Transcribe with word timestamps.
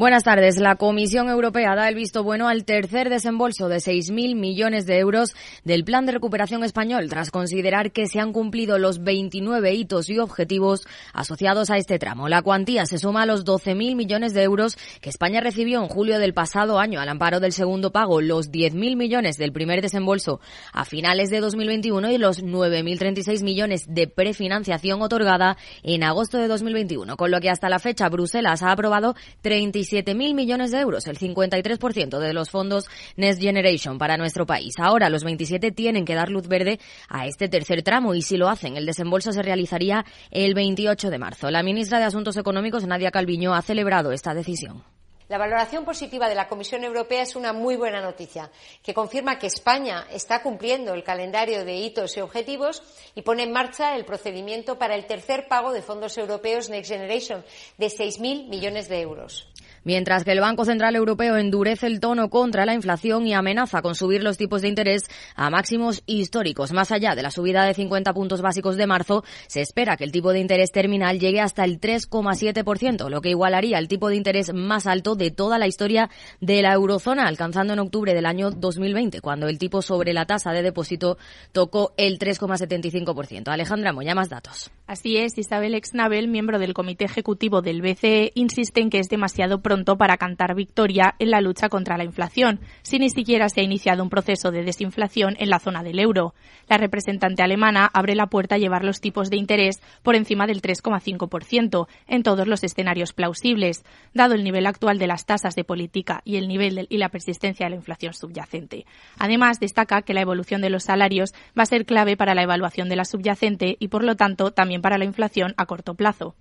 Buenas 0.00 0.24
tardes. 0.24 0.56
La 0.58 0.76
Comisión 0.76 1.28
Europea 1.28 1.74
da 1.74 1.86
el 1.86 1.94
visto 1.94 2.24
bueno 2.24 2.48
al 2.48 2.64
tercer 2.64 3.10
desembolso 3.10 3.68
de 3.68 3.76
6.000 3.76 4.34
millones 4.34 4.86
de 4.86 4.96
euros 4.96 5.34
del 5.62 5.84
Plan 5.84 6.06
de 6.06 6.12
Recuperación 6.12 6.64
Español, 6.64 7.10
tras 7.10 7.30
considerar 7.30 7.92
que 7.92 8.06
se 8.06 8.18
han 8.18 8.32
cumplido 8.32 8.78
los 8.78 9.02
29 9.02 9.74
hitos 9.74 10.08
y 10.08 10.18
objetivos 10.18 10.86
asociados 11.12 11.68
a 11.68 11.76
este 11.76 11.98
tramo. 11.98 12.30
La 12.30 12.40
cuantía 12.40 12.86
se 12.86 12.96
suma 12.96 13.24
a 13.24 13.26
los 13.26 13.44
12.000 13.44 13.94
millones 13.94 14.32
de 14.32 14.42
euros 14.42 14.78
que 15.02 15.10
España 15.10 15.42
recibió 15.42 15.82
en 15.82 15.88
julio 15.88 16.18
del 16.18 16.32
pasado 16.32 16.78
año 16.78 16.98
al 16.98 17.10
amparo 17.10 17.38
del 17.38 17.52
segundo 17.52 17.92
pago, 17.92 18.22
los 18.22 18.50
10.000 18.50 18.96
millones 18.96 19.36
del 19.36 19.52
primer 19.52 19.82
desembolso 19.82 20.40
a 20.72 20.86
finales 20.86 21.28
de 21.28 21.40
2021 21.40 22.10
y 22.10 22.16
los 22.16 22.42
9.036 22.42 23.42
millones 23.42 23.84
de 23.86 24.06
prefinanciación 24.06 25.02
otorgada 25.02 25.58
en 25.82 26.04
agosto 26.04 26.38
de 26.38 26.48
2021, 26.48 27.18
con 27.18 27.30
lo 27.30 27.38
que 27.40 27.50
hasta 27.50 27.68
la 27.68 27.78
fecha 27.78 28.08
Bruselas 28.08 28.62
ha 28.62 28.72
aprobado 28.72 29.14
37 29.42 29.89
7.000 29.90 30.34
millones 30.34 30.70
de 30.70 30.80
euros, 30.80 31.06
el 31.06 31.18
53% 31.18 32.18
de 32.18 32.32
los 32.32 32.50
fondos 32.50 32.88
Next 33.16 33.40
Generation 33.40 33.98
para 33.98 34.16
nuestro 34.16 34.46
país. 34.46 34.74
Ahora 34.78 35.10
los 35.10 35.24
27 35.24 35.72
tienen 35.72 36.04
que 36.04 36.14
dar 36.14 36.30
luz 36.30 36.48
verde 36.48 36.78
a 37.08 37.26
este 37.26 37.48
tercer 37.48 37.82
tramo 37.82 38.14
y 38.14 38.22
si 38.22 38.36
lo 38.36 38.48
hacen, 38.48 38.76
el 38.76 38.86
desembolso 38.86 39.32
se 39.32 39.42
realizaría 39.42 40.04
el 40.30 40.54
28 40.54 41.10
de 41.10 41.18
marzo. 41.18 41.50
La 41.50 41.62
ministra 41.62 41.98
de 41.98 42.04
Asuntos 42.04 42.36
Económicos, 42.36 42.86
Nadia 42.86 43.10
Calviño, 43.10 43.54
ha 43.54 43.62
celebrado 43.62 44.12
esta 44.12 44.34
decisión. 44.34 44.82
La 45.30 45.38
valoración 45.38 45.84
positiva 45.84 46.28
de 46.28 46.34
la 46.34 46.48
Comisión 46.48 46.82
Europea 46.82 47.22
es 47.22 47.36
una 47.36 47.52
muy 47.52 47.76
buena 47.76 48.00
noticia, 48.00 48.50
que 48.82 48.92
confirma 48.92 49.38
que 49.38 49.46
España 49.46 50.08
está 50.10 50.42
cumpliendo 50.42 50.92
el 50.92 51.04
calendario 51.04 51.64
de 51.64 51.76
hitos 51.76 52.16
y 52.16 52.20
objetivos 52.20 52.82
y 53.14 53.22
pone 53.22 53.44
en 53.44 53.52
marcha 53.52 53.94
el 53.94 54.04
procedimiento 54.04 54.76
para 54.76 54.96
el 54.96 55.06
tercer 55.06 55.46
pago 55.46 55.72
de 55.72 55.82
fondos 55.82 56.18
europeos 56.18 56.68
Next 56.68 56.90
Generation 56.90 57.44
de 57.78 57.86
6.000 57.86 58.48
millones 58.48 58.88
de 58.88 59.02
euros. 59.02 59.46
Mientras 59.84 60.24
que 60.24 60.32
el 60.32 60.40
Banco 60.40 60.64
Central 60.64 60.96
Europeo 60.96 61.36
endurece 61.36 61.86
el 61.86 62.00
tono 62.00 62.28
contra 62.30 62.66
la 62.66 62.74
inflación 62.74 63.26
y 63.26 63.34
amenaza 63.34 63.82
con 63.82 63.94
subir 63.94 64.22
los 64.22 64.36
tipos 64.36 64.62
de 64.62 64.68
interés 64.68 65.04
a 65.34 65.50
máximos 65.50 66.02
históricos. 66.06 66.72
Más 66.72 66.92
allá 66.92 67.14
de 67.14 67.22
la 67.22 67.30
subida 67.30 67.64
de 67.64 67.74
50 67.74 68.12
puntos 68.12 68.42
básicos 68.42 68.76
de 68.76 68.86
marzo, 68.86 69.24
se 69.46 69.60
espera 69.60 69.96
que 69.96 70.04
el 70.04 70.12
tipo 70.12 70.32
de 70.32 70.40
interés 70.40 70.70
terminal 70.72 71.18
llegue 71.18 71.40
hasta 71.40 71.64
el 71.64 71.80
3,7%, 71.80 73.08
lo 73.08 73.20
que 73.20 73.30
igualaría 73.30 73.78
el 73.78 73.88
tipo 73.88 74.08
de 74.08 74.16
interés 74.16 74.52
más 74.52 74.86
alto 74.86 75.14
de 75.14 75.30
toda 75.30 75.58
la 75.58 75.66
historia 75.66 76.10
de 76.40 76.62
la 76.62 76.72
eurozona, 76.74 77.26
alcanzando 77.26 77.72
en 77.72 77.78
octubre 77.78 78.14
del 78.14 78.26
año 78.26 78.50
2020, 78.50 79.20
cuando 79.20 79.48
el 79.48 79.58
tipo 79.58 79.82
sobre 79.82 80.12
la 80.12 80.26
tasa 80.26 80.52
de 80.52 80.62
depósito 80.62 81.18
tocó 81.52 81.92
el 81.96 82.18
3,75%. 82.18 83.48
Alejandra 83.48 83.92
Moya, 83.92 84.14
más 84.14 84.28
datos. 84.28 84.70
Así 84.86 85.16
es, 85.16 85.38
Isabel 85.38 85.74
Exnabel, 85.74 86.28
miembro 86.28 86.58
del 86.58 86.74
Comité 86.74 87.04
Ejecutivo 87.04 87.62
del 87.62 87.80
BCE, 87.80 88.32
insiste 88.34 88.80
en 88.80 88.90
que 88.90 88.98
es 88.98 89.08
demasiado 89.08 89.62
pronto 89.70 89.96
para 89.96 90.16
cantar 90.16 90.56
victoria 90.56 91.14
en 91.20 91.30
la 91.30 91.40
lucha 91.40 91.68
contra 91.68 91.96
la 91.96 92.02
inflación, 92.02 92.58
si 92.82 92.98
ni 92.98 93.08
siquiera 93.08 93.48
se 93.48 93.60
ha 93.60 93.62
iniciado 93.62 94.02
un 94.02 94.10
proceso 94.10 94.50
de 94.50 94.64
desinflación 94.64 95.36
en 95.38 95.48
la 95.48 95.60
zona 95.60 95.84
del 95.84 96.00
euro. 96.00 96.34
La 96.68 96.76
representante 96.76 97.44
alemana 97.44 97.88
abre 97.94 98.16
la 98.16 98.26
puerta 98.26 98.56
a 98.56 98.58
llevar 98.58 98.84
los 98.84 99.00
tipos 99.00 99.30
de 99.30 99.36
interés 99.36 99.80
por 100.02 100.16
encima 100.16 100.48
del 100.48 100.60
3,5% 100.60 101.86
en 102.08 102.22
todos 102.24 102.48
los 102.48 102.64
escenarios 102.64 103.12
plausibles, 103.12 103.84
dado 104.12 104.34
el 104.34 104.42
nivel 104.42 104.66
actual 104.66 104.98
de 104.98 105.06
las 105.06 105.24
tasas 105.24 105.54
de 105.54 105.62
política 105.62 106.20
y 106.24 106.34
el 106.34 106.48
nivel 106.48 106.88
y 106.90 106.98
la 106.98 107.10
persistencia 107.10 107.66
de 107.66 107.70
la 107.70 107.76
inflación 107.76 108.12
subyacente. 108.12 108.86
Además, 109.20 109.60
destaca 109.60 110.02
que 110.02 110.14
la 110.14 110.22
evolución 110.22 110.62
de 110.62 110.70
los 110.70 110.82
salarios 110.82 111.32
va 111.56 111.62
a 111.62 111.66
ser 111.66 111.86
clave 111.86 112.16
para 112.16 112.34
la 112.34 112.42
evaluación 112.42 112.88
de 112.88 112.96
la 112.96 113.04
subyacente 113.04 113.76
y, 113.78 113.86
por 113.86 114.02
lo 114.02 114.16
tanto, 114.16 114.50
también 114.50 114.82
para 114.82 114.98
la 114.98 115.04
inflación 115.04 115.54
a 115.56 115.66
corto 115.66 115.94
plazo. 115.94 116.34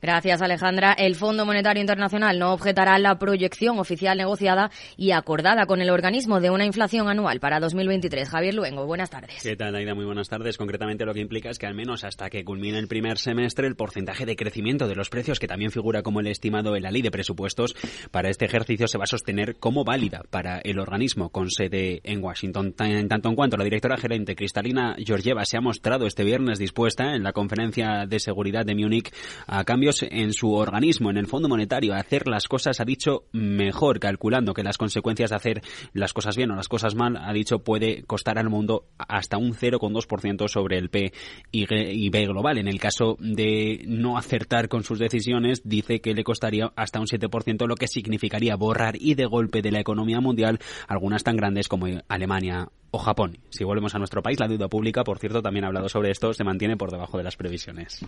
Gracias, 0.00 0.42
Alejandra. 0.42 0.92
El 0.92 1.14
Fondo 1.14 1.46
Monetario 1.46 1.80
Internacional 1.80 2.38
no 2.38 2.52
objetará 2.52 2.98
la 2.98 3.18
proyección 3.18 3.78
oficial 3.78 4.18
negociada 4.18 4.70
y 4.96 5.12
acordada 5.12 5.66
con 5.66 5.80
el 5.80 5.90
organismo 5.90 6.40
de 6.40 6.50
una 6.50 6.64
inflación 6.64 7.08
anual 7.08 7.40
para 7.40 7.60
2023. 7.60 8.28
Javier 8.28 8.54
Luengo, 8.54 8.86
buenas 8.86 9.10
tardes. 9.10 9.42
¿Qué 9.42 9.56
tal, 9.56 9.74
Aida? 9.74 9.94
Muy 9.94 10.04
buenas 10.04 10.28
tardes. 10.28 10.58
Concretamente, 10.58 11.04
lo 11.04 11.14
que 11.14 11.20
implica 11.20 11.50
es 11.50 11.58
que 11.58 11.66
al 11.66 11.74
menos 11.74 12.04
hasta 12.04 12.30
que 12.30 12.44
culmine 12.44 12.78
el 12.78 12.88
primer 12.88 13.18
semestre, 13.18 13.66
el 13.66 13.76
porcentaje 13.76 14.26
de 14.26 14.36
crecimiento 14.36 14.88
de 14.88 14.94
los 14.94 15.08
precios, 15.08 15.38
que 15.38 15.48
también 15.48 15.70
figura 15.70 16.02
como 16.02 16.20
el 16.20 16.26
estimado 16.26 16.76
en 16.76 16.82
la 16.82 16.90
ley 16.90 17.02
de 17.02 17.10
presupuestos 17.10 17.74
para 18.10 18.30
este 18.30 18.44
ejercicio, 18.44 18.88
se 18.88 18.98
va 18.98 19.04
a 19.04 19.08
sostener 19.08 19.56
como 19.56 19.84
válida 19.84 20.22
para 20.30 20.58
el 20.58 20.78
organismo 20.78 21.30
con 21.30 21.50
sede 21.50 22.00
en 22.04 22.22
Washington. 22.22 22.74
En 22.78 23.08
tanto 23.08 23.28
en 23.28 23.34
cuanto 23.34 23.56
la 23.56 23.64
directora 23.64 23.96
gerente 23.96 24.36
Cristalina 24.36 24.96
Georgieva 24.98 25.44
se 25.44 25.56
ha 25.56 25.60
mostrado 25.60 26.06
este 26.06 26.24
viernes 26.24 26.58
dispuesta 26.58 27.14
en 27.14 27.22
la 27.22 27.32
conferencia 27.32 28.06
de 28.06 28.18
seguridad 28.18 28.64
de 28.64 28.74
Múnich 28.74 29.12
a 29.46 29.64
cambio 29.64 29.85
en 30.02 30.32
su 30.32 30.52
organismo, 30.52 31.10
en 31.10 31.16
el 31.16 31.26
Fondo 31.26 31.48
Monetario, 31.48 31.94
hacer 31.94 32.26
las 32.26 32.48
cosas, 32.48 32.80
ha 32.80 32.84
dicho, 32.84 33.24
mejor, 33.32 34.00
calculando 34.00 34.54
que 34.54 34.62
las 34.62 34.78
consecuencias 34.78 35.30
de 35.30 35.36
hacer 35.36 35.62
las 35.92 36.12
cosas 36.12 36.36
bien 36.36 36.50
o 36.50 36.56
las 36.56 36.68
cosas 36.68 36.94
mal, 36.94 37.16
ha 37.16 37.32
dicho, 37.32 37.60
puede 37.60 38.02
costar 38.04 38.38
al 38.38 38.50
mundo 38.50 38.86
hasta 38.98 39.38
un 39.38 39.54
0,2% 39.54 40.48
sobre 40.48 40.78
el 40.78 40.90
PIB 40.90 42.26
global. 42.28 42.58
En 42.58 42.68
el 42.68 42.80
caso 42.80 43.16
de 43.20 43.84
no 43.86 44.18
acertar 44.18 44.68
con 44.68 44.82
sus 44.82 44.98
decisiones, 44.98 45.62
dice 45.64 46.00
que 46.00 46.14
le 46.14 46.24
costaría 46.24 46.72
hasta 46.76 47.00
un 47.00 47.06
7%, 47.06 47.66
lo 47.66 47.76
que 47.76 47.88
significaría 47.88 48.56
borrar 48.56 48.96
y 48.98 49.14
de 49.14 49.26
golpe 49.26 49.62
de 49.62 49.70
la 49.70 49.80
economía 49.80 50.20
mundial 50.20 50.58
algunas 50.88 51.22
tan 51.22 51.36
grandes 51.36 51.68
como 51.68 51.86
Alemania 52.08 52.68
o 52.90 52.98
Japón. 52.98 53.38
Si 53.50 53.64
volvemos 53.64 53.94
a 53.94 53.98
nuestro 53.98 54.22
país, 54.22 54.40
la 54.40 54.48
deuda 54.48 54.68
pública, 54.68 55.04
por 55.04 55.18
cierto, 55.18 55.42
también 55.42 55.64
ha 55.64 55.68
hablado 55.68 55.88
sobre 55.88 56.10
esto, 56.10 56.32
se 56.32 56.44
mantiene 56.44 56.76
por 56.76 56.90
debajo 56.90 57.18
de 57.18 57.24
las 57.24 57.36
previsiones. 57.36 58.04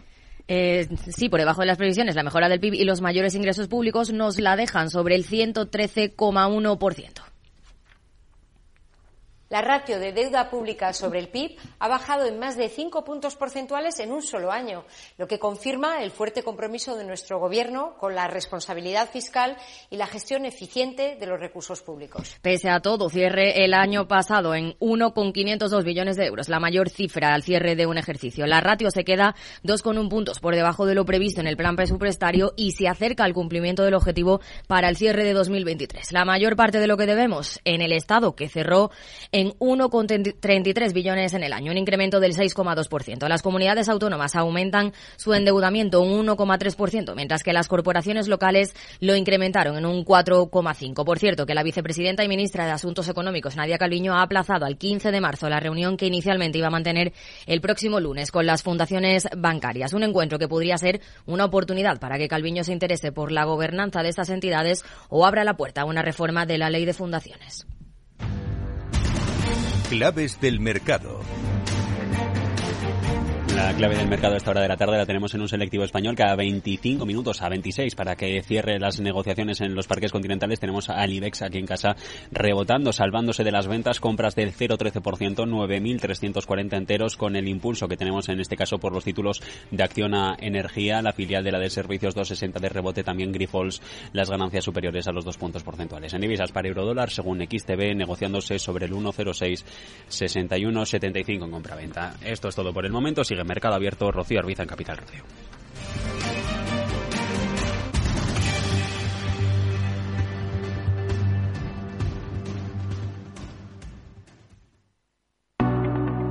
Eh, 0.47 0.89
sí, 1.09 1.29
por 1.29 1.41
debajo 1.41 1.61
de 1.61 1.67
las 1.67 1.77
previsiones, 1.77 2.15
la 2.15 2.23
mejora 2.23 2.49
del 2.49 2.61
PIB 2.61 2.75
y 2.75 2.85
los 2.85 3.01
mayores 3.01 3.35
ingresos 3.35 3.69
públicos 3.69 4.13
nos 4.13 4.41
la 4.41 4.57
dejan 4.57 4.91
sobre 4.91 5.15
el 5.15 5.27
113,1%. 5.27 7.28
La 9.51 9.63
ratio 9.63 9.99
de 9.99 10.13
deuda 10.13 10.51
pública 10.51 10.93
sobre 10.93 11.21
el 11.21 11.29
PIB 11.29 11.57
ha 11.79 11.89
bajado 11.89 12.27
en 12.27 12.39
más 12.39 12.59
de 12.59 12.69
cinco 12.69 13.03
puntos 13.03 13.35
porcentuales 13.35 13.99
en 13.99 14.13
un 14.13 14.23
solo 14.23 14.53
año, 14.53 14.85
lo 15.17 15.27
que 15.27 15.39
confirma 15.39 16.03
el 16.03 16.11
fuerte 16.11 16.43
compromiso 16.43 16.97
de 16.97 17.05
nuestro 17.07 17.39
Gobierno 17.39 17.97
con 17.99 18.15
la 18.15 18.27
responsabilidad 18.27 19.09
fiscal 19.09 19.57
y 19.89 19.97
la 19.97 20.07
gestión 20.07 20.45
eficiente 20.45 21.17
de 21.19 21.27
los 21.27 21.41
recursos 21.41 21.81
públicos. 21.81 22.37
Pese 22.43 22.69
a 22.69 22.81
todo, 22.81 23.09
cierre 23.09 23.65
el 23.65 23.73
año 23.73 24.07
pasado 24.07 24.55
en 24.55 24.77
1,502 24.81 25.83
billones 25.83 26.19
de 26.19 26.27
euros, 26.27 26.51
la 26.51 26.61
mayor 26.61 26.91
cifra 26.91 27.33
al 27.33 27.43
cierre 27.43 27.75
de 27.75 27.87
un 27.87 27.97
ejercicio. 27.97 28.47
La 28.47 28.61
ratio 28.61 28.91
se 28.91 29.05
queda 29.05 29.35
2,1 29.65 30.11
puntos 30.11 30.41
por 30.41 30.57
debajo 30.57 30.85
de 30.85 30.95
lo 30.95 31.07
previsto 31.07 31.41
en 31.41 31.47
el 31.47 31.57
plan 31.57 31.75
presupuestario 31.75 32.53
y 32.55 32.73
se 32.73 32.87
acerca 32.87 33.25
al 33.25 33.33
cumplimiento 33.33 33.83
del 33.83 33.95
objetivo 33.95 34.43
para 34.67 34.91
el 34.91 34.97
cierre 34.97 35.25
de 35.25 35.33
2023. 35.33 36.13
La 36.13 36.27
mayor 36.27 36.55
parte 36.55 36.81
de 36.81 36.87
lo 36.87 36.99
que 36.99 37.07
debemos 37.07 37.61
en 37.65 37.81
el 37.81 37.93
Estado, 37.93 38.37
que 38.37 38.51
cerró 38.51 38.91
1,33 39.47 40.93
billones 40.93 41.35
en 41.35 41.43
el 41.43 41.53
año, 41.53 41.73
un 41.73 41.79
incremento 41.79 42.21
del 42.21 42.35
6,2%. 42.35 43.29
Las 43.29 43.43
comunidades 43.43 43.89
autónomas 43.89 44.37
aumentan 44.37 44.93
su 45.17 45.35
endeudamiento 45.35 46.01
un 46.01 46.27
1,3%, 46.27 47.15
mientras 47.15 47.43
que 47.43 47.53
las 47.53 47.69
corporaciones 47.69 48.29
locales 48.29 48.75
lo 49.01 49.17
incrementaron 49.17 49.77
en 49.77 49.87
un 49.87 50.05
4,5%. 50.05 51.05
Por 51.05 51.19
cierto, 51.19 51.47
que 51.47 51.55
la 51.55 51.63
vicepresidenta 51.63 52.25
y 52.25 52.29
ministra 52.29 52.67
de 52.67 52.73
Asuntos 52.73 53.09
Económicos, 53.09 53.57
Nadia 53.57 53.79
Calviño, 53.79 54.15
ha 54.15 54.23
aplazado 54.23 54.67
al 54.67 54.77
15 54.77 55.11
de 55.11 55.21
marzo 55.21 55.49
la 55.49 55.61
reunión 55.61 55.97
que 55.97 56.07
inicialmente 56.07 56.59
iba 56.59 56.67
a 56.67 56.71
mantener 56.71 57.13
el 57.47 57.61
próximo 57.61 58.01
lunes 58.01 58.31
con 58.31 58.47
las 58.47 58.63
fundaciones 58.63 59.29
bancarias. 59.37 59.93
Un 59.93 60.03
encuentro 60.03 60.39
que 60.39 60.49
podría 60.49 60.79
ser 60.79 61.01
una 61.27 61.45
oportunidad 61.45 62.01
para 62.01 62.19
que 62.19 62.29
Calviño 62.29 62.65
se 62.65 62.73
interese 62.73 63.13
por 63.13 63.33
la 63.33 63.45
gobernanza 63.45 64.03
de 64.03 64.09
estas 64.09 64.31
entidades 64.31 64.85
o 65.09 65.27
abra 65.27 65.45
la 65.45 65.57
puerta 65.57 65.83
a 65.83 65.85
una 65.85 66.03
reforma 66.03 66.47
de 66.47 66.59
la 66.59 66.71
ley 66.71 66.85
de 66.85 66.95
fundaciones. 66.95 67.67
Claves 69.89 70.39
del 70.39 70.61
mercado. 70.61 71.21
La 73.59 73.75
clave 73.75 73.97
del 73.97 74.07
mercado 74.07 74.35
a 74.35 74.37
esta 74.37 74.53
hora 74.53 74.61
de 74.61 74.69
la 74.69 74.77
tarde 74.77 74.97
la 74.97 75.05
tenemos 75.05 75.35
en 75.35 75.41
un 75.41 75.49
selectivo 75.49 75.83
español 75.83 76.15
cada 76.15 76.37
25 76.37 77.05
minutos 77.05 77.43
a 77.43 77.49
26 77.49 77.97
para 77.97 78.15
que 78.15 78.41
cierre 78.41 78.79
las 78.79 79.01
negociaciones 79.01 79.61
en 79.61 79.75
los 79.75 79.89
parques 79.89 80.13
continentales. 80.13 80.61
Tenemos 80.61 80.89
a 80.89 81.05
Ibex 81.05 81.43
aquí 81.43 81.59
en 81.59 81.67
casa 81.67 81.97
rebotando, 82.31 82.93
salvándose 82.93 83.43
de 83.43 83.51
las 83.51 83.67
ventas, 83.67 83.99
compras 83.99 84.37
del 84.37 84.55
0,13%, 84.55 85.03
9.340 85.03 86.77
enteros 86.77 87.17
con 87.17 87.35
el 87.35 87.49
impulso 87.49 87.89
que 87.89 87.97
tenemos 87.97 88.29
en 88.29 88.39
este 88.39 88.57
caso 88.57 88.79
por 88.79 88.93
los 88.93 89.03
títulos 89.03 89.43
de 89.73 89.83
acción 89.83 90.15
a 90.15 90.37
energía, 90.39 91.03
la 91.03 91.13
filial 91.13 91.43
de 91.43 91.51
la 91.51 91.59
de 91.59 91.69
servicios 91.69 92.15
260 92.15 92.61
de 92.61 92.69
rebote, 92.69 93.03
también 93.03 93.33
Grifols, 93.33 93.83
las 94.13 94.31
ganancias 94.31 94.65
superiores 94.65 95.09
a 95.09 95.13
los 95.13 95.25
dos 95.25 95.37
puntos 95.37 95.65
porcentuales. 95.65 96.15
En 96.15 96.21
divisas 96.21 96.53
para 96.53 96.69
eurodólar, 96.69 97.11
según 97.11 97.41
XTB, 97.41 97.97
negociándose 97.97 98.61
sobre 98.61 98.87
el 98.87 98.93
1,06, 98.93 99.65
61,75 100.09 101.45
en 101.45 101.51
compra-venta. 101.51 102.15
Esto 102.25 102.47
es 102.47 102.55
todo 102.55 102.73
por 102.73 102.87
el 102.87 102.93
momento. 102.93 103.25
Sigue 103.25 103.48
Mercado 103.49 103.75
Abierto, 103.75 104.13
Rocío 104.13 104.39
Arbiza 104.39 104.63
en 104.63 104.69
Capital 104.69 104.99
Radio. 104.99 105.25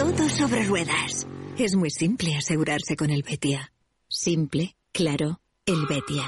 Todo 0.00 0.30
sobre 0.30 0.64
ruedas. 0.64 1.28
Es 1.58 1.76
muy 1.76 1.90
simple 1.90 2.34
asegurarse 2.34 2.96
con 2.96 3.10
el 3.10 3.22
Betia. 3.22 3.70
Simple, 4.08 4.74
claro, 4.92 5.42
el 5.66 5.84
Betia. 5.86 6.22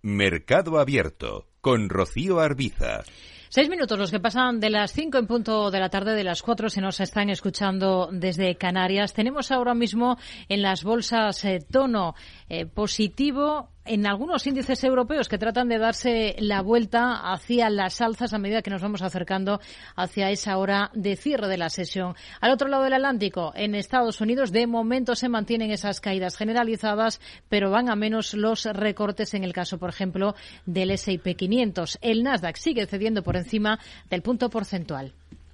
Mercado 0.00 0.78
Abierto 0.78 1.50
con 1.60 1.90
Rocío 1.90 2.40
Arbiza. 2.40 3.02
Seis 3.50 3.68
minutos 3.68 3.98
los 3.98 4.10
que 4.10 4.18
pasan 4.18 4.60
de 4.60 4.70
las 4.70 4.94
cinco 4.94 5.18
en 5.18 5.26
punto 5.26 5.70
de 5.70 5.78
la 5.78 5.90
tarde, 5.90 6.14
de 6.14 6.24
las 6.24 6.40
cuatro 6.40 6.70
se 6.70 6.80
nos 6.80 7.00
están 7.00 7.28
escuchando 7.28 8.08
desde 8.10 8.56
Canarias. 8.56 9.12
Tenemos 9.12 9.52
ahora 9.52 9.74
mismo 9.74 10.16
en 10.48 10.62
las 10.62 10.84
bolsas 10.84 11.44
eh, 11.44 11.58
tono 11.70 12.14
eh, 12.48 12.64
positivo 12.64 13.73
en 13.84 14.06
algunos 14.06 14.46
índices 14.46 14.82
europeos 14.84 15.28
que 15.28 15.38
tratan 15.38 15.68
de 15.68 15.78
darse 15.78 16.36
la 16.38 16.62
vuelta 16.62 17.32
hacia 17.32 17.68
las 17.70 18.00
alzas 18.00 18.32
a 18.32 18.38
medida 18.38 18.62
que 18.62 18.70
nos 18.70 18.82
vamos 18.82 19.02
acercando 19.02 19.60
hacia 19.96 20.30
esa 20.30 20.56
hora 20.58 20.90
de 20.94 21.16
cierre 21.16 21.48
de 21.48 21.58
la 21.58 21.68
sesión. 21.68 22.14
Al 22.40 22.52
otro 22.52 22.68
lado 22.68 22.84
del 22.84 22.94
Atlántico, 22.94 23.52
en 23.54 23.74
Estados 23.74 24.20
Unidos, 24.20 24.52
de 24.52 24.66
momento 24.66 25.14
se 25.14 25.28
mantienen 25.28 25.70
esas 25.70 26.00
caídas 26.00 26.36
generalizadas, 26.36 27.20
pero 27.48 27.70
van 27.70 27.90
a 27.90 27.96
menos 27.96 28.34
los 28.34 28.64
recortes 28.64 29.34
en 29.34 29.44
el 29.44 29.52
caso, 29.52 29.78
por 29.78 29.90
ejemplo, 29.90 30.34
del 30.66 30.90
S&P 30.90 31.34
500. 31.34 31.98
El 32.00 32.22
Nasdaq 32.22 32.56
sigue 32.56 32.86
cediendo 32.86 33.22
por 33.22 33.36
encima 33.36 33.78
del 34.08 34.22
punto 34.22 34.48
porcentual. 34.50 35.12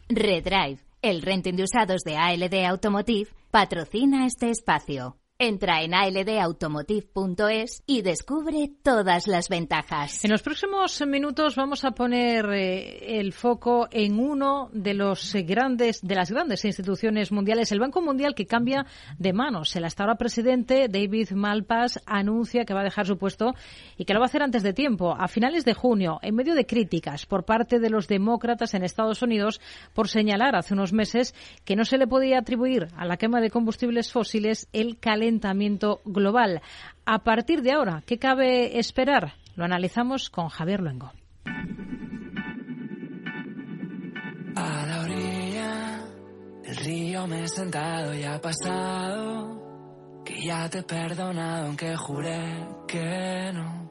Redrive, 0.09 0.79
el 1.03 1.23
renting 1.23 1.56
de 1.56 1.65
usados 1.65 2.03
de 2.03 2.17
ALD 2.17 2.65
Automotive, 2.67 3.31
patrocina 3.50 4.26
este 4.26 4.50
espacio. 4.50 5.19
Entra 5.42 5.81
en 5.81 5.94
aldautomotive.es 5.94 7.82
y 7.87 8.02
descubre 8.02 8.70
todas 8.82 9.26
las 9.26 9.48
ventajas. 9.48 10.22
En 10.22 10.32
los 10.32 10.42
próximos 10.42 11.02
minutos 11.06 11.56
vamos 11.56 11.82
a 11.87 11.92
poner 11.92 12.44
eh, 12.52 13.19
el 13.19 13.32
foco 13.32 13.88
en 13.90 14.20
uno 14.20 14.69
de 14.75 14.92
los 14.92 15.34
grandes 15.46 16.02
de 16.02 16.14
las 16.14 16.31
grandes 16.31 16.66
instituciones 16.66 17.32
mundiales, 17.32 17.72
el 17.72 17.81
Banco 17.81 18.02
Mundial 18.02 18.34
que 18.34 18.44
cambia 18.44 18.84
de 19.16 19.32
manos. 19.32 19.75
El 19.76 19.87
hasta 19.87 20.02
ahora 20.02 20.16
presidente 20.16 20.88
David 20.90 21.31
Malpass 21.31 22.02
anuncia 22.04 22.66
que 22.66 22.75
va 22.75 22.82
a 22.82 22.84
dejar 22.84 23.06
su 23.06 23.16
puesto 23.16 23.54
y 23.96 24.04
que 24.04 24.12
lo 24.12 24.20
va 24.20 24.26
a 24.26 24.28
hacer 24.28 24.42
antes 24.42 24.62
de 24.62 24.75
tiempo, 24.75 25.16
a 25.19 25.26
finales 25.26 25.64
de 25.64 25.72
junio, 25.72 26.19
en 26.20 26.34
medio 26.34 26.54
de 26.54 26.66
críticas 26.66 27.25
por 27.25 27.46
parte 27.46 27.78
de 27.78 27.88
los 27.88 28.08
demócratas 28.08 28.75
en 28.75 28.84
Estados 28.84 29.22
Unidos 29.22 29.58
por 29.94 30.08
señalar 30.08 30.54
hace 30.54 30.75
unos 30.75 30.92
meses 30.92 31.34
que 31.64 31.76
no 31.76 31.87
se 31.87 31.96
le 31.96 32.06
podía 32.06 32.40
atribuir 32.40 32.88
a 32.94 33.06
la 33.06 33.16
quema 33.16 33.40
de 33.40 33.48
combustibles 33.48 34.12
fósiles 34.12 34.69
el 34.75 34.98
calentamiento 35.31 36.00
global. 36.05 36.61
A 37.06 37.23
partir 37.23 37.62
de 37.62 37.73
ahora, 37.73 38.03
¿qué 38.05 38.19
cabe 38.19 38.79
esperar? 38.79 39.35
Lo 39.55 39.65
analizamos 39.65 40.29
con 40.29 40.49
Javier 40.49 40.81
Luengo. 40.81 41.12
A 44.56 44.87
la 44.87 45.00
orilla 45.03 46.05
del 46.65 46.77
río 46.77 47.27
me 47.29 47.44
he 47.44 47.49
sentado 47.49 48.12
y 48.15 48.25
ha 48.25 48.41
pasado. 48.41 50.23
Que 50.25 50.43
ya 50.43 50.69
te 50.69 50.79
he 50.79 50.82
perdonado 50.82 51.67
aunque 51.67 51.97
juré 51.97 52.67
que 52.88 53.53
no. 53.55 53.88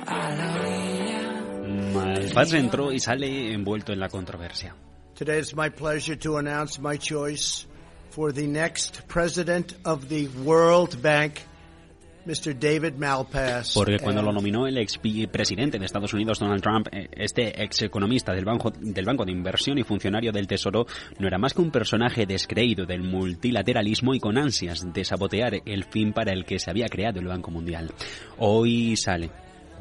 A 0.05 0.35
la 0.35 0.55
orilla. 0.55 1.91
Malpaz 1.93 2.53
entró 2.53 2.91
y 2.91 2.99
sale 2.99 3.53
envuelto 3.53 3.93
en 3.93 3.99
la 3.99 4.09
controversia. 4.09 4.75
Today 5.15 5.39
it's 5.39 5.55
my 5.55 5.69
pleasure 5.69 6.15
to 6.15 6.37
announce 6.37 6.79
my 6.79 6.97
choice 6.97 7.65
for 8.11 8.31
the 8.31 8.47
next 8.47 9.07
president 9.07 9.73
of 9.85 10.09
the 10.09 10.27
World 10.43 11.01
Bank, 11.01 11.41
Mr. 12.25 12.57
David 12.57 12.95
Malpass. 12.97 13.73
Porque 13.73 13.99
cuando 13.99 14.21
lo 14.21 14.31
nominó 14.31 14.67
el 14.67 14.77
ex 14.77 14.97
presidente 15.31 15.77
de 15.77 15.85
Estados 15.85 16.13
Unidos, 16.13 16.39
Donald 16.39 16.61
Trump, 16.61 16.87
eh, 16.91 17.07
este 17.11 17.61
ex 17.61 17.81
economista 17.83 18.33
del 18.33 18.45
banco, 18.45 18.71
del 18.71 19.05
banco 19.05 19.25
de 19.25 19.31
Inversión 19.31 19.77
y 19.77 19.83
funcionario 19.83 20.31
del 20.31 20.47
Tesoro, 20.47 20.87
no 21.19 21.27
era 21.27 21.37
más 21.37 21.53
que 21.53 21.61
un 21.61 21.71
personaje 21.71 22.25
descreído 22.25 22.85
del 22.85 23.03
multilateralismo 23.03 24.13
y 24.13 24.19
con 24.19 24.37
ansias 24.37 24.91
de 24.93 25.03
sabotear 25.03 25.61
el 25.65 25.83
fin 25.83 26.13
para 26.13 26.31
el 26.31 26.45
que 26.45 26.57
se 26.57 26.69
había 26.69 26.87
creado 26.87 27.19
el 27.19 27.27
Banco 27.27 27.51
Mundial. 27.51 27.91
Hoy 28.37 28.95
sale. 28.95 29.29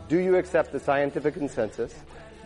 Do 0.08 0.16
you 0.18 0.36
accept 0.36 0.72
the 0.72 0.80
scientific 0.80 1.34
consensus 1.38 1.94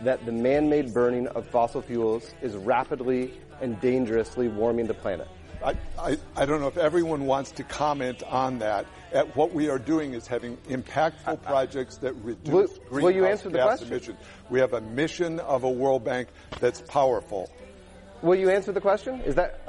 that 0.05 0.25
the 0.25 0.31
man-made 0.31 0.93
burning 0.93 1.27
of 1.29 1.47
fossil 1.47 1.81
fuels 1.81 2.33
is 2.41 2.55
rapidly 2.55 3.33
and 3.61 3.79
dangerously 3.81 4.47
warming 4.47 4.87
the 4.87 4.93
planet. 4.93 5.27
I, 5.63 5.75
I, 5.97 6.17
I, 6.35 6.45
don't 6.45 6.61
know 6.61 6.67
if 6.67 6.77
everyone 6.77 7.25
wants 7.25 7.49
to 7.51 7.63
comment 7.63 8.21
on 8.23 8.59
that. 8.59 8.85
At 9.13 9.35
what 9.35 9.53
we 9.53 9.69
are 9.69 9.79
doing 9.79 10.13
is 10.13 10.27
having 10.27 10.57
impactful 10.69 11.41
projects 11.41 11.97
that 11.97 12.13
reduce 12.15 12.53
will, 12.53 12.67
greenhouse 12.67 13.03
will 13.03 13.11
you 13.11 13.25
answer 13.25 13.49
the 13.49 13.57
gas 13.57 13.67
question? 13.67 13.87
emissions. 13.87 14.19
We 14.49 14.59
have 14.59 14.73
a 14.73 14.81
mission 14.81 15.39
of 15.39 15.63
a 15.63 15.69
World 15.69 16.03
Bank 16.03 16.27
that's 16.59 16.81
powerful. 16.81 17.49
Will 18.21 18.35
you 18.35 18.49
answer 18.49 18.71
the 18.73 18.81
question? 18.81 19.21
Is 19.21 19.35
that? 19.35 19.61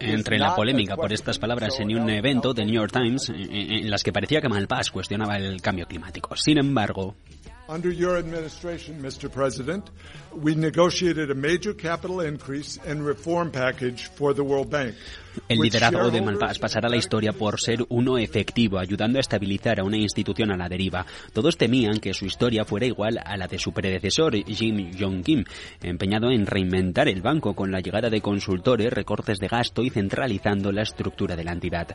Entre 0.00 0.38
la 0.38 0.54
polémica 0.54 0.96
por 0.96 1.12
estas 1.12 1.38
palabras 1.38 1.78
en 1.80 1.96
un 1.96 2.10
evento 2.10 2.52
del 2.52 2.66
New 2.66 2.76
York 2.76 2.92
Times 2.92 3.28
en 3.28 3.90
las 3.90 4.02
que 4.02 4.12
parecía 4.12 4.40
que 4.40 4.48
Malpass 4.48 4.90
cuestionaba 4.90 5.36
el 5.36 5.60
cambio 5.60 5.86
climático. 5.86 6.36
Sin 6.36 6.58
embargo, 6.58 7.14
Under 10.34 10.40
your 10.40 10.40
administration, 10.40 10.40
Mr. 10.40 10.40
President, 10.40 10.42
we 10.42 10.54
negotiated 10.54 11.30
a 11.30 11.34
major 11.34 11.74
capital 11.74 12.20
increase 12.20 12.78
and 12.86 13.04
reform 13.04 13.50
package 13.50 14.10
for 14.16 14.34
the 14.34 14.42
World 14.42 14.70
Bank. 14.70 14.94
El 15.48 15.60
liderazgo 15.60 16.10
de 16.10 16.20
Malpass 16.20 16.58
pasará 16.58 16.88
a 16.88 16.90
la 16.90 16.96
historia 16.96 17.32
por 17.32 17.58
ser 17.58 17.84
uno 17.88 18.18
efectivo, 18.18 18.78
ayudando 18.78 19.18
a 19.18 19.20
estabilizar 19.20 19.80
a 19.80 19.84
una 19.84 19.96
institución 19.96 20.50
a 20.50 20.56
la 20.56 20.68
deriva. 20.68 21.06
Todos 21.32 21.56
temían 21.56 22.00
que 22.00 22.12
su 22.12 22.26
historia 22.26 22.64
fuera 22.64 22.86
igual 22.86 23.18
a 23.24 23.36
la 23.36 23.48
de 23.48 23.58
su 23.58 23.72
predecesor, 23.72 24.34
Jim 24.44 24.90
Yong-kim, 24.92 25.44
empeñado 25.82 26.30
en 26.30 26.46
reinventar 26.46 27.08
el 27.08 27.22
banco 27.22 27.54
con 27.54 27.70
la 27.70 27.80
llegada 27.80 28.10
de 28.10 28.20
consultores, 28.20 28.92
recortes 28.92 29.38
de 29.38 29.48
gasto 29.48 29.82
y 29.82 29.90
centralizando 29.90 30.70
la 30.70 30.82
estructura 30.82 31.34
de 31.34 31.44
la 31.44 31.52
entidad. 31.52 31.88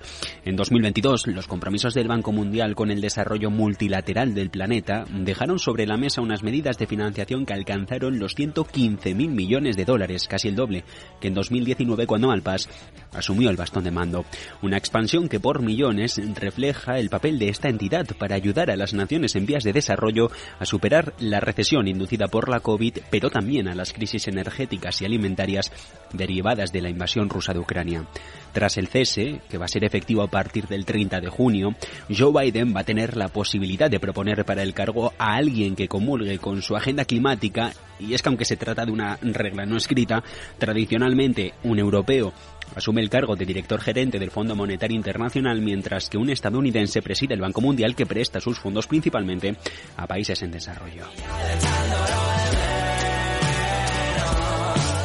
En 0.43 0.55
2022, 0.55 1.27
los 1.27 1.47
compromisos 1.47 1.93
del 1.93 2.07
Banco 2.07 2.31
Mundial 2.31 2.75
con 2.75 2.89
el 2.89 3.01
desarrollo 3.01 3.51
multilateral 3.51 4.33
del 4.33 4.49
planeta 4.49 5.05
dejaron 5.11 5.59
sobre 5.59 5.85
la 5.85 5.97
mesa 5.97 6.21
unas 6.21 6.41
medidas 6.41 6.77
de 6.79 6.87
financiación 6.87 7.45
que 7.45 7.53
alcanzaron 7.53 8.17
los 8.17 8.26
115.000 8.35 9.15
millones 9.29 9.77
de 9.77 9.85
dólares, 9.85 10.27
casi 10.27 10.47
el 10.47 10.55
doble, 10.55 10.83
que 11.19 11.27
en 11.27 11.33
2019 11.33 12.07
cuando 12.07 12.27
Malpass 12.27 12.69
asumió 13.13 13.49
el 13.49 13.57
bastón 13.57 13.83
de 13.83 13.91
mando. 13.91 14.25
Una 14.61 14.77
expansión 14.77 15.29
que 15.29 15.39
por 15.39 15.61
millones 15.61 16.19
refleja 16.35 16.99
el 16.99 17.09
papel 17.09 17.39
de 17.39 17.49
esta 17.49 17.69
entidad 17.69 18.05
para 18.17 18.35
ayudar 18.35 18.69
a 18.71 18.75
las 18.75 18.93
naciones 18.93 19.35
en 19.35 19.45
vías 19.45 19.63
de 19.63 19.73
desarrollo 19.73 20.29
a 20.59 20.65
superar 20.65 21.13
la 21.19 21.39
recesión 21.39 21.87
inducida 21.87 22.27
por 22.27 22.49
la 22.49 22.59
COVID, 22.59 22.99
pero 23.09 23.29
también 23.29 23.67
a 23.67 23.75
las 23.75 23.93
crisis 23.93 24.27
energéticas 24.27 25.01
y 25.01 25.05
alimentarias 25.05 25.71
derivadas 26.13 26.71
de 26.71 26.81
la 26.81 26.89
invasión 26.89 27.29
rusa 27.29 27.53
de 27.53 27.59
Ucrania. 27.59 28.05
Tras 28.53 28.77
el 28.77 28.87
cese, 28.87 29.41
que 29.49 29.57
va 29.57 29.65
a 29.65 29.69
ser 29.69 29.83
efectivo 29.83 30.23
a 30.23 30.29
partir 30.29 30.67
del 30.67 30.85
30 30.85 31.19
de 31.21 31.29
junio, 31.29 31.75
Joe 32.15 32.31
Biden 32.31 32.73
va 32.75 32.81
a 32.81 32.85
tener 32.85 33.17
la 33.17 33.27
posibilidad 33.27 33.89
de 33.89 33.99
proponer 33.99 34.45
para 34.45 34.63
el 34.63 34.73
cargo 34.73 35.13
a 35.17 35.35
alguien 35.35 35.75
que 35.75 35.87
comulgue 35.87 36.39
con 36.39 36.61
su 36.61 36.75
agenda 36.75 37.05
climática, 37.05 37.73
y 37.99 38.13
es 38.17 38.21
que 38.21 38.29
aunque 38.29 38.45
se 38.45 38.57
trata 38.57 38.85
de 38.85 38.91
una 38.91 39.17
regla 39.21 39.65
no 39.65 39.77
escrita, 39.77 40.23
tradicionalmente 40.57 41.53
un 41.63 41.79
europeo 41.79 42.33
asume 42.75 43.01
el 43.01 43.09
cargo 43.09 43.35
de 43.35 43.45
director 43.45 43.79
gerente 43.79 44.19
del 44.19 44.31
Fondo 44.31 44.55
Monetario 44.55 44.97
Internacional, 44.97 45.61
mientras 45.61 46.09
que 46.09 46.17
un 46.17 46.29
estadounidense 46.29 47.01
preside 47.01 47.33
el 47.33 47.41
Banco 47.41 47.61
Mundial 47.61 47.95
que 47.95 48.05
presta 48.05 48.41
sus 48.41 48.59
fondos 48.59 48.87
principalmente 48.87 49.55
a 49.95 50.05
países 50.05 50.41
en 50.41 50.51
desarrollo. 50.51 51.05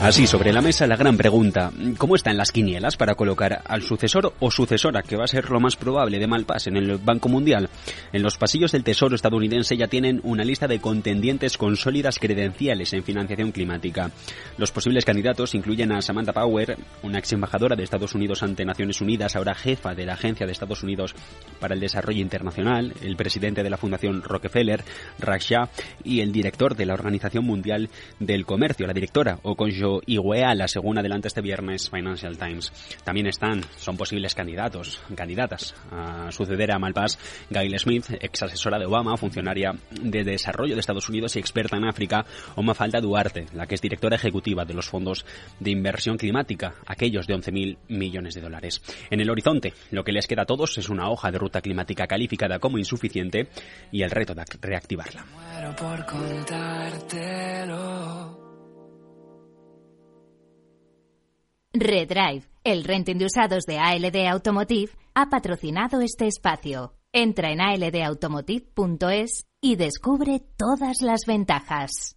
Así, 0.03 0.27
sobre 0.27 0.53
la 0.53 0.61
mesa, 0.61 0.85
la 0.89 0.97
gran 0.97 1.17
pregunta. 1.17 1.71
¿Cómo 1.97 2.17
están 2.17 2.37
las 2.37 2.51
quinielas 2.51 2.97
para 2.97 3.15
colocar 3.15 3.63
al 3.65 3.83
sucesor 3.83 4.35
o 4.41 4.51
sucesora, 4.51 5.03
que 5.03 5.15
va 5.15 5.23
a 5.23 5.29
ser 5.29 5.49
lo 5.49 5.61
más 5.61 5.77
probable 5.77 6.19
de 6.19 6.27
Malpass 6.27 6.67
en 6.67 6.77
el 6.77 6.99
Banco 6.99 7.29
Mundial? 7.29 7.69
En 8.13 8.21
los 8.25 8.37
pasillos 8.37 8.73
del 8.73 8.83
Tesoro 8.83 9.15
estadounidense 9.15 9.77
ya 9.77 9.87
tienen 9.87 10.21
una 10.25 10.43
lista 10.43 10.67
de 10.67 10.81
contendientes 10.81 11.57
con 11.57 11.77
sólidas 11.77 12.19
credenciales 12.19 12.93
en 12.95 13.05
financiación 13.05 13.53
climática. 13.53 14.11
Los 14.59 14.73
posibles 14.73 15.05
candidatos 15.05 15.55
incluyen 15.55 15.93
a 15.93 16.03
Samantha 16.03 16.33
Power, 16.33 16.77
una 17.05 17.21
ex 17.21 17.33
embajadora 17.33 17.77
de 17.77 17.85
Estados 17.85 18.17
Unidos 18.17 18.43
ante 18.43 18.65
Naciones 18.65 19.01
Unidas, 19.01 19.37
ahora 19.37 19.55
jefa 19.55 19.95
de 19.95 20.05
la 20.05 20.15
Agencia 20.15 20.47
de 20.47 20.53
Estados 20.53 20.83
Unidos 20.83 21.15
para 21.61 21.75
el 21.75 21.81
Desarrollo 21.81 22.21
Internacional, 22.21 22.93
el 23.03 23.15
presidente 23.15 23.63
de 23.63 23.71
la 23.71 23.77
Fundación 23.77 24.23
Rockefeller, 24.23 24.83
Raksha, 25.21 25.69
y 26.03 26.23
el 26.23 26.33
director 26.33 26.75
de 26.75 26.87
la 26.87 26.95
Organización 26.95 27.45
Mundial 27.45 27.89
del 28.19 28.45
Comercio, 28.45 28.89
la 28.89 28.95
directora 28.95 29.39
Okonjo 29.45 29.92
Iweala, 30.07 30.69
según 30.69 30.99
adelanta 30.99 31.29
este 31.29 31.41
viernes 31.41 31.91
Financial 31.91 32.37
Times. 32.39 32.73
También 33.05 33.27
están, 33.27 33.61
son 33.77 33.97
posibles 33.97 34.35
candidatos, 34.35 35.01
candidatas 35.15 35.75
a 35.91 36.31
suceder 36.31 36.73
a 36.73 36.79
Malpass, 36.79 37.19
Gail 37.51 37.79
Smith, 37.79 38.07
ex 38.21 38.43
asesora 38.43 38.79
de 38.79 38.87
Obama, 38.87 39.17
funcionaria 39.17 39.73
de 39.91 40.25
desarrollo 40.25 40.75
de 40.75 40.81
Estados 40.81 41.09
Unidos 41.09 41.37
y 41.37 41.39
experta 41.39 41.77
en 41.77 41.85
África, 41.85 42.25
o 42.57 42.63
Mafalda 42.63 43.01
Duarte, 43.01 43.47
la 43.55 43.67
que 43.67 43.75
es 43.75 43.81
directora 43.81 44.17
ejecutiva 44.17 44.65
de 44.65 44.75
los 44.75 44.89
fondos 44.89 45.25
de 45.61 45.71
inversión 45.71 46.17
climática, 46.17 46.75
aquellos 46.87 47.27
de 47.27 47.35
11.000 47.35 47.79
millones 47.89 48.35
de 48.35 48.41
dólares. 48.41 48.83
En 49.11 49.21
el 49.21 49.31
horizonte, 49.31 49.75
lo 49.91 50.05
que 50.05 50.13
les 50.13 50.27
queda 50.27 50.43
a 50.43 50.47
todos 50.47 50.79
es 50.79 50.89
una 50.89 51.11
hoja 51.11 51.31
de 51.31 51.39
ruta 51.39 51.61
climática 51.61 52.07
calificada 52.07 52.59
como 52.59 52.79
insuficiente 52.79 53.49
y 53.91 54.03
el 54.03 54.11
reto 54.11 54.35
de 54.35 54.45
reactivarla. 54.61 55.25
Redrive, 61.75 62.45
el 62.65 62.85
renting 62.85 63.17
de 63.17 63.25
usados 63.27 63.65
de 63.65 63.79
ALD 63.79 64.27
Automotive, 64.29 64.93
ha 65.15 65.31
patrocinado 65.31 66.03
este 66.03 66.27
espacio. 66.27 66.93
Entra 67.13 67.51
en 67.51 67.61
aldautomotive.es 67.61 69.47
y 69.61 69.77
descubre 69.77 70.43
todas 70.57 71.01
las 71.01 71.21
ventajas. 71.27 72.17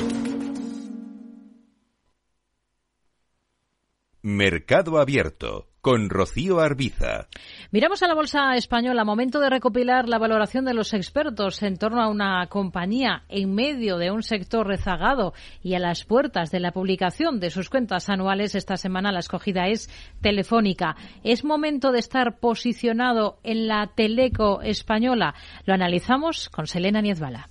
Mercado 4.23 4.99
Abierto 4.99 5.67
con 5.81 6.11
Rocío 6.11 6.59
Arbiza. 6.59 7.27
Miramos 7.71 8.03
a 8.03 8.07
la 8.07 8.13
bolsa 8.13 8.55
española. 8.55 9.03
Momento 9.03 9.39
de 9.39 9.49
recopilar 9.49 10.07
la 10.07 10.19
valoración 10.19 10.63
de 10.63 10.75
los 10.75 10.93
expertos 10.93 11.63
en 11.63 11.77
torno 11.77 12.03
a 12.03 12.07
una 12.07 12.45
compañía 12.47 13.23
en 13.29 13.55
medio 13.55 13.97
de 13.97 14.11
un 14.11 14.21
sector 14.21 14.67
rezagado 14.67 15.33
y 15.63 15.73
a 15.73 15.79
las 15.79 16.05
puertas 16.05 16.51
de 16.51 16.59
la 16.59 16.71
publicación 16.71 17.39
de 17.39 17.49
sus 17.49 17.69
cuentas 17.69 18.09
anuales. 18.09 18.53
Esta 18.53 18.77
semana 18.77 19.11
la 19.11 19.21
escogida 19.21 19.67
es 19.69 19.89
Telefónica. 20.21 20.95
¿Es 21.23 21.43
momento 21.43 21.91
de 21.91 21.99
estar 21.99 22.37
posicionado 22.37 23.39
en 23.41 23.67
la 23.67 23.87
teleco 23.95 24.61
española? 24.61 25.33
Lo 25.65 25.73
analizamos 25.73 26.49
con 26.49 26.67
Selena 26.67 27.01
Niezbala. 27.01 27.50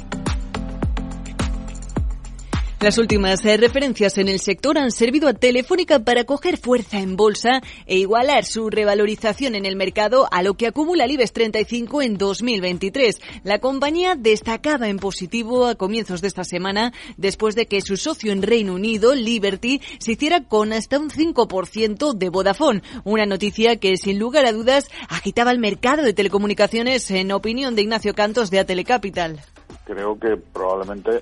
Las 2.81 2.97
últimas 2.97 3.45
eh, 3.45 3.57
referencias 3.57 4.17
en 4.17 4.27
el 4.27 4.39
sector 4.39 4.79
han 4.79 4.89
servido 4.89 5.27
a 5.27 5.35
Telefónica 5.35 5.99
para 5.99 6.23
coger 6.23 6.57
fuerza 6.57 6.97
en 6.97 7.15
bolsa 7.15 7.61
e 7.85 7.99
igualar 7.99 8.43
su 8.43 8.71
revalorización 8.71 9.53
en 9.53 9.67
el 9.67 9.75
mercado 9.75 10.27
a 10.31 10.41
lo 10.41 10.55
que 10.55 10.65
acumula 10.65 11.03
el 11.03 11.11
IBEX 11.11 11.31
35 11.31 12.01
en 12.01 12.17
2023. 12.17 13.21
La 13.43 13.59
compañía 13.59 14.15
destacaba 14.15 14.89
en 14.89 14.97
positivo 14.97 15.67
a 15.67 15.75
comienzos 15.75 16.21
de 16.21 16.27
esta 16.29 16.43
semana 16.43 16.91
después 17.17 17.53
de 17.53 17.67
que 17.67 17.81
su 17.81 17.97
socio 17.97 18.31
en 18.31 18.41
Reino 18.41 18.73
Unido, 18.73 19.13
Liberty, 19.13 19.79
se 19.99 20.13
hiciera 20.13 20.43
con 20.43 20.73
hasta 20.73 20.97
un 20.97 21.11
5% 21.11 22.15
de 22.15 22.29
Vodafone. 22.29 22.81
Una 23.03 23.27
noticia 23.27 23.75
que 23.75 23.95
sin 23.97 24.17
lugar 24.17 24.47
a 24.47 24.53
dudas 24.53 24.89
agitaba 25.07 25.51
el 25.51 25.59
mercado 25.59 26.01
de 26.01 26.13
telecomunicaciones 26.13 27.11
en 27.11 27.31
opinión 27.31 27.75
de 27.75 27.83
Ignacio 27.83 28.15
Cantos 28.15 28.49
de 28.49 28.57
Atelecapital. 28.57 29.39
Creo 29.85 30.17
que 30.17 30.35
probablemente 30.51 31.21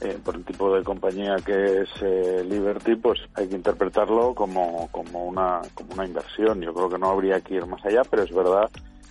eh, 0.00 0.18
por 0.24 0.34
el 0.34 0.44
tipo 0.44 0.74
de 0.74 0.82
compañía 0.82 1.36
que 1.44 1.82
es 1.82 1.90
eh, 2.02 2.44
Liberty, 2.44 2.96
pues 2.96 3.20
hay 3.34 3.48
que 3.48 3.56
interpretarlo 3.56 4.34
como, 4.34 4.88
como, 4.90 5.24
una, 5.24 5.60
como 5.74 5.94
una 5.94 6.06
inversión. 6.06 6.60
Yo 6.60 6.72
creo 6.72 6.88
que 6.88 6.98
no 6.98 7.10
habría 7.10 7.40
que 7.40 7.54
ir 7.54 7.66
más 7.66 7.84
allá, 7.84 8.02
pero 8.08 8.22
es 8.22 8.32
verdad 8.32 8.70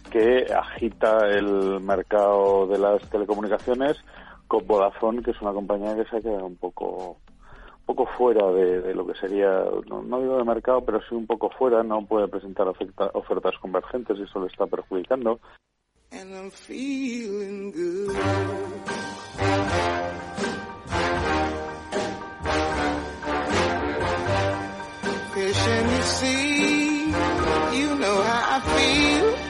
que 0.09 0.47
agita 0.51 1.27
el 1.27 1.79
mercado 1.81 2.65
de 2.67 2.79
las 2.79 3.07
telecomunicaciones 3.09 3.97
con 4.47 4.65
Vodafone, 4.65 5.21
que 5.21 5.31
es 5.31 5.41
una 5.41 5.53
compañía 5.53 5.95
que 5.95 6.09
se 6.09 6.17
ha 6.17 6.21
quedado 6.21 6.45
un 6.45 6.55
poco 6.55 7.17
poco 7.89 8.05
fuera 8.05 8.45
de, 8.51 8.93
lo 8.93 9.07
que 9.07 9.15
sería, 9.15 9.63
no, 9.87 10.21
digo 10.21 10.37
de 10.37 10.43
mercado, 10.43 10.85
pero 10.85 10.99
sí 11.09 11.15
un 11.15 11.25
poco 11.25 11.49
fuera, 11.49 11.81
no 11.81 12.05
puede 12.05 12.27
presentar 12.27 12.67
ofertas 12.67 13.55
convergentes 13.59 14.15
y 14.19 14.23
eso 14.23 14.39
le 14.39 14.45
está 14.45 14.67
perjudicando. 14.67 15.39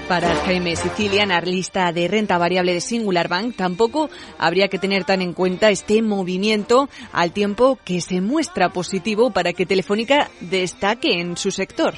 Para 0.09 0.33
Jaime 0.37 0.75
Sicilia, 0.75 1.21
analista 1.21 1.91
de 1.91 2.07
renta 2.07 2.39
variable 2.39 2.73
de 2.73 2.81
Singular 2.81 3.27
Bank, 3.27 3.55
tampoco 3.55 4.09
habría 4.39 4.67
que 4.67 4.79
tener 4.79 5.05
tan 5.05 5.21
en 5.21 5.33
cuenta 5.33 5.69
este 5.69 6.01
movimiento 6.01 6.89
al 7.13 7.31
tiempo 7.31 7.77
que 7.85 8.01
se 8.01 8.19
muestra 8.19 8.69
positivo 8.69 9.29
para 9.29 9.53
que 9.53 9.67
Telefónica 9.67 10.31
destaque 10.39 11.21
en 11.21 11.37
su 11.37 11.51
sector. 11.51 11.93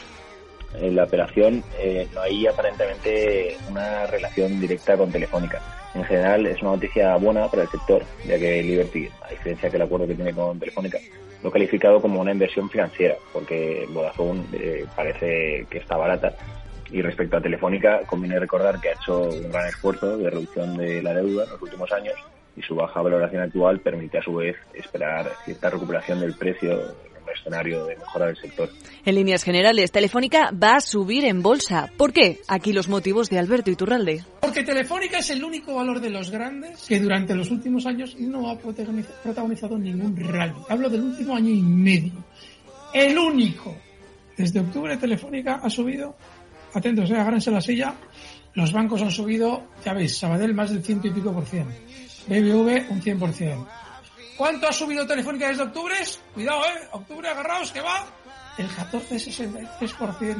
En 0.74 0.94
la 0.94 1.06
operación 1.06 1.63
eh, 1.80 2.06
no 2.13 2.22
hay 2.22 2.48
aparentemente 2.48 3.56
una 3.70 4.06
relación 4.08 4.60
directa 4.60 4.98
con 4.98 5.10
Telefónica. 5.10 5.81
En 5.93 6.03
general 6.05 6.48
es 6.48 6.62
una 6.62 6.71
noticia 6.71 7.15
buena 7.17 7.48
para 7.48 7.63
el 7.63 7.69
sector, 7.69 8.03
ya 8.25 8.39
que 8.39 8.63
Liberty, 8.63 9.10
a 9.21 9.29
diferencia 9.29 9.69
que 9.69 9.75
el 9.75 9.81
acuerdo 9.81 10.07
que 10.07 10.15
tiene 10.15 10.33
con 10.33 10.60
Telefónica, 10.60 10.98
lo 11.43 11.50
ha 11.50 11.51
calificado 11.51 12.01
como 12.01 12.21
una 12.21 12.31
inversión 12.31 12.69
financiera, 12.69 13.15
porque 13.33 13.86
Vodafone 13.89 14.43
eh, 14.53 14.86
parece 14.95 15.65
que 15.69 15.79
está 15.79 15.98
barata. 15.98 16.33
Y 16.91 17.01
respecto 17.01 17.38
a 17.38 17.41
Telefónica, 17.41 18.01
conviene 18.05 18.39
recordar 18.39 18.79
que 18.79 18.89
ha 18.89 18.93
hecho 18.93 19.21
un 19.21 19.51
gran 19.51 19.67
esfuerzo 19.67 20.17
de 20.17 20.29
reducción 20.29 20.77
de 20.77 21.01
la 21.01 21.13
deuda 21.13 21.45
en 21.45 21.50
los 21.51 21.62
últimos 21.62 21.91
años 21.91 22.15
y 22.55 22.62
su 22.62 22.75
baja 22.75 23.01
valoración 23.01 23.41
actual 23.41 23.79
permite 23.79 24.17
a 24.17 24.21
su 24.24 24.36
vez 24.36 24.57
esperar 24.74 25.31
cierta 25.45 25.69
recuperación 25.69 26.19
del 26.19 26.36
precio 26.36 26.95
escenario 27.32 27.86
de 27.86 27.96
mejora 27.98 28.28
del 28.28 28.38
sector. 28.38 28.70
En 29.06 29.16
líneas 29.16 29.44
generales, 29.44 29.92
Telefónica 29.92 30.52
va 30.52 30.78
a 30.78 30.82
subir 30.82 31.26
en 31.26 31.42
bolsa. 31.42 31.90
¿Por 31.98 32.14
qué? 32.14 32.40
Aquí 32.48 32.74
los 32.74 32.88
motivos 32.88 33.30
de 33.30 33.40
Alberto 33.40 33.72
Iturralde. 33.72 34.24
Porque 34.40 34.64
Telefónica 34.64 35.20
es 35.20 35.30
el 35.30 35.44
único 35.44 35.76
valor 35.76 36.00
de 36.00 36.10
los 36.10 36.30
grandes 36.30 36.86
que 36.88 37.00
durante 37.00 37.36
los 37.36 37.50
últimos 37.52 37.86
años 37.86 38.16
no 38.20 38.50
ha 38.50 38.58
protagonizado 38.58 39.78
ningún 39.78 40.16
rally. 40.18 40.56
Hablo 40.70 40.90
del 40.90 41.02
último 41.02 41.36
año 41.36 41.50
y 41.50 41.62
medio. 41.62 42.14
El 42.94 43.18
único. 43.18 43.76
Desde 44.38 44.60
octubre 44.60 44.98
Telefónica 44.98 45.60
ha 45.64 45.70
subido, 45.70 46.16
atentos, 46.74 47.10
eh, 47.12 47.16
agárrense 47.16 47.52
la 47.52 47.62
silla, 47.62 47.96
los 48.54 48.74
bancos 48.74 49.02
han 49.02 49.12
subido, 49.12 49.64
ya 49.86 49.94
veis, 49.94 50.18
Sabadell 50.18 50.54
más 50.54 50.72
del 50.72 50.84
ciento 50.84 51.08
y 51.08 51.12
pico 51.12 51.32
por 51.34 51.46
cien, 51.46 51.68
BBV 52.28 52.90
un 52.90 53.02
cien 53.02 53.20
por 53.20 53.32
cien, 53.34 53.60
¿Cuánto 54.41 54.67
ha 54.67 54.71
subido 54.71 55.05
Telefónica 55.05 55.50
desde 55.50 55.62
octubre? 55.62 55.93
Cuidado, 56.33 56.63
¿eh? 56.65 56.88
Octubre, 56.93 57.29
agarraos, 57.29 57.71
que 57.71 57.79
va. 57.79 58.07
el 58.57 58.67
14,63%. 58.67 60.36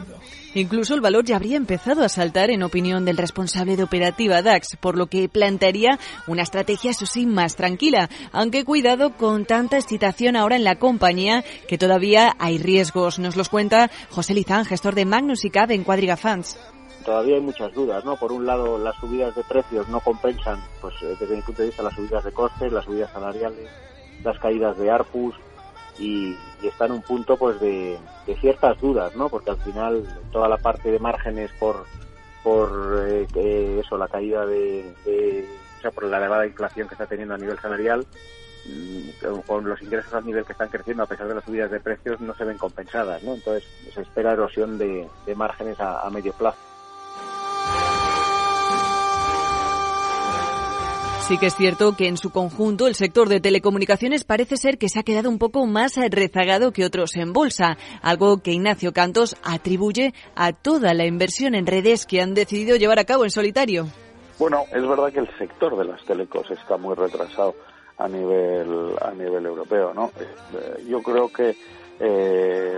Incluso 0.55 0.96
el 0.96 1.01
valor 1.01 1.24
ya 1.24 1.36
habría 1.36 1.55
empezado 1.55 2.03
a 2.03 2.10
saltar 2.10 2.50
en 2.50 2.63
opinión 2.63 3.05
del 3.05 3.17
responsable 3.17 3.77
de 3.77 3.84
operativa 3.84 4.41
DAX, 4.41 4.75
por 4.77 4.98
lo 4.98 5.05
que 5.05 5.29
plantearía 5.29 6.00
una 6.25 6.41
estrategia, 6.41 6.89
eso 6.89 7.05
sí, 7.05 7.27
más 7.27 7.55
tranquila, 7.55 8.10
aunque 8.31 8.65
cuidado 8.65 9.15
con 9.17 9.46
tanta 9.46 9.77
excitación 9.77 10.36
ahora 10.36 10.55
en 10.55 10.63
la 10.63 10.79
compañía 10.79 11.43
que 11.67 11.77
todavía 11.77 12.36
hay 12.39 12.58
riesgos. 12.58 13.20
Nos 13.20 13.36
los 13.36 13.50
cuenta 13.50 13.91
José 14.10 14.34
Lizán, 14.34 14.65
gestor 14.65 14.96
de 14.96 15.05
Magnus 15.05 15.46
y 15.46 15.51
Cab 15.51 15.70
en 15.70 15.84
Quadriga 15.84 16.17
Funds 16.17 16.58
todavía 17.01 17.36
hay 17.36 17.41
muchas 17.41 17.74
dudas, 17.74 18.05
¿no? 18.05 18.15
Por 18.15 18.31
un 18.31 18.46
lado, 18.46 18.77
las 18.77 18.96
subidas 18.98 19.36
de 19.36 19.43
precios 19.43 19.88
no 19.89 20.00
compensan, 20.01 20.60
pues 20.79 20.93
eh, 21.01 21.15
desde 21.20 21.36
mi 21.36 21.41
punto 21.41 21.62
de 21.62 21.70
vista, 21.70 21.84
las 21.84 21.96
subidas 21.96 22.24
de 22.24 22.31
costes, 22.31 22.72
las 22.72 22.86
subidas 22.86 23.12
salariales, 23.12 23.70
las 24.24 24.40
caídas 24.40 24.78
de 24.78 24.90
ARPUS 24.90 25.36
y, 26.00 26.36
está 26.63 26.86
en 26.86 26.94
un 26.94 27.01
punto, 27.01 27.38
pues, 27.38 27.60
de, 27.60 27.98
ciertas 28.40 28.80
dudas, 28.80 29.16
¿no? 29.16 29.30
Porque 29.30 29.51
al 29.51 29.58
final 29.58 30.06
toda 30.32 30.48
la 30.48 30.58
parte 30.58 30.92
de 30.92 31.00
márgenes 31.00 31.51
por 31.60 31.86
por 32.44 33.06
eh, 33.08 33.80
eso, 33.80 33.98
la 34.00 34.08
caída 34.08 34.48
de, 34.48 34.96
o 35.78 35.82
sea, 35.82 35.92
por 35.92 36.06
la 36.06 36.18
elevada 36.18 36.48
inflación 36.48 36.88
que 36.88 36.96
está 36.96 37.06
teniendo 37.06 37.36
a 37.36 37.38
nivel 37.38 37.60
salarial, 37.60 38.04
mm, 38.66 39.42
con 39.46 39.70
los 39.70 39.80
ingresos 39.84 40.12
a 40.16 40.22
nivel 40.22 40.44
que 40.44 40.54
están 40.54 40.70
creciendo 40.70 41.04
a 41.04 41.06
pesar 41.06 41.28
de 41.28 41.36
las 41.36 41.44
subidas 41.44 41.70
de 41.70 41.80
precios 41.80 42.20
no 42.20 42.34
se 42.34 42.46
ven 42.46 42.58
compensadas, 42.58 43.22
¿no? 43.22 43.36
Entonces 43.36 43.63
se 43.94 44.01
espera 44.01 44.32
erosión 44.32 44.80
de, 44.80 45.08
márgenes 45.36 45.80
a 45.80 46.10
medio 46.10 46.34
plazo. 46.34 46.71
Sí 51.32 51.38
que 51.38 51.46
es 51.46 51.56
cierto 51.56 51.96
que 51.96 52.10
en 52.10 52.18
su 52.18 52.30
conjunto 52.30 52.88
el 52.88 52.96
sector 52.96 53.30
de 53.30 53.40
telecomunicaciones 53.40 54.26
parece 54.26 54.58
ser 54.58 54.78
que 54.78 54.90
se 54.90 55.00
ha 55.00 55.04
quedado 55.04 55.30
un 55.30 55.38
poco 55.38 55.66
más 55.66 55.96
rezagado 55.96 56.74
que 56.74 56.84
otros 56.84 57.16
en 57.16 57.32
bolsa, 57.32 57.78
algo 58.02 58.40
que 58.40 58.52
Ignacio 58.52 58.92
Cantos 58.92 59.38
atribuye 59.42 60.14
a 60.36 60.52
toda 60.52 60.94
la 60.94 61.06
inversión 61.06 61.56
en 61.56 61.68
redes 61.68 62.06
que 62.06 62.20
han 62.20 62.34
decidido 62.34 62.76
llevar 62.76 63.00
a 63.00 63.06
cabo 63.06 63.24
en 63.24 63.30
solitario. 63.30 63.86
Bueno, 64.40 64.66
es 64.74 64.86
verdad 64.86 65.14
que 65.14 65.20
el 65.20 65.38
sector 65.38 65.78
de 65.78 65.86
las 65.86 66.04
telecos 66.04 66.52
está 66.52 66.76
muy 66.76 66.96
retrasado 66.96 67.56
a 67.98 68.10
nivel 68.10 68.94
a 69.00 69.12
nivel 69.12 69.46
europeo, 69.46 69.94
¿no? 69.94 70.12
Eh, 70.20 70.84
yo 70.90 71.02
creo 71.02 71.30
que 71.30 71.56
eh, 72.02 72.78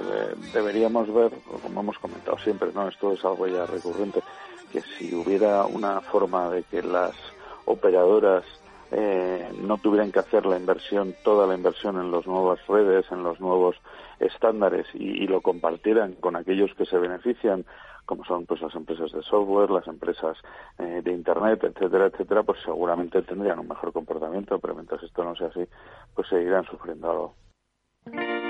deberíamos 0.53 1.11
ver, 1.11 1.31
como 1.63 1.81
hemos 1.81 1.97
comentado 1.97 2.37
siempre, 2.37 2.69
¿no? 2.71 2.87
Esto 2.87 3.13
es 3.13 3.25
algo 3.25 3.47
ya 3.47 3.65
recurrente, 3.65 4.21
que 4.71 4.81
si 4.99 5.15
hubiera 5.15 5.65
una 5.65 6.01
forma 6.01 6.51
de 6.51 6.61
que 6.61 6.83
las 6.83 7.15
operadoras 7.65 8.43
eh, 8.95 9.51
no 9.59 9.79
tuvieran 9.79 10.11
que 10.11 10.19
hacer 10.19 10.45
la 10.45 10.57
inversión, 10.57 11.15
toda 11.23 11.47
la 11.47 11.55
inversión 11.55 11.99
en 11.99 12.11
las 12.11 12.27
nuevas 12.27 12.59
redes, 12.67 13.05
en 13.11 13.23
los 13.23 13.39
nuevos 13.39 13.75
estándares 14.19 14.85
y, 14.93 15.25
lo 15.25 15.41
compartieran 15.41 16.13
con 16.13 16.35
aquellos 16.35 16.73
que 16.75 16.85
se 16.85 16.99
benefician, 16.99 17.65
como 18.05 18.23
son 18.23 18.45
pues 18.45 18.61
las 18.61 18.75
empresas 18.75 19.11
de 19.11 19.23
software, 19.23 19.71
las 19.71 19.87
empresas 19.87 20.37
eh, 20.77 21.01
de 21.03 21.11
internet, 21.11 21.63
etcétera, 21.63 22.05
etcétera, 22.05 22.43
pues 22.43 22.59
seguramente 22.63 23.23
tendrían 23.23 23.59
un 23.59 23.67
mejor 23.67 23.91
comportamiento, 23.91 24.59
pero 24.59 24.75
mientras 24.75 25.01
esto 25.01 25.23
no 25.23 25.35
sea 25.35 25.47
así, 25.47 25.65
pues 26.13 26.27
seguirán 26.27 26.65
sufriendo 26.65 27.09
algo. 27.09 28.42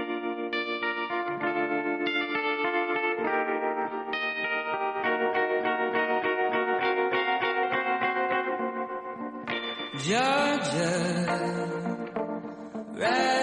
Georgia. 10.03 11.29
Right 12.93 13.42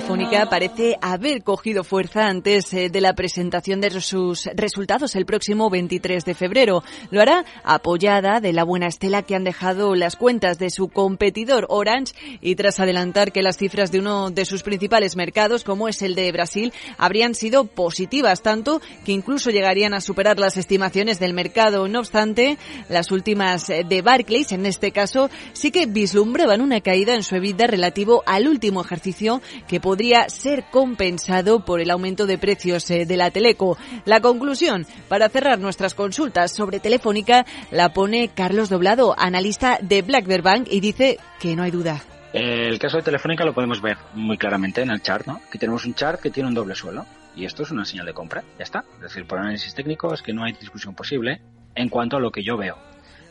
Telefónica 0.00 0.48
parece 0.48 0.96
haber 1.02 1.42
cogido 1.42 1.84
fuerza 1.84 2.26
antes 2.26 2.72
eh, 2.72 2.88
de 2.88 3.02
la 3.02 3.12
presentación 3.12 3.82
de 3.82 4.00
sus 4.00 4.46
resultados 4.54 5.14
el 5.14 5.26
próximo 5.26 5.68
23 5.68 6.24
de 6.24 6.34
febrero. 6.34 6.82
Lo 7.10 7.20
hará 7.20 7.44
apoyada 7.64 8.40
de 8.40 8.54
la 8.54 8.64
buena 8.64 8.86
estela 8.86 9.20
que 9.20 9.34
han 9.34 9.44
dejado 9.44 9.94
las 9.94 10.16
cuentas 10.16 10.58
de 10.58 10.70
su 10.70 10.88
competidor 10.88 11.66
Orange 11.68 12.14
y 12.40 12.54
tras 12.54 12.80
adelantar 12.80 13.30
que 13.30 13.42
las 13.42 13.58
cifras 13.58 13.92
de 13.92 13.98
uno 13.98 14.30
de 14.30 14.46
sus 14.46 14.62
principales 14.62 15.16
mercados, 15.16 15.64
como 15.64 15.86
es 15.86 16.00
el 16.00 16.14
de 16.14 16.32
Brasil, 16.32 16.72
habrían 16.96 17.34
sido 17.34 17.66
positivas, 17.66 18.40
tanto 18.40 18.80
que 19.04 19.12
incluso 19.12 19.50
llegarían 19.50 19.92
a 19.92 20.00
superar 20.00 20.38
las 20.38 20.56
estimaciones 20.56 21.20
del 21.20 21.34
mercado. 21.34 21.88
No 21.88 21.98
obstante, 21.98 22.56
las 22.88 23.12
últimas 23.12 23.68
eh, 23.68 23.84
de 23.86 24.00
Barclays, 24.00 24.52
en 24.52 24.64
este 24.64 24.92
caso, 24.92 25.28
sí 25.52 25.70
que 25.70 25.84
vislumbraban 25.84 26.62
una 26.62 26.80
caída 26.80 27.14
en 27.14 27.22
su 27.22 27.36
EBITDA 27.36 27.66
relativo 27.66 28.22
al 28.24 28.48
último 28.48 28.80
ejercicio 28.80 29.42
que 29.68 29.78
podría 29.90 30.28
ser 30.28 30.66
compensado 30.70 31.64
por 31.64 31.80
el 31.80 31.90
aumento 31.90 32.24
de 32.24 32.38
precios 32.38 32.88
eh, 32.92 33.06
de 33.06 33.16
la 33.16 33.32
Teleco. 33.32 33.76
La 34.04 34.20
conclusión, 34.20 34.86
para 35.08 35.28
cerrar 35.28 35.58
nuestras 35.58 35.94
consultas 35.94 36.52
sobre 36.52 36.78
Telefónica, 36.78 37.44
la 37.72 37.92
pone 37.92 38.28
Carlos 38.32 38.68
Doblado, 38.68 39.16
analista 39.18 39.80
de 39.82 40.02
Blackbird 40.02 40.44
Bank, 40.44 40.68
y 40.70 40.78
dice 40.78 41.18
que 41.40 41.56
no 41.56 41.64
hay 41.64 41.72
duda. 41.72 42.04
El 42.32 42.78
caso 42.78 42.98
de 42.98 43.02
Telefónica 43.02 43.44
lo 43.44 43.52
podemos 43.52 43.82
ver 43.82 43.96
muy 44.14 44.38
claramente 44.38 44.80
en 44.80 44.90
el 44.92 45.02
chart, 45.02 45.26
¿no? 45.26 45.40
Aquí 45.48 45.58
tenemos 45.58 45.84
un 45.84 45.94
chart 45.94 46.20
que 46.20 46.30
tiene 46.30 46.48
un 46.48 46.54
doble 46.54 46.76
suelo 46.76 47.04
y 47.34 47.44
esto 47.44 47.64
es 47.64 47.72
una 47.72 47.84
señal 47.84 48.06
de 48.06 48.14
compra, 48.14 48.44
ya 48.58 48.62
está. 48.62 48.84
Es 48.94 49.00
decir, 49.00 49.26
por 49.26 49.40
análisis 49.40 49.74
técnico 49.74 50.14
es 50.14 50.22
que 50.22 50.32
no 50.32 50.44
hay 50.44 50.52
discusión 50.52 50.94
posible 50.94 51.40
en 51.74 51.88
cuanto 51.88 52.16
a 52.16 52.20
lo 52.20 52.30
que 52.30 52.44
yo 52.44 52.56
veo. 52.56 52.76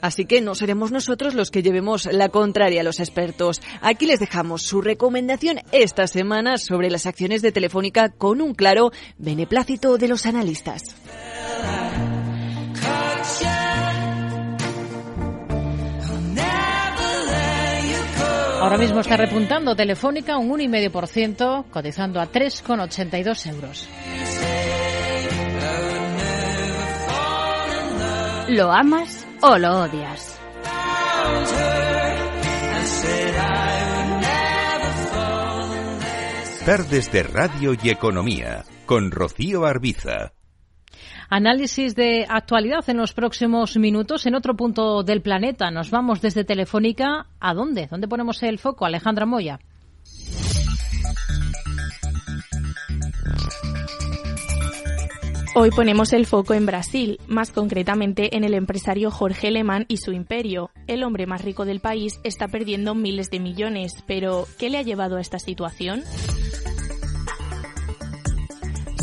Así 0.02 0.26
que 0.26 0.42
no 0.42 0.56
seremos 0.56 0.92
nosotros 0.92 1.34
los 1.34 1.52
que 1.52 1.62
llevemos 1.62 2.06
la 2.12 2.30
contraria 2.30 2.82
a 2.82 2.84
los 2.84 3.00
expertos. 3.00 3.62
Aquí 3.82 4.06
les 4.06 4.20
dejamos 4.20 4.64
su 4.64 4.82
recomendación 4.82 5.60
esta 5.72 6.08
semana 6.08 6.58
sobre 6.58 6.90
las 6.90 7.06
acciones 7.06 7.42
de 7.42 7.52
Telefónica 7.52 8.10
con 8.10 8.42
un 8.42 8.54
claro 8.54 8.92
beneplácito 9.18 9.98
de 9.98 10.08
los 10.08 10.26
analistas. 10.26 10.84
Ahora 18.62 18.78
mismo 18.78 19.00
está 19.00 19.16
repuntando 19.16 19.76
Telefónica 19.76 20.38
un 20.38 20.50
1,5%, 20.50 21.66
cotizando 21.72 22.20
a 22.20 22.30
3,82 22.30 23.50
euros. 23.50 23.90
¿Lo 28.50 28.72
amas 28.72 29.19
o 29.42 29.58
lo 29.58 29.82
odias? 29.82 30.40
Tardes 36.66 37.12
de 37.12 37.24
Radio 37.24 37.74
y 37.82 37.90
Economía 37.90 38.64
con 38.86 39.12
Rocío 39.12 39.66
Arbiza. 39.66 40.34
Análisis 41.30 41.96
de 41.96 42.26
actualidad 42.28 42.88
en 42.90 42.98
los 42.98 43.14
próximos 43.14 43.78
minutos. 43.78 44.26
En 44.26 44.36
otro 44.36 44.56
punto 44.56 45.04
del 45.04 45.22
planeta 45.22 45.72
nos 45.72 45.90
vamos 45.92 46.22
desde 46.22 46.44
Telefónica. 46.44 47.28
¿A 47.40 47.54
dónde? 47.54 47.88
¿Dónde 47.88 48.08
ponemos 48.08 48.42
el 48.44 48.60
foco? 48.60 48.86
Alejandra 48.86 49.26
Moya. 49.26 49.60
Hoy 55.62 55.72
ponemos 55.72 56.14
el 56.14 56.26
foco 56.26 56.54
en 56.54 56.66
Brasil, 56.66 57.20
más 57.28 57.52
concretamente 57.52 58.38
en 58.38 58.46
el 58.46 58.54
empresario 58.54 59.12
Jorge 59.12 59.52
Lehmann 59.52 59.84
y 59.90 59.98
su 59.98 60.14
imperio. 60.14 60.72
El 60.88 61.04
hombre 61.04 61.28
más 61.28 61.44
rico 61.44 61.66
del 61.66 61.82
país 61.82 62.22
está 62.24 62.48
perdiendo 62.48 62.96
miles 62.96 63.30
de 63.30 63.42
millones, 63.42 63.92
pero 64.08 64.48
¿qué 64.58 64.70
le 64.70 64.78
ha 64.78 64.84
llevado 64.84 65.18
a 65.18 65.20
esta 65.20 65.38
situación? 65.38 66.02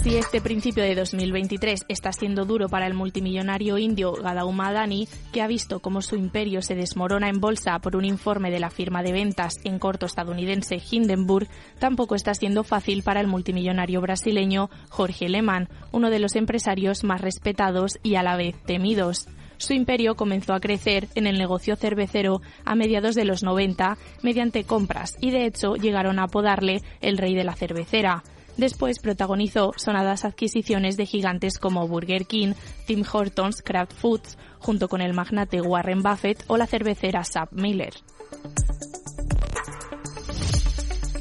Si 0.06 0.14
este 0.14 0.40
principio 0.40 0.84
de 0.84 0.94
2023 0.94 1.86
está 1.88 2.12
siendo 2.12 2.44
duro 2.44 2.68
para 2.68 2.86
el 2.86 2.94
multimillonario 2.94 3.76
indio 3.76 4.12
Gautam 4.12 4.60
Adani, 4.60 5.08
que 5.32 5.42
ha 5.42 5.48
visto 5.48 5.80
cómo 5.80 6.00
su 6.00 6.14
imperio 6.14 6.62
se 6.62 6.76
desmorona 6.76 7.28
en 7.28 7.40
bolsa 7.40 7.80
por 7.80 7.96
un 7.96 8.04
informe 8.04 8.52
de 8.52 8.60
la 8.60 8.70
firma 8.70 9.02
de 9.02 9.10
ventas 9.10 9.54
en 9.64 9.80
corto 9.80 10.06
estadounidense 10.06 10.80
Hindenburg, 10.88 11.48
tampoco 11.80 12.14
está 12.14 12.34
siendo 12.34 12.62
fácil 12.62 13.02
para 13.02 13.20
el 13.20 13.26
multimillonario 13.26 14.00
brasileño 14.00 14.70
Jorge 14.90 15.28
Lehmann, 15.28 15.68
uno 15.90 16.08
de 16.08 16.20
los 16.20 16.36
empresarios 16.36 17.02
más 17.02 17.20
respetados 17.20 17.98
y 18.04 18.14
a 18.14 18.22
la 18.22 18.36
vez 18.36 18.54
temidos. 18.64 19.26
Su 19.56 19.72
imperio 19.72 20.14
comenzó 20.14 20.54
a 20.54 20.60
crecer 20.60 21.08
en 21.16 21.26
el 21.26 21.36
negocio 21.36 21.74
cervecero 21.74 22.42
a 22.64 22.76
mediados 22.76 23.16
de 23.16 23.24
los 23.24 23.42
90 23.42 23.98
mediante 24.22 24.62
compras 24.62 25.16
y 25.20 25.32
de 25.32 25.46
hecho 25.46 25.74
llegaron 25.74 26.20
a 26.20 26.26
apodarle 26.26 26.80
el 27.00 27.18
rey 27.18 27.34
de 27.34 27.42
la 27.42 27.56
cervecera. 27.56 28.22
Después 28.56 28.98
protagonizó 28.98 29.72
sonadas 29.76 30.24
adquisiciones 30.24 30.96
de 30.96 31.06
gigantes 31.06 31.58
como 31.58 31.86
Burger 31.86 32.26
King, 32.26 32.54
Tim 32.86 33.04
Hortons, 33.10 33.62
Kraft 33.62 33.92
Foods, 33.92 34.38
junto 34.58 34.88
con 34.88 35.00
el 35.00 35.12
magnate 35.12 35.60
Warren 35.60 36.02
Buffett 36.02 36.44
o 36.46 36.56
la 36.56 36.66
cervecera 36.66 37.24
Sap 37.24 37.52
Miller. 37.52 37.94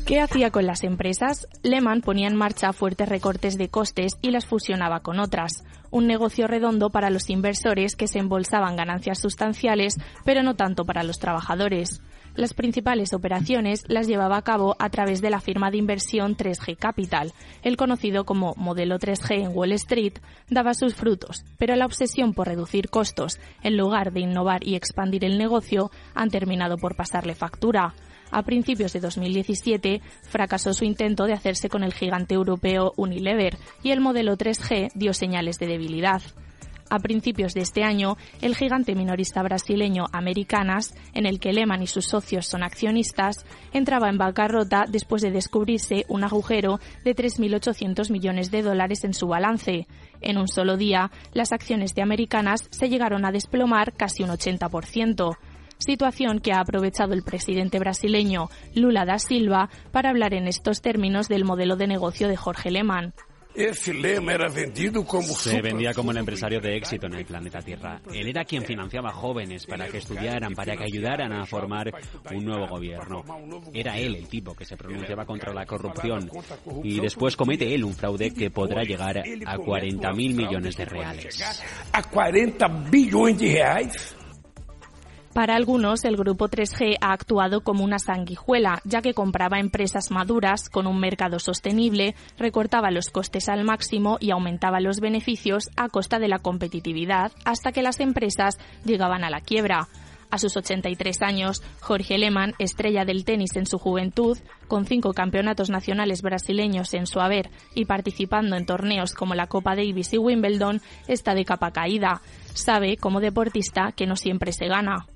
¿Qué 0.05 0.19
hacía 0.21 0.51
con 0.51 0.67
las 0.67 0.83
empresas? 0.83 1.47
Lehman 1.63 2.01
ponía 2.01 2.27
en 2.27 2.35
marcha 2.35 2.73
fuertes 2.73 3.09
recortes 3.09 3.57
de 3.57 3.69
costes 3.69 4.17
y 4.21 4.29
las 4.29 4.45
fusionaba 4.45 4.99
con 4.99 5.19
otras. 5.19 5.63
Un 5.89 6.05
negocio 6.05 6.45
redondo 6.45 6.91
para 6.91 7.09
los 7.09 7.31
inversores 7.31 7.95
que 7.95 8.07
se 8.07 8.19
embolsaban 8.19 8.75
ganancias 8.75 9.19
sustanciales, 9.19 9.97
pero 10.23 10.43
no 10.43 10.55
tanto 10.55 10.85
para 10.85 11.01
los 11.01 11.17
trabajadores. 11.17 12.03
Las 12.35 12.53
principales 12.53 13.13
operaciones 13.13 13.85
las 13.87 14.07
llevaba 14.07 14.35
a 14.35 14.41
cabo 14.41 14.75
a 14.77 14.89
través 14.89 15.21
de 15.21 15.29
la 15.29 15.39
firma 15.39 15.71
de 15.71 15.77
inversión 15.77 16.35
3G 16.35 16.75
Capital. 16.77 17.31
El 17.63 17.77
conocido 17.77 18.25
como 18.25 18.53
modelo 18.57 18.99
3G 18.99 19.45
en 19.45 19.55
Wall 19.55 19.71
Street 19.71 20.15
daba 20.49 20.73
sus 20.73 20.95
frutos, 20.95 21.45
pero 21.57 21.77
la 21.77 21.85
obsesión 21.85 22.33
por 22.33 22.47
reducir 22.47 22.89
costos 22.89 23.39
en 23.63 23.77
lugar 23.77 24.11
de 24.11 24.19
innovar 24.19 24.67
y 24.67 24.75
expandir 24.75 25.23
el 25.23 25.37
negocio 25.37 25.91
han 26.13 26.29
terminado 26.29 26.77
por 26.77 26.97
pasarle 26.97 27.35
factura. 27.35 27.95
A 28.31 28.43
principios 28.43 28.91
de 28.91 28.99
2017 28.99 30.01
fracasó 30.23 30.73
su 30.73 30.83
intento 30.83 31.25
de 31.25 31.33
hacerse 31.33 31.69
con 31.69 31.83
el 31.83 31.93
gigante 31.93 32.35
europeo 32.35 32.91
Unilever 32.97 33.57
y 33.81 33.91
el 33.91 34.01
modelo 34.01 34.35
3G 34.35 34.91
dio 34.93 35.13
señales 35.13 35.57
de 35.57 35.67
debilidad. 35.67 36.21
A 36.89 36.99
principios 36.99 37.53
de 37.53 37.61
este 37.61 37.83
año, 37.83 38.15
el 38.41 38.55
gigante 38.55 38.93
minorista 38.93 39.41
brasileño 39.41 40.05
Americanas, 40.11 40.93
en 41.13 41.25
el 41.25 41.39
que 41.39 41.51
Lehman 41.51 41.81
y 41.81 41.87
sus 41.87 42.05
socios 42.05 42.45
son 42.45 42.61
accionistas, 42.61 43.45
entraba 43.73 44.09
en 44.09 44.17
bancarrota 44.17 44.85
después 44.87 45.21
de 45.23 45.31
descubrirse 45.31 46.05
un 46.09 46.23
agujero 46.23 46.79
de 47.03 47.15
3.800 47.15 48.11
millones 48.11 48.51
de 48.51 48.61
dólares 48.61 49.03
en 49.03 49.13
su 49.13 49.27
balance. 49.27 49.87
En 50.21 50.37
un 50.37 50.47
solo 50.47 50.77
día, 50.77 51.11
las 51.33 51.51
acciones 51.51 51.95
de 51.95 52.03
Americanas 52.03 52.67
se 52.69 52.87
llegaron 52.87 53.25
a 53.25 53.31
desplomar 53.31 53.93
casi 53.93 54.23
un 54.23 54.29
80% 54.29 55.37
situación 55.77 56.39
que 56.39 56.53
ha 56.53 56.59
aprovechado 56.59 57.13
el 57.13 57.23
presidente 57.23 57.79
brasileño 57.79 58.49
Lula 58.73 59.05
da 59.05 59.19
Silva 59.19 59.69
para 59.91 60.09
hablar 60.09 60.33
en 60.33 60.47
estos 60.47 60.81
términos 60.81 61.27
del 61.27 61.45
modelo 61.45 61.75
de 61.75 61.87
negocio 61.87 62.27
de 62.27 62.37
Jorge 62.37 62.71
Lehmann. 62.71 63.13
Se 65.51 65.61
vendía 65.61 65.93
como 65.93 66.11
el 66.11 66.17
empresario 66.17 66.59
de 66.59 66.75
éxito 66.75 67.07
en 67.07 67.13
el 67.15 67.25
planeta 67.25 67.61
Tierra. 67.61 68.01
Él 68.13 68.27
era 68.27 68.43
quien 68.43 68.63
financiaba 68.63 69.11
jóvenes 69.11 69.65
para 69.65 69.87
que 69.87 69.99
estudiaran, 69.99 70.53
para 70.53 70.75
que 70.75 70.83
ayudaran 70.83 71.31
a 71.31 71.45
formar 71.45 71.91
un 72.33 72.45
nuevo 72.45 72.67
gobierno. 72.67 73.23
Era 73.73 73.97
él 73.97 74.15
el 74.15 74.27
tipo 74.27 74.53
que 74.53 74.65
se 74.65 74.75
pronunciaba 74.75 75.25
contra 75.25 75.53
la 75.53 75.65
corrupción. 75.65 76.29
Y 76.83 76.99
después 76.99 77.35
comete 77.35 77.73
él 77.73 77.83
un 77.83 77.93
fraude 77.93 78.33
que 78.33 78.51
podrá 78.51 78.83
llegar 78.83 79.23
a 79.45 79.57
40 79.57 80.11
mil 80.13 80.35
millones 80.35 80.75
de 80.75 80.85
reales. 80.85 81.43
A 81.91 82.03
40 82.03 82.67
billones 82.89 83.39
de 83.39 83.53
reales. 83.53 84.15
Para 85.35 85.57
algunos, 85.57 86.05
el 86.05 86.15
grupo 86.15 86.47
3G 86.47 86.95
ha 87.01 87.11
actuado 87.11 87.59
como 87.59 87.83
una 87.83 87.99
sanguijuela, 87.99 88.79
ya 88.85 89.01
que 89.01 89.13
compraba 89.13 89.59
empresas 89.59 90.09
maduras 90.09 90.69
con 90.69 90.87
un 90.87 90.97
mercado 90.97 91.39
sostenible, 91.39 92.15
recortaba 92.37 92.89
los 92.89 93.09
costes 93.09 93.49
al 93.49 93.65
máximo 93.65 94.15
y 94.21 94.31
aumentaba 94.31 94.79
los 94.79 95.01
beneficios 95.01 95.69
a 95.75 95.89
costa 95.89 96.19
de 96.19 96.29
la 96.29 96.39
competitividad, 96.39 97.33
hasta 97.43 97.73
que 97.73 97.81
las 97.81 97.99
empresas 97.99 98.57
llegaban 98.85 99.25
a 99.25 99.29
la 99.29 99.41
quiebra. 99.41 99.89
A 100.31 100.37
sus 100.37 100.55
83 100.55 101.21
años, 101.21 101.61
Jorge 101.81 102.17
Lehmann, 102.17 102.53
estrella 102.57 103.03
del 103.03 103.25
tenis 103.25 103.57
en 103.57 103.65
su 103.65 103.77
juventud, 103.77 104.37
con 104.69 104.85
cinco 104.85 105.11
campeonatos 105.11 105.69
nacionales 105.69 106.21
brasileños 106.21 106.93
en 106.93 107.07
su 107.07 107.19
haber 107.19 107.49
y 107.73 107.83
participando 107.83 108.55
en 108.55 108.65
torneos 108.65 109.13
como 109.13 109.35
la 109.35 109.47
Copa 109.47 109.75
Davis 109.75 110.13
y 110.13 110.17
Wimbledon, 110.17 110.79
está 111.09 111.35
de 111.35 111.43
capa 111.43 111.71
caída. 111.71 112.21
Sabe, 112.53 112.95
como 112.95 113.19
deportista, 113.19 113.91
que 113.91 114.07
no 114.07 114.15
siempre 114.15 114.53
se 114.53 114.67
gana. 114.67 115.07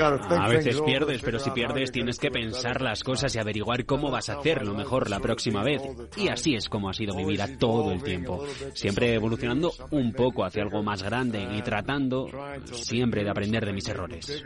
A 0.00 0.48
veces 0.48 0.80
pierdes, 0.82 1.22
pero 1.22 1.38
si 1.38 1.50
pierdes 1.50 1.90
tienes 1.90 2.18
que 2.18 2.30
pensar 2.30 2.80
las 2.80 3.02
cosas 3.02 3.34
y 3.34 3.38
averiguar 3.38 3.84
cómo 3.84 4.10
vas 4.10 4.28
a 4.28 4.38
hacerlo 4.38 4.74
mejor 4.74 5.10
la 5.10 5.18
próxima 5.18 5.64
vez. 5.64 5.82
Y 6.16 6.28
así 6.28 6.54
es 6.54 6.68
como 6.68 6.88
ha 6.88 6.92
sido 6.92 7.14
mi 7.16 7.24
vida 7.24 7.48
todo 7.58 7.90
el 7.92 8.02
tiempo. 8.02 8.44
Siempre 8.74 9.14
evolucionando 9.14 9.72
un 9.90 10.12
poco 10.12 10.44
hacia 10.44 10.62
algo 10.62 10.82
más 10.82 11.02
grande 11.02 11.48
y 11.52 11.62
tratando 11.62 12.28
siempre 12.64 13.24
de 13.24 13.30
aprender 13.30 13.66
de 13.66 13.72
mis 13.72 13.88
errores. 13.88 14.44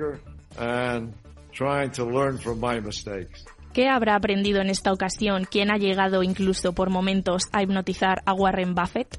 ¿Qué 3.75 3.89
habrá 3.89 4.17
aprendido 4.17 4.61
en 4.61 4.71
esta 4.71 4.93
ocasión 4.93 5.47
quien 5.51 5.71
ha 5.71 5.77
llegado 5.77 6.23
incluso 6.23 6.73
por 6.75 6.91
momentos 6.91 7.49
a 7.53 7.63
hipnotizar 7.63 8.23
a 8.27 8.33
Warren 8.35 8.75
Buffett? 8.75 9.19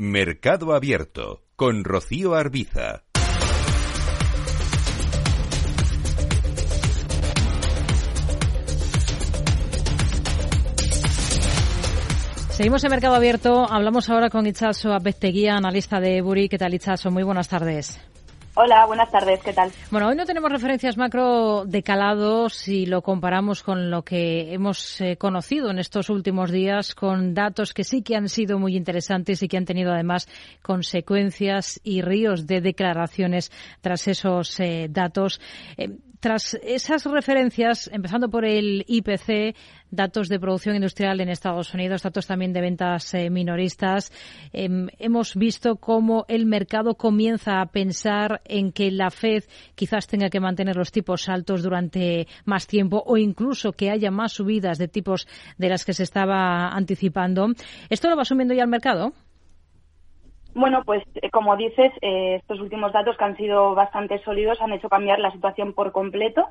Mercado 0.00 0.74
Abierto 0.74 1.42
con 1.56 1.82
Rocío 1.82 2.36
Arbiza. 2.36 3.02
Seguimos 12.50 12.84
en 12.84 12.90
Mercado 12.90 13.16
Abierto. 13.16 13.66
Hablamos 13.68 14.08
ahora 14.08 14.30
con 14.30 14.46
Itchaso 14.46 14.92
Apesteguía, 14.92 15.56
analista 15.56 15.98
de 15.98 16.22
Buri. 16.22 16.48
¿Qué 16.48 16.58
tal, 16.58 16.74
Itchaso? 16.74 17.10
Muy 17.10 17.24
buenas 17.24 17.48
tardes. 17.48 17.98
Hola, 18.60 18.86
buenas 18.86 19.08
tardes, 19.12 19.40
¿qué 19.44 19.52
tal? 19.52 19.70
Bueno, 19.88 20.08
hoy 20.08 20.16
no 20.16 20.26
tenemos 20.26 20.50
referencias 20.50 20.96
macro 20.96 21.64
de 21.64 21.84
calado 21.84 22.48
si 22.48 22.86
lo 22.86 23.02
comparamos 23.02 23.62
con 23.62 23.88
lo 23.88 24.02
que 24.02 24.52
hemos 24.52 25.00
eh, 25.00 25.16
conocido 25.16 25.70
en 25.70 25.78
estos 25.78 26.10
últimos 26.10 26.50
días, 26.50 26.96
con 26.96 27.34
datos 27.34 27.72
que 27.72 27.84
sí 27.84 28.02
que 28.02 28.16
han 28.16 28.28
sido 28.28 28.58
muy 28.58 28.76
interesantes 28.76 29.44
y 29.44 29.48
que 29.48 29.58
han 29.58 29.64
tenido 29.64 29.92
además 29.92 30.26
consecuencias 30.60 31.78
y 31.84 32.02
ríos 32.02 32.48
de 32.48 32.60
declaraciones 32.60 33.52
tras 33.80 34.08
esos 34.08 34.58
eh, 34.58 34.88
datos. 34.90 35.40
Eh, 35.76 35.96
tras 36.20 36.54
esas 36.62 37.04
referencias, 37.04 37.88
empezando 37.92 38.28
por 38.28 38.44
el 38.44 38.84
IPC, 38.86 39.56
datos 39.90 40.28
de 40.28 40.40
producción 40.40 40.74
industrial 40.74 41.20
en 41.20 41.28
Estados 41.28 41.72
Unidos, 41.72 42.02
datos 42.02 42.26
también 42.26 42.52
de 42.52 42.60
ventas 42.60 43.14
eh, 43.14 43.30
minoristas, 43.30 44.12
em, 44.52 44.88
hemos 44.98 45.34
visto 45.34 45.76
cómo 45.76 46.24
el 46.28 46.46
mercado 46.46 46.94
comienza 46.94 47.60
a 47.60 47.66
pensar 47.66 48.42
en 48.44 48.72
que 48.72 48.90
la 48.90 49.10
Fed 49.10 49.44
quizás 49.74 50.06
tenga 50.06 50.28
que 50.28 50.40
mantener 50.40 50.76
los 50.76 50.92
tipos 50.92 51.28
altos 51.28 51.62
durante 51.62 52.26
más 52.44 52.66
tiempo 52.66 53.02
o 53.06 53.16
incluso 53.16 53.72
que 53.72 53.90
haya 53.90 54.10
más 54.10 54.32
subidas 54.32 54.78
de 54.78 54.88
tipos 54.88 55.26
de 55.56 55.68
las 55.68 55.84
que 55.84 55.94
se 55.94 56.02
estaba 56.02 56.68
anticipando. 56.68 57.48
¿Esto 57.88 58.10
lo 58.10 58.16
va 58.16 58.22
asumiendo 58.22 58.54
ya 58.54 58.62
el 58.62 58.68
mercado? 58.68 59.12
Bueno, 60.54 60.82
pues 60.84 61.02
eh, 61.16 61.30
como 61.30 61.56
dices, 61.56 61.92
eh, 62.00 62.36
estos 62.36 62.60
últimos 62.60 62.92
datos 62.92 63.16
que 63.16 63.24
han 63.24 63.36
sido 63.36 63.74
bastante 63.74 64.18
sólidos 64.24 64.60
han 64.60 64.72
hecho 64.72 64.88
cambiar 64.88 65.18
la 65.18 65.30
situación 65.30 65.72
por 65.72 65.92
completo. 65.92 66.48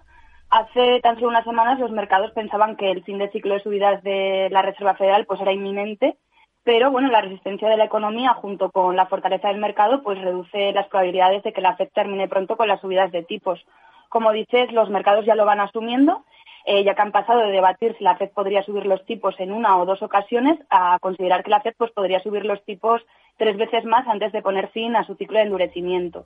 Hace 0.49 1.01
tan 1.01 1.15
solo 1.15 1.29
unas 1.29 1.43
semanas 1.43 1.79
los 1.79 1.91
mercados 1.91 2.31
pensaban 2.31 2.77
que 2.77 2.89
el 2.89 3.03
fin 3.03 3.17
de 3.17 3.29
ciclo 3.31 3.55
de 3.55 3.59
subidas 3.59 4.01
de 4.03 4.47
la 4.51 4.61
Reserva 4.61 4.95
Federal 4.95 5.25
pues 5.25 5.41
era 5.41 5.51
inminente, 5.51 6.17
pero 6.63 6.89
bueno, 6.89 7.09
la 7.09 7.21
resistencia 7.21 7.67
de 7.67 7.75
la 7.75 7.85
economía 7.85 8.33
junto 8.33 8.71
con 8.71 8.95
la 8.95 9.07
fortaleza 9.07 9.49
del 9.49 9.57
mercado 9.57 10.03
pues 10.03 10.19
reduce 10.21 10.71
las 10.71 10.87
probabilidades 10.87 11.43
de 11.43 11.51
que 11.51 11.61
la 11.61 11.75
Fed 11.75 11.89
termine 11.93 12.29
pronto 12.29 12.55
con 12.55 12.69
las 12.69 12.79
subidas 12.79 13.11
de 13.11 13.23
tipos. 13.23 13.65
Como 14.07 14.31
dices, 14.31 14.71
los 14.71 14.89
mercados 14.89 15.25
ya 15.25 15.35
lo 15.35 15.45
van 15.45 15.59
asumiendo 15.59 16.23
eh, 16.69 16.83
ya 16.83 16.95
que 16.95 17.01
han 17.01 17.13
pasado 17.13 17.39
de 17.39 17.51
debatir 17.53 17.95
si 17.97 18.03
la 18.03 18.17
FED 18.17 18.31
podría 18.31 18.61
subir 18.61 18.85
los 18.85 19.05
tipos 19.05 19.39
en 19.39 19.53
una 19.53 19.77
o 19.77 19.85
dos 19.85 20.03
ocasiones 20.03 20.59
a 20.69 20.99
considerar 20.99 21.41
que 21.41 21.49
la 21.49 21.61
FED 21.61 21.75
pues, 21.77 21.91
podría 21.91 22.19
subir 22.19 22.45
los 22.45 22.61
tipos 22.65 23.01
tres 23.37 23.57
veces 23.57 23.85
más 23.85 24.07
antes 24.07 24.31
de 24.31 24.41
poner 24.41 24.69
fin 24.69 24.95
a 24.95 25.05
su 25.05 25.15
ciclo 25.15 25.37
de 25.37 25.45
endurecimiento. 25.45 26.25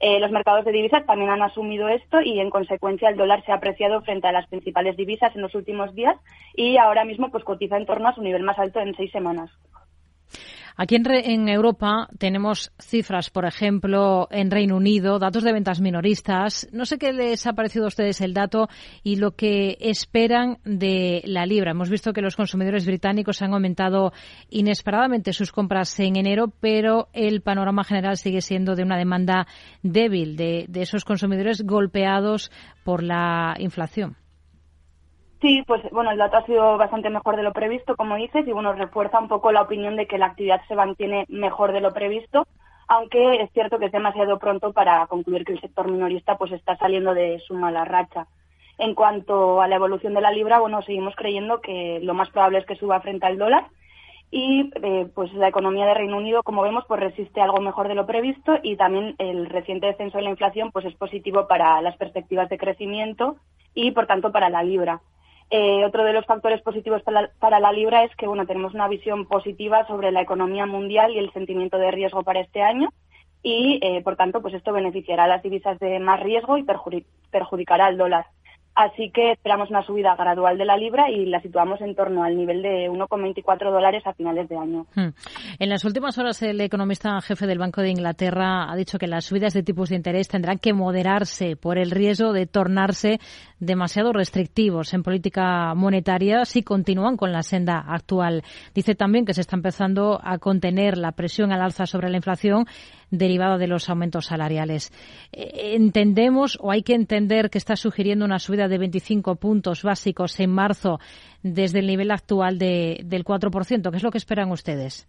Eh, 0.00 0.20
los 0.20 0.30
mercados 0.30 0.64
de 0.64 0.72
divisas 0.72 1.06
también 1.06 1.30
han 1.30 1.42
asumido 1.42 1.88
esto 1.88 2.20
y, 2.20 2.38
en 2.38 2.50
consecuencia, 2.50 3.08
el 3.08 3.16
dólar 3.16 3.42
se 3.44 3.52
ha 3.52 3.56
apreciado 3.56 4.02
frente 4.02 4.28
a 4.28 4.32
las 4.32 4.46
principales 4.46 4.96
divisas 4.96 5.34
en 5.34 5.42
los 5.42 5.54
últimos 5.54 5.94
días 5.94 6.16
y 6.54 6.76
ahora 6.76 7.04
mismo 7.04 7.30
pues, 7.30 7.44
cotiza 7.44 7.76
en 7.76 7.86
torno 7.86 8.08
a 8.08 8.14
su 8.14 8.22
nivel 8.22 8.42
más 8.42 8.58
alto 8.58 8.80
en 8.80 8.94
seis 8.94 9.10
semanas. 9.10 9.50
Aquí 10.78 10.96
en, 10.96 11.48
Europa 11.48 12.06
tenemos 12.18 12.70
cifras, 12.78 13.30
por 13.30 13.46
ejemplo, 13.46 14.28
en 14.30 14.50
Reino 14.50 14.76
Unido, 14.76 15.18
datos 15.18 15.42
de 15.42 15.54
ventas 15.54 15.80
minoristas. 15.80 16.68
No 16.70 16.84
sé 16.84 16.98
qué 16.98 17.14
les 17.14 17.46
ha 17.46 17.54
parecido 17.54 17.86
a 17.86 17.88
ustedes 17.88 18.20
el 18.20 18.34
dato 18.34 18.68
y 19.02 19.16
lo 19.16 19.30
que 19.36 19.78
esperan 19.80 20.58
de 20.64 21.22
la 21.24 21.46
libra. 21.46 21.70
Hemos 21.70 21.88
visto 21.88 22.12
que 22.12 22.20
los 22.20 22.36
consumidores 22.36 22.84
británicos 22.84 23.40
han 23.40 23.54
aumentado 23.54 24.12
inesperadamente 24.50 25.32
sus 25.32 25.50
compras 25.50 25.98
en 25.98 26.16
enero, 26.16 26.52
pero 26.60 27.08
el 27.14 27.40
panorama 27.40 27.82
general 27.82 28.18
sigue 28.18 28.42
siendo 28.42 28.74
de 28.74 28.82
una 28.82 28.98
demanda 28.98 29.46
débil 29.82 30.36
de 30.36 30.68
esos 30.74 31.06
consumidores 31.06 31.62
golpeados 31.62 32.50
por 32.84 33.02
la 33.02 33.56
inflación. 33.58 34.18
Sí, 35.40 35.62
pues 35.66 35.82
bueno, 35.90 36.10
el 36.10 36.18
dato 36.18 36.38
ha 36.38 36.46
sido 36.46 36.78
bastante 36.78 37.10
mejor 37.10 37.36
de 37.36 37.42
lo 37.42 37.52
previsto, 37.52 37.94
como 37.94 38.16
dices, 38.16 38.46
y 38.46 38.52
bueno, 38.52 38.72
refuerza 38.72 39.18
un 39.18 39.28
poco 39.28 39.52
la 39.52 39.62
opinión 39.62 39.96
de 39.96 40.06
que 40.06 40.18
la 40.18 40.26
actividad 40.26 40.62
se 40.66 40.74
mantiene 40.74 41.26
mejor 41.28 41.72
de 41.72 41.82
lo 41.82 41.92
previsto, 41.92 42.46
aunque 42.88 43.42
es 43.42 43.50
cierto 43.52 43.78
que 43.78 43.86
es 43.86 43.92
demasiado 43.92 44.38
pronto 44.38 44.72
para 44.72 45.06
concluir 45.08 45.44
que 45.44 45.52
el 45.52 45.60
sector 45.60 45.90
minorista 45.90 46.38
pues 46.38 46.52
está 46.52 46.76
saliendo 46.76 47.12
de 47.12 47.38
su 47.40 47.54
mala 47.54 47.84
racha. 47.84 48.26
En 48.78 48.94
cuanto 48.94 49.60
a 49.60 49.68
la 49.68 49.76
evolución 49.76 50.14
de 50.14 50.20
la 50.20 50.30
libra, 50.30 50.58
bueno, 50.58 50.80
seguimos 50.82 51.14
creyendo 51.16 51.60
que 51.60 52.00
lo 52.02 52.14
más 52.14 52.30
probable 52.30 52.58
es 52.58 52.66
que 52.66 52.76
suba 52.76 53.00
frente 53.00 53.26
al 53.26 53.38
dólar 53.38 53.66
y 54.30 54.70
eh, 54.82 55.06
pues 55.14 55.32
la 55.34 55.48
economía 55.48 55.86
de 55.86 55.94
Reino 55.94 56.16
Unido, 56.16 56.42
como 56.42 56.62
vemos, 56.62 56.84
pues 56.88 57.00
resiste 57.00 57.40
algo 57.40 57.60
mejor 57.60 57.88
de 57.88 57.94
lo 57.94 58.06
previsto 58.06 58.58
y 58.62 58.76
también 58.76 59.14
el 59.18 59.46
reciente 59.46 59.86
descenso 59.86 60.18
de 60.18 60.24
la 60.24 60.30
inflación 60.30 60.72
pues 60.72 60.84
es 60.84 60.94
positivo 60.94 61.46
para 61.46 61.80
las 61.80 61.96
perspectivas 61.96 62.48
de 62.48 62.58
crecimiento 62.58 63.36
y 63.74 63.92
por 63.92 64.06
tanto 64.06 64.32
para 64.32 64.50
la 64.50 64.62
libra. 64.62 65.00
Eh, 65.50 65.84
otro 65.84 66.04
de 66.04 66.12
los 66.12 66.26
factores 66.26 66.60
positivos 66.62 67.02
para 67.02 67.60
la, 67.60 67.72
libra 67.72 68.02
es 68.02 68.14
que 68.16 68.26
bueno, 68.26 68.46
tenemos 68.46 68.74
una 68.74 68.88
visión 68.88 69.26
positiva 69.26 69.86
sobre 69.86 70.10
la 70.10 70.20
economía 70.20 70.66
mundial 70.66 71.12
y 71.12 71.18
el 71.18 71.32
sentimiento 71.32 71.78
de 71.78 71.92
riesgo 71.92 72.24
para 72.24 72.40
este 72.40 72.62
año 72.62 72.92
y, 73.42 73.78
eh, 73.80 74.02
por 74.02 74.16
tanto, 74.16 74.42
pues 74.42 74.54
esto 74.54 74.72
beneficiará 74.72 75.24
a 75.24 75.28
las 75.28 75.42
divisas 75.42 75.78
de 75.78 76.00
más 76.00 76.18
riesgo 76.20 76.58
y 76.58 76.64
perjudicará 77.30 77.86
al 77.86 77.96
dólar. 77.96 78.26
Así 78.76 79.10
que 79.10 79.32
esperamos 79.32 79.70
una 79.70 79.82
subida 79.86 80.14
gradual 80.16 80.58
de 80.58 80.66
la 80.66 80.76
libra 80.76 81.10
y 81.10 81.24
la 81.24 81.40
situamos 81.40 81.80
en 81.80 81.94
torno 81.94 82.22
al 82.22 82.36
nivel 82.36 82.60
de 82.60 82.90
1,24 82.90 83.72
dólares 83.72 84.02
a 84.06 84.12
finales 84.12 84.50
de 84.50 84.58
año. 84.58 84.84
Hmm. 84.94 85.08
En 85.58 85.70
las 85.70 85.86
últimas 85.86 86.18
horas, 86.18 86.42
el 86.42 86.60
economista 86.60 87.18
jefe 87.22 87.46
del 87.46 87.58
Banco 87.58 87.80
de 87.80 87.88
Inglaterra 87.88 88.70
ha 88.70 88.76
dicho 88.76 88.98
que 88.98 89.06
las 89.06 89.24
subidas 89.24 89.54
de 89.54 89.62
tipos 89.62 89.88
de 89.88 89.96
interés 89.96 90.28
tendrán 90.28 90.58
que 90.58 90.74
moderarse 90.74 91.56
por 91.56 91.78
el 91.78 91.90
riesgo 91.90 92.34
de 92.34 92.46
tornarse 92.46 93.18
demasiado 93.60 94.12
restrictivos 94.12 94.92
en 94.92 95.02
política 95.02 95.74
monetaria 95.74 96.44
si 96.44 96.62
continúan 96.62 97.16
con 97.16 97.32
la 97.32 97.42
senda 97.42 97.78
actual. 97.78 98.42
Dice 98.74 98.94
también 98.94 99.24
que 99.24 99.32
se 99.32 99.40
está 99.40 99.56
empezando 99.56 100.20
a 100.22 100.36
contener 100.36 100.98
la 100.98 101.12
presión 101.12 101.50
al 101.50 101.62
alza 101.62 101.86
sobre 101.86 102.10
la 102.10 102.18
inflación 102.18 102.66
derivada 103.10 103.58
de 103.58 103.66
los 103.66 103.88
aumentos 103.88 104.26
salariales. 104.26 104.92
Eh, 105.32 105.74
entendemos 105.74 106.58
o 106.60 106.70
hay 106.70 106.82
que 106.82 106.94
entender 106.94 107.50
que 107.50 107.58
está 107.58 107.76
sugiriendo 107.76 108.24
una 108.24 108.38
subida 108.38 108.68
de 108.68 108.78
25 108.78 109.36
puntos 109.36 109.82
básicos 109.82 110.38
en 110.40 110.50
marzo 110.50 110.98
desde 111.42 111.80
el 111.80 111.86
nivel 111.86 112.10
actual 112.10 112.58
de, 112.58 113.00
del 113.04 113.24
4%. 113.24 113.90
¿Qué 113.90 113.96
es 113.96 114.02
lo 114.02 114.10
que 114.10 114.18
esperan 114.18 114.50
ustedes? 114.50 115.08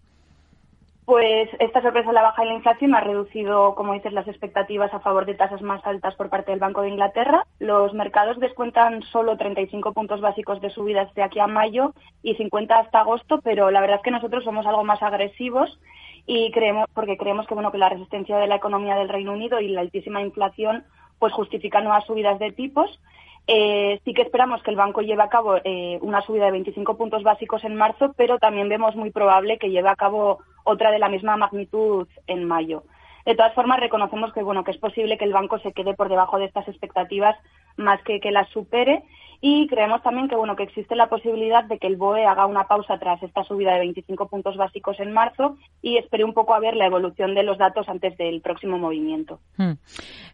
Pues 1.07 1.49
esta 1.59 1.81
sorpresa 1.81 2.11
la 2.11 2.21
baja 2.21 2.41
de 2.41 2.49
la 2.49 2.55
inflación 2.55 2.93
ha 2.93 2.99
reducido, 2.99 3.75
como 3.75 3.93
dices, 3.93 4.11
las 4.11 4.27
expectativas 4.27 4.93
a 4.93 4.99
favor 4.99 5.25
de 5.25 5.35
tasas 5.35 5.61
más 5.61 5.79
altas 5.87 6.13
por 6.15 6.29
parte 6.29 6.51
del 6.51 6.59
Banco 6.59 6.81
de 6.81 6.89
Inglaterra. 6.89 7.45
Los 7.59 7.93
mercados 7.93 8.37
descuentan 8.41 9.01
solo 9.03 9.37
35 9.37 9.93
puntos 9.93 10.19
básicos 10.19 10.59
de 10.59 10.69
subidas 10.69 11.13
de 11.13 11.23
aquí 11.23 11.39
a 11.39 11.47
mayo 11.47 11.93
y 12.23 12.35
50 12.35 12.77
hasta 12.77 12.99
agosto, 12.99 13.39
pero 13.41 13.71
la 13.71 13.79
verdad 13.79 13.99
es 13.99 14.03
que 14.03 14.11
nosotros 14.11 14.43
somos 14.43 14.65
algo 14.65 14.83
más 14.83 15.01
agresivos 15.01 15.79
y 16.27 16.51
creemos 16.51 16.87
porque 16.93 17.17
creemos 17.17 17.47
que 17.47 17.53
bueno 17.53 17.71
que 17.71 17.77
la 17.77 17.89
resistencia 17.89 18.37
de 18.37 18.47
la 18.47 18.57
economía 18.57 18.95
del 18.95 19.09
Reino 19.09 19.31
Unido 19.31 19.61
y 19.61 19.69
la 19.69 19.81
altísima 19.81 20.21
inflación 20.21 20.83
pues 21.17 21.33
justifican 21.33 21.85
nuevas 21.85 22.05
subidas 22.05 22.37
de 22.37 22.51
tipos. 22.51 22.99
Eh, 23.47 24.01
sí 24.03 24.13
que 24.13 24.23
esperamos 24.23 24.61
que 24.61 24.71
el 24.71 24.77
banco 24.77 25.01
lleve 25.01 25.23
a 25.23 25.29
cabo 25.29 25.55
eh, 25.63 25.97
una 26.01 26.21
subida 26.21 26.45
de 26.45 26.51
25 26.51 26.97
puntos 26.97 27.23
básicos 27.23 27.63
en 27.63 27.75
marzo, 27.75 28.13
pero 28.17 28.37
también 28.39 28.67
vemos 28.67 28.95
muy 28.95 29.09
probable 29.09 29.57
que 29.57 29.69
lleve 29.69 29.87
a 29.87 29.95
cabo 29.95 30.39
otra 30.65 30.91
de 30.91 30.99
la 30.99 31.07
misma 31.07 31.37
magnitud 31.37 32.07
en 32.27 32.43
mayo. 32.43 32.83
De 33.27 33.35
todas 33.35 33.53
formas, 33.53 33.81
reconocemos 33.81 34.31
que 34.31 34.41
bueno 34.41 34.63
que 34.63 34.71
es 34.71 34.77
posible 34.77 35.17
que 35.17 35.25
el 35.25 35.33
banco 35.33 35.59
se 35.59 35.73
quede 35.73 35.93
por 35.93 36.07
debajo 36.07 36.39
de 36.39 36.45
estas 36.45 36.65
expectativas 36.69 37.35
más 37.75 38.01
que 38.03 38.21
que 38.21 38.31
las 38.31 38.47
supere 38.51 39.03
y 39.41 39.67
creemos 39.67 40.01
también 40.01 40.29
que 40.29 40.37
bueno 40.37 40.55
que 40.55 40.63
existe 40.63 40.95
la 40.95 41.09
posibilidad 41.09 41.65
de 41.65 41.77
que 41.77 41.87
el 41.87 41.97
BOE 41.97 42.25
haga 42.25 42.45
una 42.45 42.67
pausa 42.69 42.97
tras 42.99 43.21
esta 43.21 43.43
subida 43.43 43.73
de 43.73 43.79
25 43.79 44.29
puntos 44.29 44.55
básicos 44.55 44.97
en 45.01 45.11
marzo 45.11 45.57
y 45.81 45.97
espere 45.97 46.23
un 46.23 46.33
poco 46.33 46.53
a 46.53 46.61
ver 46.61 46.77
la 46.77 46.85
evolución 46.85 47.35
de 47.35 47.43
los 47.43 47.57
datos 47.57 47.89
antes 47.89 48.17
del 48.17 48.39
próximo 48.39 48.79
movimiento. 48.79 49.41
Hmm. 49.57 49.73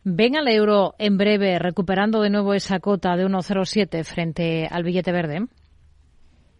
Ven 0.03 0.35
al 0.35 0.47
euro 0.47 0.93
en 0.99 1.17
breve 1.17 1.57
recuperando 1.57 2.21
de 2.21 2.29
nuevo 2.29 2.53
esa 2.53 2.79
cota 2.79 3.17
de 3.17 3.25
1,07 3.25 4.03
frente 4.03 4.67
al 4.69 4.83
billete 4.83 5.11
verde. 5.11 5.47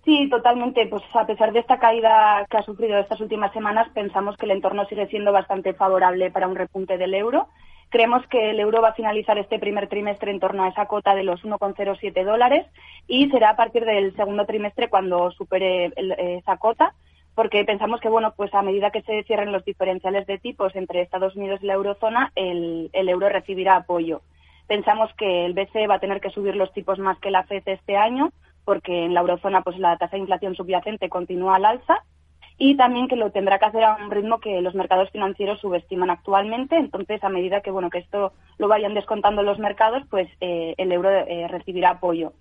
Sí, 0.06 0.28
totalmente. 0.30 0.86
Pues 0.88 1.04
a 1.13 1.26
pesar 1.26 1.54
de 1.54 1.60
esta 1.60 1.80
caída 1.80 2.46
que 2.50 2.58
ha 2.58 2.63
sufrido 2.63 2.98
estas 3.00 3.22
últimas 3.22 3.54
semanas, 3.54 3.88
pensamos 3.94 4.36
que 4.36 4.46
el 4.46 4.52
entorno 4.52 4.86
sigue 4.86 5.08
siendo 5.08 5.32
bastante 5.32 5.74
favorable 5.74 6.30
para 6.30 6.48
un 6.48 6.56
repunte 6.56 6.98
del 6.98 7.13
euro. 7.13 7.48
Creemos 7.89 8.26
que 8.28 8.50
el 8.50 8.60
euro 8.60 8.82
va 8.82 8.89
a 8.89 8.96
finalizar 8.96 9.38
este 9.38 9.60
primer 9.60 9.88
trimestre 9.88 10.32
en 10.32 10.39
torno 10.39 10.63
a 10.63 10.70
esa 10.70 10.88
cota 10.88 11.16
de 11.16 11.24
los 11.24 11.44
1,07 11.44 12.26
dólares 12.26 12.66
y 13.08 13.30
será 13.30 13.52
a 13.52 13.56
partir 13.56 13.86
del 13.86 14.16
segundo 14.16 14.46
trimestre 14.46 14.89
cuando 14.89 15.32
supere 15.32 15.94
esa 15.96 16.58
cota 16.58 16.94
porque 17.36 17.63
pensamos 17.66 18.00
que 18.02 18.10
bueno 18.10 18.34
pues 18.36 18.54
a 18.54 18.63
medida 18.63 18.89
que 18.89 19.04
se 19.04 19.24
cierren 19.24 19.52
los 19.52 19.63
diferenciales 19.63 20.26
de 20.26 20.39
tipos 20.39 20.76
entre 20.76 21.02
Estados 21.02 21.36
Unidos 21.36 21.60
y 21.62 21.68
la 21.68 21.74
eurozona 21.74 22.32
el, 22.36 22.89
el 22.94 23.10
euro 23.10 23.30
recibirá 23.30 23.76
apoyo. 23.76 24.22
Pensamos 24.68 25.13
que 25.16 25.46
el 25.46 25.54
BCE 25.54 25.88
va 25.88 25.96
a 25.96 26.00
tener 26.00 26.20
que 26.20 26.32
subir 26.32 26.56
los 26.56 26.74
tipos 26.74 26.98
más 26.98 27.20
que 27.20 27.32
la 27.32 27.44
FED 27.44 27.63
este 27.68 27.96
año 27.96 28.32
porque 28.65 29.06
en 29.06 29.13
la 29.13 29.21
eurozona 29.21 29.62
pues 29.62 29.78
la 29.80 29.97
tasa 29.97 30.15
de 30.15 30.21
inflación 30.21 30.56
subyacente 30.56 31.10
continúa 31.10 31.56
al 31.56 31.65
alza 31.65 32.04
y 32.58 32.78
también 32.78 33.08
que 33.08 33.15
lo 33.15 33.32
tendrá 33.32 33.60
que 33.60 33.65
hacer 33.65 33.84
a 33.84 33.95
un 33.95 34.12
ritmo 34.12 34.39
que 34.39 34.62
los 34.62 34.76
mercados 34.76 35.10
financieros 35.12 35.60
subestiman 35.60 36.10
actualmente. 36.10 36.78
Entonces, 36.78 37.23
a 37.23 37.30
medida 37.30 37.62
que 37.62 37.71
bueno 37.71 37.89
que 37.89 37.99
esto 37.99 38.34
lo 38.58 38.67
vayan 38.67 38.93
descontando 38.93 39.41
los 39.41 39.60
mercados, 39.60 40.04
pues 40.10 40.30
eh, 40.39 40.76
el 40.78 40.91
euro 40.91 41.10
eh, 41.10 41.47
recibirá 41.47 41.91
apoyo. 41.91 42.34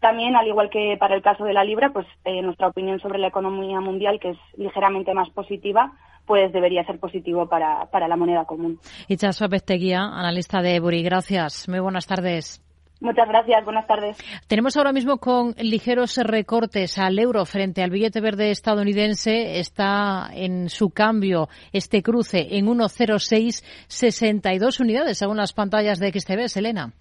También, 0.00 0.36
al 0.36 0.46
igual 0.46 0.70
que 0.70 0.96
para 0.98 1.14
el 1.14 1.22
caso 1.22 1.44
de 1.44 1.54
la 1.54 1.64
libra, 1.64 1.90
pues 1.90 2.06
eh, 2.24 2.42
nuestra 2.42 2.68
opinión 2.68 3.00
sobre 3.00 3.18
la 3.18 3.28
economía 3.28 3.80
mundial, 3.80 4.20
que 4.20 4.30
es 4.30 4.38
ligeramente 4.56 5.14
más 5.14 5.30
positiva, 5.30 5.92
pues 6.26 6.52
debería 6.52 6.84
ser 6.84 6.98
positivo 6.98 7.48
para, 7.48 7.86
para 7.86 8.08
la 8.08 8.16
moneda 8.16 8.44
común. 8.44 8.78
Itchaso 9.08 9.48
Pesteguía, 9.48 10.02
analista 10.02 10.60
de 10.60 10.80
Buri. 10.80 11.02
Gracias. 11.02 11.68
Muy 11.68 11.80
buenas 11.80 12.06
tardes. 12.06 12.65
Muchas 13.00 13.26
gracias, 13.28 13.64
buenas 13.64 13.86
tardes. 13.86 14.18
Tenemos 14.46 14.76
ahora 14.76 14.92
mismo 14.92 15.16
con 15.18 15.54
ligeros 15.58 16.16
recortes 16.16 16.98
al 16.98 17.18
euro 17.18 17.44
frente 17.44 17.82
al 17.82 17.90
billete 17.90 18.22
verde 18.22 18.50
estadounidense. 18.50 19.60
Está 19.60 20.30
en 20.32 20.70
su 20.70 20.88
cambio 20.90 21.48
este 21.72 22.02
cruce 22.02 22.56
en 22.56 22.66
1,0662 22.66 24.80
unidades 24.80 25.18
según 25.18 25.36
las 25.36 25.52
pantallas 25.52 25.98
de 25.98 26.10
XTB. 26.10 26.48
Selena. 26.48 26.94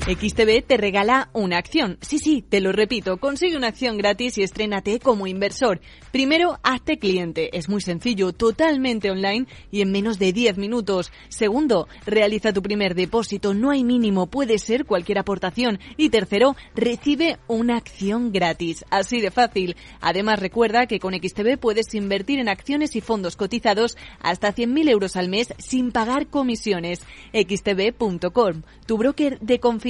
XTB 0.00 0.66
te 0.66 0.78
regala 0.78 1.28
una 1.34 1.58
acción. 1.58 1.98
Sí, 2.00 2.18
sí, 2.18 2.42
te 2.42 2.60
lo 2.60 2.72
repito, 2.72 3.18
consigue 3.18 3.56
una 3.56 3.68
acción 3.68 3.98
gratis 3.98 4.38
y 4.38 4.42
estrénate 4.42 4.98
como 4.98 5.26
inversor. 5.26 5.80
Primero, 6.10 6.58
hazte 6.62 6.98
cliente. 6.98 7.56
Es 7.56 7.68
muy 7.68 7.82
sencillo, 7.82 8.32
totalmente 8.32 9.10
online 9.10 9.46
y 9.70 9.82
en 9.82 9.92
menos 9.92 10.18
de 10.18 10.32
10 10.32 10.56
minutos. 10.56 11.12
Segundo, 11.28 11.86
realiza 12.06 12.54
tu 12.54 12.62
primer 12.62 12.94
depósito. 12.94 13.52
No 13.52 13.70
hay 13.70 13.84
mínimo, 13.84 14.26
puede 14.28 14.58
ser 14.58 14.86
cualquier 14.86 15.18
aportación. 15.18 15.78
Y 15.98 16.08
tercero, 16.08 16.56
recibe 16.74 17.38
una 17.46 17.76
acción 17.76 18.32
gratis. 18.32 18.84
Así 18.90 19.20
de 19.20 19.30
fácil. 19.30 19.76
Además, 20.00 20.40
recuerda 20.40 20.86
que 20.86 20.98
con 20.98 21.14
XTB 21.14 21.58
puedes 21.58 21.94
invertir 21.94 22.38
en 22.38 22.48
acciones 22.48 22.96
y 22.96 23.02
fondos 23.02 23.36
cotizados 23.36 23.98
hasta 24.20 24.54
100.000 24.54 24.88
euros 24.88 25.16
al 25.16 25.28
mes 25.28 25.52
sin 25.58 25.92
pagar 25.92 26.28
comisiones. 26.28 27.02
XTB.com, 27.32 28.62
tu 28.86 28.96
broker 28.96 29.38
de 29.40 29.60
confianza 29.60 29.89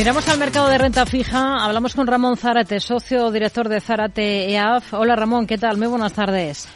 Miramos 0.00 0.26
al 0.30 0.38
mercado 0.38 0.70
de 0.70 0.78
renta 0.78 1.04
fija. 1.04 1.62
Hablamos 1.62 1.94
con 1.94 2.06
Ramón 2.06 2.38
Zárate, 2.38 2.80
socio 2.80 3.30
director 3.30 3.68
de 3.68 3.82
Zárate 3.82 4.50
EAF. 4.50 4.94
Hola 4.94 5.14
Ramón, 5.14 5.46
¿qué 5.46 5.58
tal? 5.58 5.76
Muy 5.76 5.88
buenas 5.88 6.14
tardes. 6.14 6.66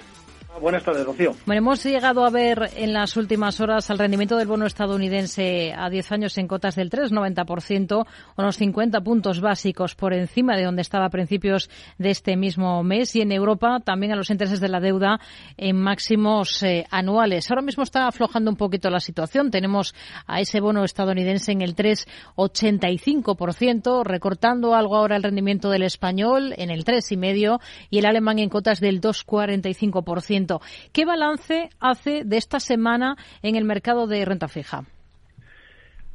Buenas 0.60 0.84
tardes, 0.84 1.04
Rocío. 1.04 1.34
Bueno, 1.46 1.58
hemos 1.58 1.84
llegado 1.84 2.24
a 2.24 2.30
ver 2.30 2.70
en 2.76 2.92
las 2.92 3.16
últimas 3.16 3.60
horas 3.60 3.90
el 3.90 3.98
rendimiento 3.98 4.36
del 4.36 4.46
bono 4.46 4.66
estadounidense 4.66 5.74
a 5.76 5.90
10 5.90 6.12
años 6.12 6.38
en 6.38 6.46
cotas 6.46 6.76
del 6.76 6.90
3,90%, 6.90 8.06
unos 8.36 8.56
50 8.56 9.00
puntos 9.00 9.40
básicos 9.40 9.96
por 9.96 10.14
encima 10.14 10.56
de 10.56 10.62
donde 10.64 10.82
estaba 10.82 11.06
a 11.06 11.10
principios 11.10 11.68
de 11.98 12.10
este 12.10 12.36
mismo 12.36 12.84
mes. 12.84 13.16
Y 13.16 13.22
en 13.22 13.32
Europa 13.32 13.80
también 13.84 14.12
a 14.12 14.16
los 14.16 14.30
intereses 14.30 14.60
de 14.60 14.68
la 14.68 14.78
deuda 14.78 15.18
en 15.56 15.76
máximos 15.76 16.62
eh, 16.62 16.86
anuales. 16.90 17.50
Ahora 17.50 17.62
mismo 17.62 17.82
está 17.82 18.06
aflojando 18.06 18.48
un 18.50 18.56
poquito 18.56 18.90
la 18.90 19.00
situación. 19.00 19.50
Tenemos 19.50 19.92
a 20.26 20.40
ese 20.40 20.60
bono 20.60 20.84
estadounidense 20.84 21.50
en 21.50 21.62
el 21.62 21.74
3,85%, 21.74 24.04
recortando 24.04 24.74
algo 24.74 24.96
ahora 24.96 25.16
el 25.16 25.24
rendimiento 25.24 25.70
del 25.70 25.82
español 25.82 26.54
en 26.56 26.70
el 26.70 26.84
3,5% 26.84 27.58
y 27.90 27.98
el 27.98 28.06
alemán 28.06 28.38
en 28.38 28.50
cotas 28.50 28.78
del 28.78 29.00
2,45%. 29.00 30.43
¿Qué 30.92 31.04
balance 31.04 31.70
hace 31.80 32.24
de 32.24 32.36
esta 32.36 32.60
semana 32.60 33.16
en 33.42 33.56
el 33.56 33.64
mercado 33.64 34.06
de 34.06 34.24
renta 34.24 34.48
fija? 34.48 34.84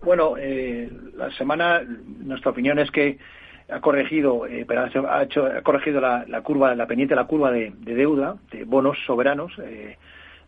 Bueno, 0.01 0.35
eh, 0.37 0.89
la 1.15 1.29
semana, 1.31 1.81
nuestra 1.81 2.51
opinión 2.51 2.79
es 2.79 2.89
que 2.89 3.17
ha 3.69 3.81
corregido, 3.81 4.47
eh, 4.47 4.65
ha, 4.69 5.23
hecho, 5.23 5.47
corregido 5.63 5.99
la, 5.99 6.41
curva, 6.41 6.73
la 6.73 6.87
pendiente 6.87 7.15
la 7.15 7.25
curva 7.25 7.51
de, 7.51 7.73
deuda 7.79 8.37
de 8.51 8.63
bonos 8.63 8.97
soberanos, 9.05 9.51
eh, 9.59 9.97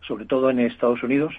sobre 0.06 0.24
todo 0.24 0.50
en 0.50 0.58
Estados 0.60 1.02
Unidos, 1.02 1.34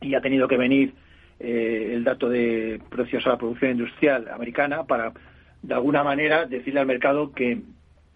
y 0.00 0.14
ha 0.14 0.20
tenido 0.20 0.48
que 0.48 0.56
venir 0.56 0.94
el 1.38 2.02
dato 2.02 2.30
de 2.30 2.80
precios 2.88 3.26
a 3.26 3.30
la 3.30 3.36
producción 3.36 3.72
industrial 3.72 4.28
americana 4.28 4.84
para, 4.84 5.12
de 5.62 5.74
alguna 5.74 6.02
manera, 6.02 6.46
decirle 6.46 6.80
al 6.80 6.86
mercado 6.86 7.32
que 7.32 7.60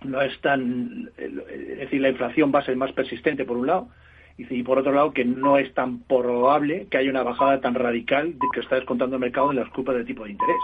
no 0.05 0.21
es 0.21 0.39
tan, 0.41 1.11
es 1.17 1.79
decir, 1.79 2.01
la 2.01 2.11
inflación 2.11 2.53
va 2.55 2.61
a 2.61 2.65
ser 2.65 2.77
más 2.77 2.93
persistente 2.93 3.45
por 3.45 3.57
un 3.57 3.67
lado, 3.67 3.89
y 4.39 4.63
por 4.63 4.79
otro 4.79 4.93
lado 4.93 5.13
que 5.13 5.25
no 5.25 5.59
es 5.59 5.73
tan 5.75 6.01
probable 6.01 6.87
que 6.91 6.97
haya 6.97 7.11
una 7.11 7.23
bajada 7.23 7.61
tan 7.61 7.75
radical 7.75 8.33
de 8.33 8.47
que 8.55 8.61
está 8.61 8.77
descontando 8.77 9.17
el 9.17 9.21
mercado 9.21 9.51
en 9.51 9.57
las 9.57 9.69
culpas 9.69 9.97
del 9.97 10.07
tipo 10.07 10.25
de 10.25 10.31
interés. 10.31 10.57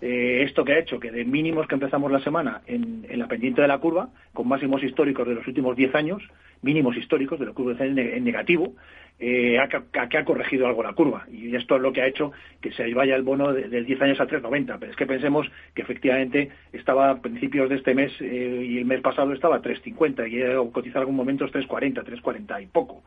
Eh, 0.00 0.42
esto 0.42 0.64
que 0.64 0.74
ha 0.74 0.78
hecho 0.78 1.00
que 1.00 1.10
de 1.10 1.24
mínimos 1.24 1.66
que 1.66 1.74
empezamos 1.74 2.12
la 2.12 2.20
semana 2.20 2.60
en, 2.66 3.06
la 3.08 3.28
pendiente 3.28 3.62
de 3.62 3.68
la 3.68 3.78
curva, 3.78 4.10
con 4.34 4.46
máximos 4.46 4.82
históricos 4.82 5.26
de 5.26 5.34
los 5.34 5.46
últimos 5.46 5.74
10 5.74 5.94
años, 5.94 6.22
mínimos 6.60 6.96
históricos 6.96 7.38
de 7.38 7.46
la 7.46 7.52
curva 7.52 7.82
en 7.82 8.24
negativo, 8.24 8.74
eh, 9.18 9.58
ha, 9.58 9.68
ha, 9.70 10.24
corregido 10.24 10.66
algo 10.66 10.82
la 10.82 10.92
curva. 10.92 11.26
Y 11.32 11.56
esto 11.56 11.76
es 11.76 11.82
lo 11.82 11.94
que 11.94 12.02
ha 12.02 12.06
hecho 12.06 12.32
que 12.60 12.72
se 12.72 12.92
vaya 12.92 13.16
el 13.16 13.22
bono 13.22 13.54
del 13.54 13.86
10 13.86 14.02
años 14.02 14.20
a 14.20 14.26
3,90. 14.26 14.76
Pero 14.78 14.92
es 14.92 14.96
que 14.96 15.06
pensemos 15.06 15.50
que 15.74 15.80
efectivamente 15.80 16.50
estaba 16.74 17.10
a 17.10 17.22
principios 17.22 17.70
de 17.70 17.76
este 17.76 17.94
mes 17.94 18.12
eh, 18.20 18.66
y 18.68 18.78
el 18.78 18.84
mes 18.84 19.00
pasado 19.00 19.32
estaba 19.32 19.56
a 19.56 19.62
3,50 19.62 20.30
y 20.30 20.42
ha 20.42 20.56
cotizado 20.70 20.98
en 20.98 21.02
algún 21.02 21.16
momento 21.16 21.46
3,40, 21.46 22.04
3,40 22.04 22.62
y 22.62 22.66
poco. 22.66 23.02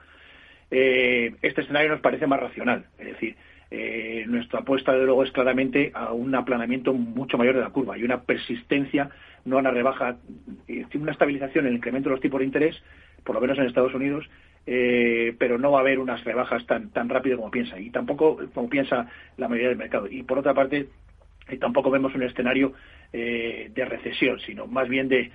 este 0.72 1.62
escenario 1.62 1.90
nos 1.90 2.02
parece 2.02 2.26
más 2.26 2.40
racional. 2.40 2.86
Es 2.98 3.06
decir, 3.06 3.36
eh, 3.72 4.26
nuestra 4.28 4.60
apuesta, 4.60 4.94
de 4.94 5.06
luego, 5.06 5.24
es 5.24 5.32
claramente 5.32 5.92
a 5.94 6.12
un 6.12 6.34
aplanamiento 6.34 6.92
mucho 6.94 7.38
mayor 7.38 7.56
de 7.56 7.62
la 7.62 7.70
curva 7.70 7.98
y 7.98 8.04
una 8.04 8.22
persistencia, 8.22 9.12
no 9.46 9.58
a 9.58 9.60
una 9.60 9.70
rebaja, 9.72 10.18
eh, 10.68 10.86
una 10.96 11.12
estabilización 11.12 11.66
en 11.66 11.72
el 11.72 11.78
incremento 11.78 12.10
de 12.10 12.16
los 12.16 12.22
tipos 12.22 12.40
de 12.40 12.46
interés, 12.46 12.82
por 13.24 13.36
lo 13.36 13.42
menos 13.42 13.60
en 13.60 13.66
Estados 13.66 13.94
Unidos, 13.94 14.28
eh, 14.66 15.36
pero 15.38 15.60
no 15.60 15.72
va 15.72 15.80
a 15.80 15.82
haber 15.82 16.00
unas 16.00 16.24
rebajas 16.24 16.66
tan, 16.66 16.90
tan 16.90 17.10
rápido 17.10 17.38
como 17.38 17.52
piensa 17.52 17.80
y 17.80 17.92
tampoco 17.92 18.40
como 18.54 18.70
piensa 18.70 19.08
la 19.38 19.48
mayoría 19.48 19.70
del 19.70 19.78
mercado. 19.78 20.08
Y 20.08 20.24
por 20.24 20.40
otra 20.40 20.56
parte, 20.56 20.88
tampoco 21.60 21.92
vemos 21.92 22.14
un 22.16 22.24
escenario 22.24 22.74
de 23.12 23.86
recesión, 23.90 24.40
sino 24.42 24.68
más 24.68 24.88
bien 24.88 25.10
de 25.10 25.32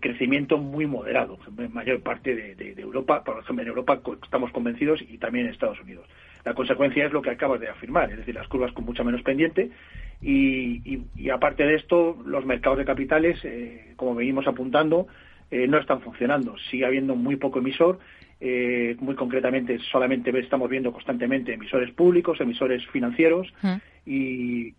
crecimiento 0.00 0.58
muy 0.58 0.86
moderado 0.86 1.38
en 1.56 1.72
mayor 1.72 2.02
parte 2.02 2.34
de, 2.34 2.54
de, 2.56 2.82
Europa. 2.82 3.22
Por 3.22 3.38
ejemplo, 3.38 3.62
en 3.62 3.68
Europa 3.68 4.00
estamos 4.24 4.50
convencidos 4.50 5.00
y 5.08 5.18
también 5.18 5.46
en 5.46 5.52
Estados 5.52 5.80
Unidos. 5.80 6.04
La 6.44 6.54
consecuencia 6.54 7.06
es 7.06 7.12
lo 7.12 7.22
que 7.22 7.30
acabas 7.30 7.60
de 7.60 7.68
afirmar, 7.68 8.10
es 8.10 8.18
decir, 8.18 8.34
las 8.34 8.48
curvas 8.48 8.72
con 8.72 8.84
mucha 8.84 9.04
menos 9.04 9.22
pendiente 9.22 9.70
y, 10.22 11.30
aparte 11.30 11.64
de 11.64 11.74
esto, 11.74 12.16
los 12.24 12.46
mercados 12.46 12.78
de 12.78 12.84
capitales, 12.84 13.38
eh, 13.44 13.92
como 13.96 14.14
venimos 14.14 14.46
apuntando, 14.46 15.08
eh, 15.50 15.66
no 15.66 15.78
están 15.78 16.00
funcionando. 16.00 16.56
Sigue 16.70 16.86
habiendo 16.86 17.16
muy 17.16 17.36
poco 17.36 17.58
emisor. 17.58 17.98
Eh, 18.40 18.96
muy 18.98 19.14
concretamente, 19.14 19.78
solamente 19.90 20.36
estamos 20.36 20.68
viendo 20.68 20.92
constantemente 20.92 21.54
emisores 21.54 21.92
públicos, 21.92 22.40
emisores 22.40 22.84
financieros 22.88 23.52
y, 24.04 24.74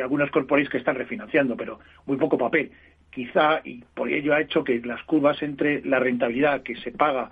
algunos 0.00 0.30
corporates 0.30 0.70
que 0.70 0.78
están 0.78 0.96
refinanciando, 0.96 1.56
pero 1.56 1.78
muy 2.06 2.16
poco 2.16 2.38
papel. 2.38 2.72
Quizá, 3.10 3.60
y 3.64 3.84
por 3.94 4.08
ello 4.10 4.34
ha 4.34 4.40
hecho 4.40 4.64
que 4.64 4.80
las 4.80 5.02
curvas 5.04 5.42
entre 5.42 5.84
la 5.84 6.00
rentabilidad 6.00 6.62
que 6.62 6.76
se 6.76 6.90
paga 6.90 7.30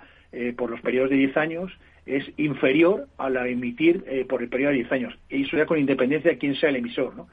por 0.55 0.69
los 0.69 0.81
periodos 0.81 1.09
de 1.09 1.17
10 1.17 1.37
años 1.37 1.71
es 2.07 2.25
inferior 2.37 3.07
a 3.17 3.29
la 3.29 3.47
emitir 3.47 4.03
eh, 4.07 4.25
por 4.27 4.41
el 4.41 4.49
periodo 4.49 4.71
de 4.71 4.77
10 4.77 4.91
años. 4.91 5.19
Y 5.29 5.43
eso 5.43 5.57
ya 5.57 5.65
con 5.65 5.77
independencia 5.77 6.31
de 6.31 6.37
quién 6.37 6.55
sea 6.55 6.69
el 6.69 6.77
emisor. 6.77 7.15
¿no? 7.15 7.27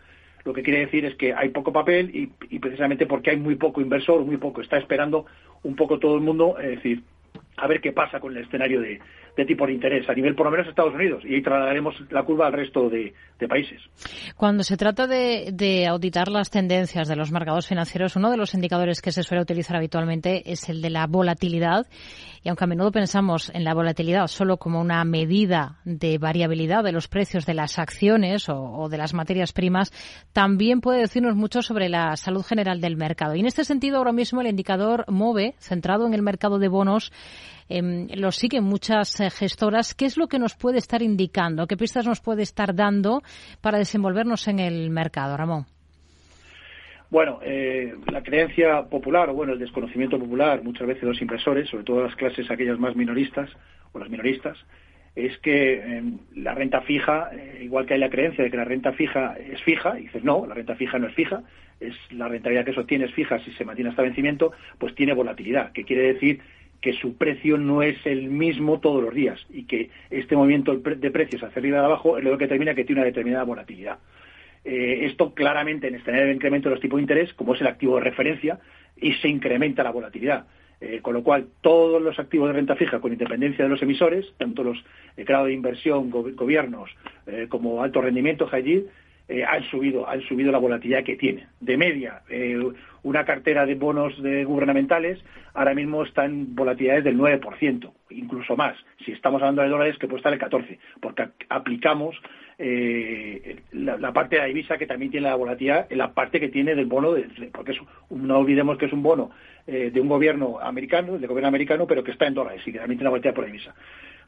Lo 0.45 0.53
que 0.53 0.63
quiere 0.63 0.81
decir 0.81 1.05
es 1.05 1.15
que 1.15 1.33
hay 1.33 1.51
poco 1.51 1.73
papel 1.73 2.11
y, 2.15 2.31
y, 2.51 2.59
precisamente 2.59 3.07
porque 3.07 3.31
hay 3.31 3.37
muy 3.37 3.55
poco 3.55 3.81
inversor, 3.81 4.25
muy 4.25 4.37
poco, 4.37 4.61
está 4.61 4.77
esperando 4.77 5.27
un 5.63 5.77
poco 5.77 5.99
todo 5.99 6.17
el 6.17 6.21
mundo, 6.21 6.59
es 6.59 6.71
decir, 6.77 7.03
a 7.57 7.67
ver 7.67 7.81
qué 7.81 7.93
pasa 7.93 8.21
con 8.21 8.37
el 8.37 8.45
escenario 8.45 8.81
de, 8.81 9.01
de 9.37 9.45
tipo 9.45 9.67
de 9.67 9.73
interés 9.73 10.09
a 10.09 10.15
nivel 10.15 10.35
por 10.35 10.47
lo 10.47 10.53
menos 10.53 10.69
Estados 10.69 10.95
Unidos 10.95 11.23
y 11.25 11.35
ahí 11.35 11.43
trasladaremos 11.43 11.95
la 12.11 12.23
curva 12.23 12.47
al 12.47 12.53
resto 12.53 12.89
de, 12.89 13.13
países. 13.49 13.83
Cuando 14.37 14.63
se 14.63 14.79
trata 14.79 15.07
de, 15.07 15.87
auditar 15.87 16.29
las 16.29 16.51
tendencias 16.51 17.09
de 17.09 17.15
los 17.15 17.31
mercados 17.31 17.67
financieros, 17.67 18.17
uno 18.17 18.31
de 18.31 18.39
los 18.39 18.55
indicadores 18.55 19.03
que 19.03 19.13
se 19.13 19.23
suele 19.23 19.43
utilizar 19.43 19.77
habitualmente 19.77 20.51
es 20.51 20.71
el 20.71 20.81
de 20.81 20.89
la 20.89 21.07
volatilidad 21.07 21.87
y 22.43 22.49
aunque 22.49 22.65
a 22.65 22.67
menudo 22.67 22.91
pensamos 22.91 23.51
en 23.55 23.65
la 23.65 23.75
volatilidad 23.75 24.29
solo 24.29 24.57
como 24.57 24.81
una 24.81 25.05
medida 25.05 25.81
de 25.85 26.17
variabilidad 26.17 26.85
de 26.85 26.93
los 26.93 27.07
precios 27.07 27.45
de 27.45 27.53
las 27.53 27.79
acciones 27.79 28.49
o, 28.49 28.59
o 28.59 28.89
de 28.89 28.97
las 28.97 29.13
materias 29.13 29.53
primas, 29.53 29.93
también 30.33 30.81
puede 30.81 31.01
decirnos 31.01 31.37
mucho 31.37 31.61
sobre 31.61 31.91
la 31.91 32.17
salud 32.17 32.43
general 32.43 32.81
del 32.81 32.97
mercado. 32.97 33.35
Y 33.35 33.41
en 33.41 33.47
este 33.47 33.65
sentido, 33.65 33.99
ahora 33.99 34.13
mismo 34.13 34.41
el 34.41 34.47
indicador 34.47 35.05
MOVE, 35.09 35.55
centrado 35.59 36.07
en 36.07 36.15
el 36.15 36.23
mercado 36.23 36.59
de 36.59 36.69
bonos, 36.69 37.13
eh, 37.69 37.83
lo 38.17 38.31
siguen 38.33 38.65
muchas 38.65 39.21
eh, 39.21 39.31
gestoras. 39.31 39.95
¿Qué 39.95 40.07
es 40.07 40.17
lo 40.17 40.27
que 40.27 40.39
nos 40.39 40.55
puede 40.55 40.79
estar 40.79 41.03
indicando? 41.03 41.67
¿Qué 41.67 41.77
pistas 41.77 42.07
nos 42.07 42.21
puede 42.21 42.43
estar 42.43 42.75
dando 42.75 43.23
para 43.61 43.79
desenvolvernos 43.79 44.49
en 44.49 44.59
el 44.59 44.91
mercado, 44.91 45.37
Ramón? 45.37 45.67
Bueno, 47.11 47.39
eh, 47.45 47.95
la 48.11 48.23
creencia 48.23 48.83
popular, 48.83 49.31
o 49.31 49.35
bueno, 49.35 49.53
el 49.53 49.59
desconocimiento 49.59 50.19
popular, 50.19 50.65
muchas 50.65 50.87
veces 50.87 51.03
de 51.03 51.09
los 51.09 51.23
impresores, 51.23 51.69
sobre 51.69 51.85
todo 51.85 52.03
las 52.03 52.17
clases 52.17 52.51
aquellas 52.51 52.79
más 52.79 52.97
minoristas 52.97 53.51
o 53.93 54.01
las 54.01 54.11
minoristas, 54.11 54.59
es 55.15 55.39
que 55.39 55.75
em, 55.75 56.19
la 56.35 56.55
renta 56.55 56.81
fija, 56.81 57.31
eh, 57.33 57.61
igual 57.63 57.87
que 57.87 57.95
hay 57.95 58.01
la 58.01 58.11
creencia 58.11 58.43
de 58.43 58.51
que 58.51 58.57
la 58.57 58.65
renta 58.65 58.93
fija 58.93 59.37
es 59.39 59.63
fija, 59.63 59.97
y 59.97 60.05
dices 60.07 60.25
no, 60.25 60.45
la 60.45 60.55
renta 60.55 60.75
fija 60.75 60.99
no 60.99 61.07
es 61.07 61.15
fija, 61.15 61.45
es 61.79 61.95
la 62.11 62.27
rentabilidad 62.27 62.65
que 62.65 62.73
eso 62.73 62.85
tiene 62.85 63.05
es 63.05 63.15
fija 63.15 63.39
si 63.45 63.53
se 63.53 63.65
mantiene 63.65 63.91
hasta 63.91 64.03
vencimiento, 64.03 64.53
pues 64.79 64.95
tiene 64.97 65.15
volatilidad, 65.15 65.71
que 65.71 65.85
quiere 65.85 66.15
decir 66.15 66.41
que 66.85 66.93
su 66.93 67.17
precio 67.17 67.57
no 67.57 67.83
es 67.83 67.97
el 68.05 68.29
mismo 68.29 68.79
todos 68.79 69.03
los 69.03 69.15
días 69.15 69.41
y 69.49 69.65
que 69.65 69.89
este 70.11 70.37
movimiento 70.37 70.77
de 70.77 71.11
precios 71.11 71.43
hacia 71.43 71.59
arriba 71.59 71.79
y 71.79 71.81
abajo 71.81 72.19
es 72.19 72.25
lo 72.25 72.37
que 72.37 72.45
determina 72.45 72.75
que 72.75 72.85
tiene 72.85 73.01
una 73.01 73.07
determinada 73.07 73.43
volatilidad. 73.45 74.01
Eh, 74.67 75.07
esto 75.07 75.33
claramente 75.33 75.89
en 75.89 75.95
este 75.95 76.31
incremento 76.31 76.69
de 76.69 76.75
los 76.75 76.83
tipos 76.83 76.99
de 76.99 77.05
interés, 77.05 77.33
como 77.33 77.55
es 77.55 77.61
el 77.63 77.69
activo 77.69 77.95
de 77.95 78.03
referencia, 78.03 78.61
y 79.01 79.15
se 79.15 79.29
incrementa 79.29 79.83
la 79.83 79.93
volatilidad. 79.93 80.45
Eh, 80.79 81.01
con 81.01 81.15
lo 81.15 81.23
cual, 81.23 81.47
todos 81.63 82.03
los 82.03 82.19
activos 82.19 82.49
de 82.49 82.53
renta 82.53 82.77
fija, 82.77 83.01
con 83.01 83.11
independencia 83.11 83.65
de 83.65 83.71
los 83.71 83.81
emisores, 83.81 84.27
tanto 84.37 84.63
los 84.63 84.77
eh, 85.17 85.25
de 85.25 85.53
inversión, 85.55 86.11
gobiernos, 86.11 86.91
eh, 87.27 87.47
como 87.49 87.83
alto 87.83 88.03
rendimiento, 88.03 88.47
high 88.47 88.63
eh, 89.27 89.43
han 89.43 89.63
subido 89.71 90.07
han 90.07 90.21
subido 90.23 90.53
la 90.53 90.59
volatilidad 90.59 91.03
que 91.03 91.17
tiene. 91.17 91.47
De 91.59 91.79
media, 91.79 92.21
eh, 92.29 92.61
una 93.03 93.25
cartera 93.25 93.65
de 93.65 93.75
bonos 93.75 94.23
de 94.23 94.45
gubernamentales 94.45 95.19
ahora 95.55 95.73
mismo 95.73 96.03
está 96.03 96.27
en 96.27 96.55
volatilidades 96.55 97.05
del 97.05 97.17
9%, 97.17 97.91
incluso 98.11 98.55
más. 98.55 98.77
Si 99.03 99.13
estamos 99.13 99.41
hablando 99.41 99.63
de 99.63 99.69
dólares, 99.69 99.97
que 99.99 100.09
puede 100.09 100.19
estar 100.19 100.33
el 100.33 100.39
14%, 100.39 100.79
porque 101.01 101.29
aplicamos 101.49 102.21
eh, 102.59 103.63
la, 103.73 104.13
parte 104.13 104.37
de 104.37 104.43
la 104.43 104.49
divisa 104.49 104.77
que 104.77 104.87
también 104.87 105.11
tiene 105.11 105.29
la 105.29 105.37
volatilidad 105.37 105.91
la 105.91 106.13
parte 106.13 106.39
que 106.39 106.49
tiene 106.49 106.75
del 106.75 106.87
bono, 106.87 107.15
de, 107.15 107.25
porque 107.51 107.75
no 108.11 108.39
olvidemos 108.39 108.77
que 108.77 108.87
es 108.87 108.93
un 108.93 109.03
bono 109.03 109.31
de 109.67 109.99
un 109.99 110.09
gobierno 110.09 110.61
americano, 110.61 111.17
de 111.17 111.27
gobierno 111.27 111.49
americano, 111.49 111.87
pero 111.87 112.05
que 112.05 112.11
está 112.11 112.27
en 112.27 112.35
dólares 112.35 112.61
y 112.67 112.73
que 112.73 112.79
también 112.79 112.99
tiene 112.99 113.05
la 113.05 113.11
volatilidad 113.11 113.35
por 113.35 113.47
divisa. 113.47 113.75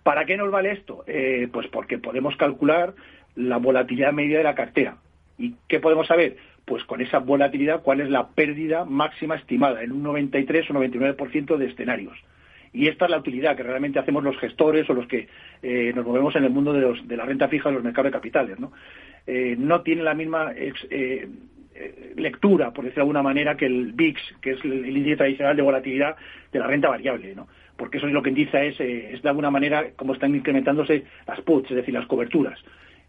¿Para 0.03 0.25
qué 0.25 0.39
nos 0.39 0.51
vale 0.51 0.73
esto? 0.73 1.05
pues 1.53 1.67
porque 1.69 1.99
podemos 1.99 2.35
calcular 2.37 2.95
la 3.37 3.59
volatilidad 3.59 4.13
media 4.13 4.39
de 4.39 4.45
la 4.45 4.55
cartera. 4.55 4.97
¿Y 5.39 5.55
qué 5.69 5.81
podemos 5.81 6.07
saber? 6.07 6.37
Pues 6.65 6.83
con 6.85 7.01
esa 7.01 7.19
volatilidad, 7.19 7.83
cuál 7.83 8.01
es 8.01 8.11
la 8.11 8.29
pérdida 8.29 8.85
máxima 8.85 9.37
estimada 9.37 9.83
en 9.83 9.93
un 9.93 10.03
93 10.03 10.69
o 10.71 10.75
99% 10.75 11.57
de 11.57 11.67
escenarios. 11.67 12.17
Y 12.73 12.89
esta 12.89 13.05
es 13.05 13.11
la 13.11 13.19
utilidad 13.19 13.57
que 13.57 13.63
realmente 13.63 13.99
hacemos 13.99 14.25
los 14.25 14.37
gestores 14.39 14.89
o 14.91 14.95
los 14.95 15.07
que 15.07 15.29
eh, 15.63 15.93
nos 15.95 16.05
movemos 16.05 16.35
en 16.37 16.45
el 16.45 16.51
mundo 16.51 16.73
de, 16.73 16.81
los, 16.81 17.07
de, 17.07 17.17
la 17.17 17.25
renta 17.25 17.49
fija 17.49 17.69
de 17.69 17.77
los 17.77 17.85
mercados 17.85 18.11
de 18.11 18.17
capitales. 18.19 18.59
No, 18.59 18.73
eh, 19.27 19.55
no 19.59 19.83
tiene 19.83 20.03
la 20.03 20.15
misma 20.15 20.53
eh, 20.55 21.29
lectura, 22.17 22.73
por 22.73 22.85
decirlo 22.85 23.05
de 23.05 23.09
alguna 23.09 23.23
manera, 23.23 23.57
que 23.57 23.67
el 23.67 23.93
VIX, 23.93 24.21
que 24.43 24.51
es 24.53 24.65
el, 24.65 24.95
índice 24.95 25.17
tradicional 25.17 25.57
de 25.57 25.63
volatilidad 25.63 26.17
de 26.53 26.59
la 26.59 26.67
renta 26.67 26.89
variable. 26.89 27.35
¿no? 27.35 27.49
Porque 27.77 27.99
eso 27.99 28.09
es 28.09 28.13
lo 28.13 28.23
que 28.23 28.31
indica 28.31 28.63
es, 28.63 28.79
es 28.81 29.23
de 29.23 29.29
alguna 29.29 29.51
manera 29.51 29.91
cómo 29.95 30.15
están 30.15 30.35
incrementándose 30.35 31.05
las 31.27 31.41
puts, 31.43 31.71
es 31.71 31.77
decir, 31.77 31.95
las 31.95 32.07
coberturas. 32.07 32.59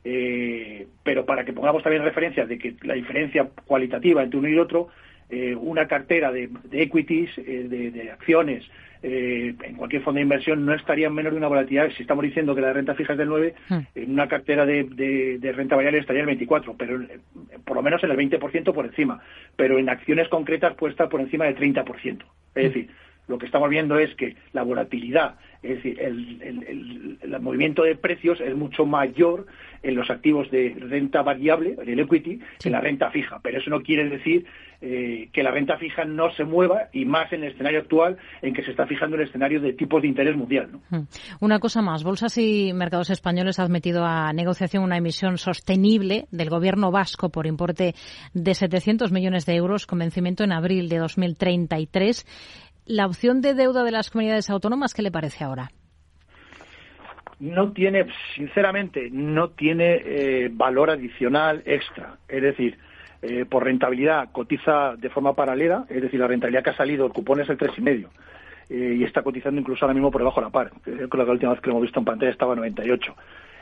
Eh, 0.10 0.88
pero 1.04 1.26
para 1.26 1.44
que 1.44 1.52
pongamos 1.52 1.84
también 1.84 2.02
referencias 2.02 2.48
de 2.48 2.58
que 2.58 2.76
la 2.84 2.94
diferencia 2.94 3.50
cualitativa 3.66 4.24
entre 4.24 4.40
uno 4.40 4.48
y 4.48 4.58
otro, 4.58 4.88
eh, 5.30 5.54
una 5.54 5.86
cartera 5.86 6.32
de, 6.32 6.50
equities, 6.72 7.38
eh, 7.40 7.68
de, 7.68 8.10
acciones, 8.10 8.64
en 9.04 9.76
cualquier 9.76 10.02
fondo 10.04 10.20
de 10.20 10.24
inversión 10.24 10.66
no 10.66 10.74
estaría 10.74 11.08
en 11.08 11.14
menor 11.14 11.34
de 11.34 11.40
una 11.40 11.50
volatilidad. 11.50 11.90
Si 11.92 12.04
estamos 12.04 12.24
diciendo 12.24 12.56
que 12.56 12.62
la 12.62 12.72
renta 12.72 12.96
fija 12.96 13.14
es 13.14 13.20
del 13.20 13.28
9, 13.28 13.54
hmm. 13.68 13.80
en 13.96 14.12
una 14.12 14.30
cartera 14.30 14.66
de, 14.66 15.52
renta 15.54 15.76
variable 15.76 16.00
estaría 16.00 16.22
el 16.22 16.28
24, 16.28 16.76
pero 16.78 17.02
por 17.66 17.76
lo 17.76 17.84
menos 17.84 18.02
en 18.06 18.12
el 18.12 18.18
20% 18.18 18.74
por 18.74 18.86
encima. 18.86 19.22
Pero 19.58 19.78
en 19.78 19.90
acciones 19.90 20.30
concretas 20.30 20.74
puede 20.76 20.92
estar 20.92 21.10
por 21.10 21.20
encima 21.20 21.46
del 21.46 21.58
30%. 21.58 21.86
Es 21.86 22.16
hmm. 22.16 22.22
decir, 22.56 22.90
lo 23.28 23.38
que 23.38 23.46
estamos 23.46 23.70
viendo 23.70 23.98
es 24.00 24.14
que 24.16 24.36
la 24.54 24.64
volatilidad, 24.64 25.36
es 25.62 25.76
decir, 25.76 26.00
el, 26.00 27.40
movimiento 27.42 27.84
de 27.84 27.96
precios 27.96 28.42
es 28.42 28.56
mucho 28.56 28.86
mayor 28.86 29.46
en 29.84 29.96
los 29.96 30.10
activos 30.10 30.50
de 30.50 30.76
renta 30.80 31.22
variable, 31.22 31.76
el 31.86 32.00
equity, 32.00 32.40
que 32.60 32.70
en 32.70 32.72
la 32.72 32.82
renta 32.82 33.12
fija. 33.12 33.40
Pero 33.42 33.60
eso 33.60 33.70
no 33.70 33.82
quiere 33.82 34.10
decir 34.10 34.46
eh, 34.82 35.30
que 35.32 35.44
la 35.44 35.52
renta 35.52 35.78
fija 35.78 36.04
no 36.04 36.32
se 36.34 36.44
mueva 36.44 36.90
y 36.94 37.06
más 37.06 37.32
en 37.32 37.44
el 37.44 37.52
escenario 37.52 37.80
actual 37.80 38.18
en 38.42 38.54
que 38.54 38.64
se 38.64 38.72
está 38.72 38.86
fijando 38.86 39.16
el 39.16 39.24
escenario 39.24 39.62
de 39.62 39.74
tipos 39.74 40.02
de 40.02 40.08
interés 40.08 40.36
mundial. 40.36 40.70
Hmm. 40.90 41.04
Una 41.40 41.60
cosa 41.60 41.82
más, 41.82 42.04
bolsas 42.04 42.38
y 42.38 42.74
mercados 42.74 43.10
españoles 43.10 43.60
han 43.60 43.72
metido 43.72 44.04
a 44.06 44.34
negociación 44.34 44.84
una 44.84 44.98
emisión 44.98 45.38
sostenible 45.38 46.28
del 46.32 46.50
gobierno 46.50 46.92
vasco 46.92 47.30
por 47.30 47.48
importe 47.48 47.96
de 48.34 48.54
700 48.54 49.12
millones 49.12 49.46
de 49.46 49.56
euros 49.56 49.86
con 49.86 50.00
vencimiento 50.00 50.44
en 50.44 50.52
abril 50.52 50.90
de 50.90 50.98
2033 50.98 52.26
la 52.88 53.06
opción 53.06 53.42
de 53.42 53.54
deuda 53.54 53.84
de 53.84 53.92
las 53.92 54.10
comunidades 54.10 54.50
autónomas, 54.50 54.94
¿qué 54.94 55.02
le 55.02 55.12
parece 55.12 55.44
ahora? 55.44 55.70
No 57.40 57.72
tiene, 57.72 58.08
sinceramente, 58.36 59.10
no 59.12 59.50
tiene 59.50 60.02
eh, 60.04 60.50
valor 60.52 60.90
adicional 60.90 61.62
extra. 61.66 62.18
Es 62.28 62.42
decir, 62.42 62.78
eh, 63.22 63.46
por 63.46 63.64
rentabilidad 63.64 64.32
cotiza 64.32 64.96
de 64.98 65.10
forma 65.10 65.34
paralela, 65.34 65.86
es 65.90 66.02
decir, 66.02 66.20
la 66.20 66.28
rentabilidad 66.28 66.64
que 66.64 66.70
ha 66.72 66.78
salido, 66.78 67.06
el 67.06 67.14
cupón 67.14 67.42
es 67.42 67.50
el 67.50 67.58
3,5 67.58 68.08
eh, 68.70 68.96
y 69.00 69.04
está 69.04 69.22
cotizando 69.22 69.60
incluso 69.60 69.86
ahora 69.86 69.94
mismo 69.94 70.12
por 70.12 70.22
debajo 70.22 70.40
de 70.40 70.46
la 70.48 70.52
par. 70.52 70.72
Creo 70.84 71.10
que 71.10 71.18
la 71.18 71.24
última 71.26 71.52
vez 71.52 71.62
que 71.62 71.68
lo 71.68 71.74
hemos 71.74 71.84
visto 71.84 72.00
en 72.00 72.06
pantalla 72.06 72.32
estaba 72.32 72.54
en 72.54 72.60
98. 72.60 73.16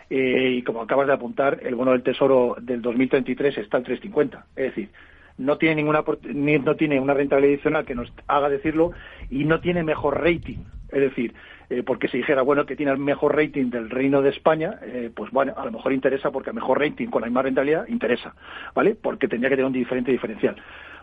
Eh, 0.09 0.55
y 0.57 0.61
como 0.61 0.81
acabas 0.81 1.07
de 1.07 1.13
apuntar, 1.13 1.59
el 1.63 1.75
bono 1.75 1.91
del 1.91 2.03
Tesoro 2.03 2.55
del 2.61 2.81
2033 2.81 3.57
está 3.57 3.77
en 3.77 3.85
3,50. 3.85 4.43
Es 4.55 4.65
decir, 4.67 4.89
no 5.37 5.57
tiene 5.57 5.75
ninguna 5.75 6.03
no 6.33 6.75
tiene 6.75 6.99
una 6.99 7.13
rentabilidad 7.13 7.55
adicional 7.55 7.85
que 7.85 7.95
nos 7.95 8.11
haga 8.27 8.49
decirlo 8.49 8.91
y 9.29 9.43
no 9.45 9.59
tiene 9.59 9.83
mejor 9.83 10.21
rating. 10.21 10.59
Es 10.89 11.01
decir, 11.01 11.33
eh, 11.69 11.83
porque 11.83 12.07
si 12.07 12.17
dijera, 12.17 12.41
bueno, 12.41 12.65
que 12.65 12.75
tiene 12.75 12.91
el 12.91 12.99
mejor 12.99 13.35
rating 13.35 13.69
del 13.69 13.89
Reino 13.89 14.21
de 14.21 14.29
España, 14.29 14.79
eh, 14.83 15.09
pues 15.13 15.31
bueno, 15.31 15.53
a 15.57 15.65
lo 15.65 15.71
mejor 15.71 15.93
interesa 15.93 16.31
porque 16.31 16.51
el 16.51 16.55
mejor 16.55 16.79
rating 16.79 17.07
con 17.07 17.21
la 17.21 17.27
misma 17.27 17.41
rentabilidad 17.41 17.87
interesa, 17.87 18.35
¿vale? 18.73 18.95
Porque 18.95 19.27
tendría 19.27 19.49
que 19.49 19.55
tener 19.55 19.67
un 19.67 19.73
diferente 19.73 20.11
diferencial. 20.11 20.55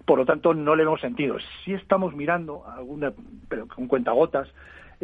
Por 0.04 0.18
lo 0.18 0.24
tanto, 0.24 0.54
no 0.54 0.74
le 0.74 0.84
hemos 0.84 1.00
sentido. 1.00 1.36
Si 1.64 1.72
estamos 1.72 2.14
mirando, 2.14 2.64
alguna, 2.68 3.12
pero 3.48 3.66
con 3.66 3.86
cuentagotas, 3.86 4.48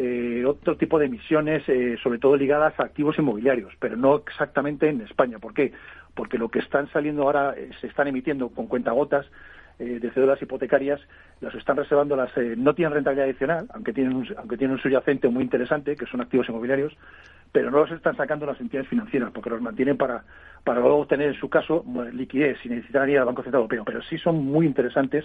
eh, 0.01 0.45
otro 0.47 0.77
tipo 0.77 0.97
de 1.01 1.07
emisiones, 1.07 1.69
eh, 1.69 1.97
sobre 2.01 2.21
todo 2.21 2.37
ligadas 2.37 2.79
a 2.79 2.85
activos 2.85 3.19
inmobiliarios, 3.19 3.73
pero 3.81 3.97
no 3.97 4.17
exactamente 4.17 4.89
en 4.89 5.01
España. 5.01 5.41
¿Por 5.41 5.55
qué? 5.55 5.73
Porque 6.19 6.37
lo 6.37 6.49
que 6.49 6.59
están 6.59 6.91
saliendo 6.91 7.23
ahora 7.23 7.55
eh, 7.57 7.71
se 7.81 7.87
están 7.87 8.09
emitiendo 8.09 8.49
con 8.49 8.67
cuentagotas 8.67 9.25
eh, 9.79 10.01
de 10.01 10.11
cédulas 10.11 10.43
hipotecarias, 10.43 11.01
las 11.41 11.55
están 11.55 11.77
reservando, 11.77 12.17
las 12.17 12.37
eh, 12.37 12.57
no 12.59 12.75
tienen 12.75 12.93
rentabilidad 12.93 13.29
adicional, 13.29 13.69
aunque 13.73 13.93
tienen, 13.93 14.17
un, 14.17 14.27
aunque 14.37 14.57
tienen 14.57 14.75
un 14.75 14.83
subyacente 14.83 15.29
muy 15.29 15.45
interesante, 15.45 15.95
que 15.95 16.07
son 16.07 16.21
activos 16.21 16.49
inmobiliarios, 16.49 16.93
pero 17.53 17.71
no 17.71 17.79
los 17.79 17.93
están 17.93 18.17
sacando 18.17 18.47
las 18.47 18.61
entidades 18.61 18.89
financieras, 18.89 19.31
porque 19.33 19.49
los 19.49 19.63
mantienen 19.63 19.97
para, 19.97 20.25
para 20.65 20.81
luego 20.81 20.97
obtener, 20.97 21.29
en 21.29 21.39
su 21.39 21.49
caso, 21.49 21.85
liquidez 22.13 22.59
sin 22.65 22.73
necesitar 22.73 23.09
ir 23.09 23.21
al 23.21 23.27
Banco 23.27 23.45
Central 23.45 23.61
Europeo. 23.63 23.85
Pero 23.85 24.03
sí 24.03 24.19
son 24.19 24.45
muy 24.45 24.67
interesantes 24.67 25.25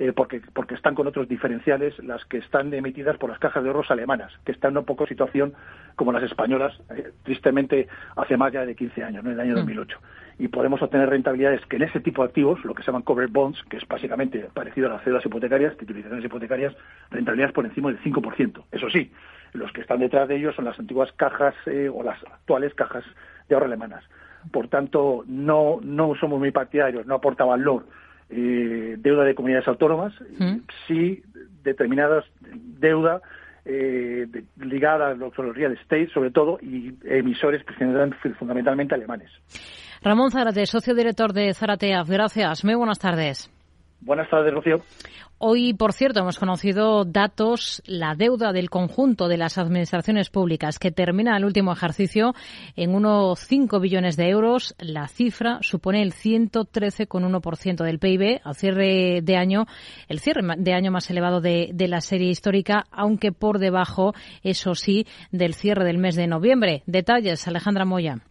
eh, 0.00 0.12
porque, 0.12 0.42
porque 0.52 0.74
están 0.74 0.96
con 0.96 1.06
otros 1.06 1.28
diferenciales 1.28 1.96
las 2.02 2.24
que 2.24 2.38
están 2.38 2.74
emitidas 2.74 3.16
por 3.18 3.30
las 3.30 3.38
cajas 3.38 3.62
de 3.62 3.68
ahorros 3.68 3.92
alemanas, 3.92 4.32
que 4.44 4.50
están 4.50 4.72
en 4.72 4.78
una 4.78 4.86
poco 4.86 5.06
situación 5.06 5.54
como 5.94 6.10
las 6.10 6.24
españolas, 6.24 6.76
tristemente 7.22 7.86
hace 8.16 8.36
más 8.36 8.52
ya 8.52 8.66
de 8.66 8.74
15 8.74 9.04
años, 9.04 9.24
en 9.24 9.30
el 9.30 9.38
año 9.38 9.54
2008. 9.54 9.96
Mm 9.96 10.23
y 10.38 10.48
podemos 10.48 10.82
obtener 10.82 11.08
rentabilidades 11.08 11.64
que 11.66 11.76
en 11.76 11.82
ese 11.82 12.00
tipo 12.00 12.22
de 12.22 12.28
activos, 12.28 12.64
lo 12.64 12.74
que 12.74 12.82
se 12.82 12.86
llaman 12.86 13.02
covered 13.02 13.30
bonds, 13.30 13.62
que 13.70 13.76
es 13.76 13.86
básicamente 13.86 14.48
parecido 14.52 14.88
a 14.88 14.94
las 14.94 15.04
cédulas 15.04 15.24
hipotecarias, 15.24 15.76
titulizaciones 15.76 16.24
hipotecarias, 16.24 16.74
rentabilidades 17.10 17.54
por 17.54 17.64
encima 17.64 17.90
del 17.90 18.00
5%. 18.02 18.64
Eso 18.72 18.90
sí, 18.90 19.12
los 19.52 19.72
que 19.72 19.80
están 19.80 20.00
detrás 20.00 20.28
de 20.28 20.36
ellos 20.36 20.54
son 20.56 20.64
las 20.64 20.78
antiguas 20.78 21.12
cajas 21.12 21.54
eh, 21.66 21.88
o 21.92 22.02
las 22.02 22.22
actuales 22.24 22.74
cajas 22.74 23.04
de 23.48 23.54
ahorro 23.54 23.66
alemanas. 23.66 24.04
Por 24.50 24.68
tanto, 24.68 25.24
no, 25.26 25.78
no 25.82 26.14
somos 26.16 26.38
muy 26.38 26.50
partidarios, 26.50 27.06
no 27.06 27.14
aporta 27.14 27.44
valor 27.44 27.86
eh, 28.30 28.96
deuda 28.98 29.24
de 29.24 29.34
comunidades 29.34 29.68
autónomas, 29.68 30.12
¿Mm? 30.38 30.56
sí 30.88 31.22
determinadas 31.62 32.24
deuda 32.40 33.22
eh, 33.64 34.26
ligada 34.60 35.08
a 35.08 35.14
los 35.14 35.34
real 35.36 35.72
estate, 35.72 36.08
sobre 36.12 36.30
todo, 36.30 36.58
y 36.60 36.94
emisores 37.04 37.62
pues, 37.64 38.36
fundamentalmente 38.36 38.94
alemanes. 38.94 39.30
Ramón 40.02 40.30
Zárate, 40.30 40.66
socio 40.66 40.94
director 40.94 41.32
de 41.32 41.54
Zarateaf. 41.54 42.08
Gracias. 42.08 42.64
Muy 42.64 42.74
buenas 42.74 42.98
tardes. 42.98 43.50
Buenas 44.00 44.28
tardes, 44.28 44.52
Rocío. 44.52 44.82
Hoy, 45.46 45.74
por 45.74 45.92
cierto, 45.92 46.20
hemos 46.20 46.38
conocido 46.38 47.04
datos, 47.04 47.82
la 47.84 48.14
deuda 48.14 48.54
del 48.54 48.70
conjunto 48.70 49.28
de 49.28 49.36
las 49.36 49.58
administraciones 49.58 50.30
públicas 50.30 50.78
que 50.78 50.90
termina 50.90 51.36
el 51.36 51.44
último 51.44 51.70
ejercicio 51.70 52.32
en 52.76 52.94
unos 52.94 53.40
5 53.40 53.78
billones 53.78 54.16
de 54.16 54.30
euros. 54.30 54.74
La 54.78 55.06
cifra 55.06 55.58
supone 55.60 56.00
el 56.00 56.14
113,1% 56.14 57.84
del 57.84 57.98
PIB 57.98 58.40
al 58.42 58.54
cierre 58.54 59.20
de 59.20 59.36
año, 59.36 59.66
el 60.08 60.20
cierre 60.20 60.40
de 60.56 60.72
año 60.72 60.90
más 60.90 61.10
elevado 61.10 61.42
de, 61.42 61.68
de 61.74 61.88
la 61.88 62.00
serie 62.00 62.30
histórica, 62.30 62.86
aunque 62.90 63.30
por 63.30 63.58
debajo, 63.58 64.14
eso 64.42 64.74
sí, 64.74 65.06
del 65.30 65.52
cierre 65.52 65.84
del 65.84 65.98
mes 65.98 66.16
de 66.16 66.26
noviembre. 66.26 66.84
Detalles, 66.86 67.46
Alejandra 67.46 67.84
Moya. 67.84 68.22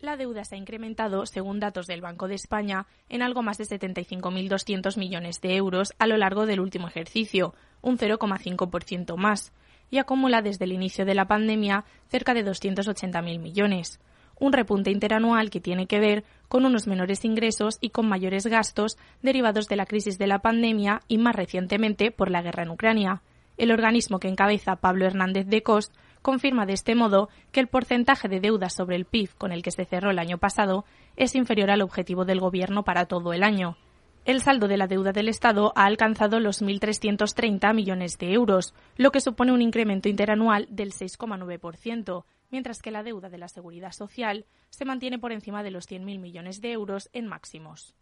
La 0.00 0.16
deuda 0.16 0.44
se 0.44 0.54
ha 0.54 0.58
incrementado, 0.58 1.26
según 1.26 1.60
datos 1.60 1.86
del 1.86 2.00
Banco 2.00 2.26
de 2.26 2.34
España, 2.34 2.86
en 3.10 3.20
algo 3.20 3.42
más 3.42 3.58
de 3.58 3.64
75.200 3.64 4.96
millones 4.96 5.42
de 5.42 5.56
euros 5.56 5.92
a 5.98 6.06
lo 6.06 6.16
largo 6.16 6.46
del 6.46 6.60
último 6.60 6.88
ejercicio, 6.88 7.54
un 7.82 7.98
0,5% 7.98 9.16
más, 9.18 9.52
y 9.90 9.98
acumula 9.98 10.40
desde 10.40 10.64
el 10.64 10.72
inicio 10.72 11.04
de 11.04 11.14
la 11.14 11.26
pandemia 11.26 11.84
cerca 12.08 12.32
de 12.32 12.46
280.000 12.46 13.38
millones. 13.40 14.00
Un 14.38 14.54
repunte 14.54 14.90
interanual 14.90 15.50
que 15.50 15.60
tiene 15.60 15.86
que 15.86 16.00
ver 16.00 16.24
con 16.48 16.64
unos 16.64 16.86
menores 16.86 17.26
ingresos 17.26 17.76
y 17.82 17.90
con 17.90 18.08
mayores 18.08 18.46
gastos 18.46 18.96
derivados 19.20 19.68
de 19.68 19.76
la 19.76 19.84
crisis 19.84 20.16
de 20.16 20.26
la 20.26 20.38
pandemia 20.38 21.02
y 21.08 21.18
más 21.18 21.36
recientemente 21.36 22.10
por 22.10 22.30
la 22.30 22.40
guerra 22.40 22.62
en 22.62 22.70
Ucrania. 22.70 23.20
El 23.58 23.70
organismo 23.70 24.18
que 24.18 24.28
encabeza 24.28 24.76
Pablo 24.76 25.04
Hernández 25.04 25.46
de 25.46 25.62
Cost 25.62 25.92
confirma 26.22 26.66
de 26.66 26.72
este 26.72 26.94
modo 26.94 27.28
que 27.52 27.60
el 27.60 27.68
porcentaje 27.68 28.28
de 28.28 28.40
deuda 28.40 28.70
sobre 28.70 28.96
el 28.96 29.04
PIB 29.04 29.34
con 29.36 29.52
el 29.52 29.62
que 29.62 29.70
se 29.70 29.84
cerró 29.84 30.10
el 30.10 30.18
año 30.18 30.38
pasado 30.38 30.84
es 31.16 31.34
inferior 31.34 31.70
al 31.70 31.82
objetivo 31.82 32.24
del 32.24 32.40
Gobierno 32.40 32.84
para 32.84 33.06
todo 33.06 33.32
el 33.32 33.42
año. 33.42 33.76
El 34.24 34.42
saldo 34.42 34.68
de 34.68 34.76
la 34.76 34.86
deuda 34.86 35.12
del 35.12 35.28
Estado 35.28 35.72
ha 35.76 35.86
alcanzado 35.86 36.40
los 36.40 36.62
1.330 36.62 37.74
millones 37.74 38.18
de 38.18 38.32
euros, 38.32 38.74
lo 38.96 39.12
que 39.12 39.20
supone 39.20 39.52
un 39.52 39.62
incremento 39.62 40.08
interanual 40.08 40.66
del 40.70 40.92
6,9%, 40.92 42.24
mientras 42.50 42.82
que 42.82 42.90
la 42.90 43.02
deuda 43.02 43.30
de 43.30 43.38
la 43.38 43.48
Seguridad 43.48 43.92
Social 43.92 44.44
se 44.68 44.84
mantiene 44.84 45.18
por 45.18 45.32
encima 45.32 45.62
de 45.62 45.70
los 45.70 45.88
100.000 45.88 46.18
millones 46.18 46.60
de 46.60 46.72
euros 46.72 47.08
en 47.12 47.26
máximos. 47.26 47.94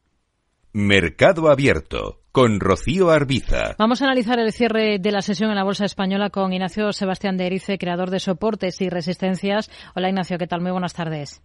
Mercado 0.74 1.50
Abierto 1.50 2.18
con 2.30 2.60
Rocío 2.60 3.08
Arbiza. 3.08 3.74
Vamos 3.78 4.02
a 4.02 4.04
analizar 4.04 4.38
el 4.38 4.52
cierre 4.52 4.98
de 4.98 5.10
la 5.10 5.22
sesión 5.22 5.48
en 5.48 5.56
la 5.56 5.64
Bolsa 5.64 5.86
Española 5.86 6.28
con 6.28 6.52
Ignacio 6.52 6.92
Sebastián 6.92 7.38
de 7.38 7.46
Erice, 7.46 7.78
creador 7.78 8.10
de 8.10 8.20
soportes 8.20 8.82
y 8.82 8.90
resistencias. 8.90 9.70
Hola 9.96 10.10
Ignacio, 10.10 10.36
¿qué 10.36 10.46
tal? 10.46 10.60
Muy 10.60 10.70
buenas 10.70 10.92
tardes. 10.92 11.42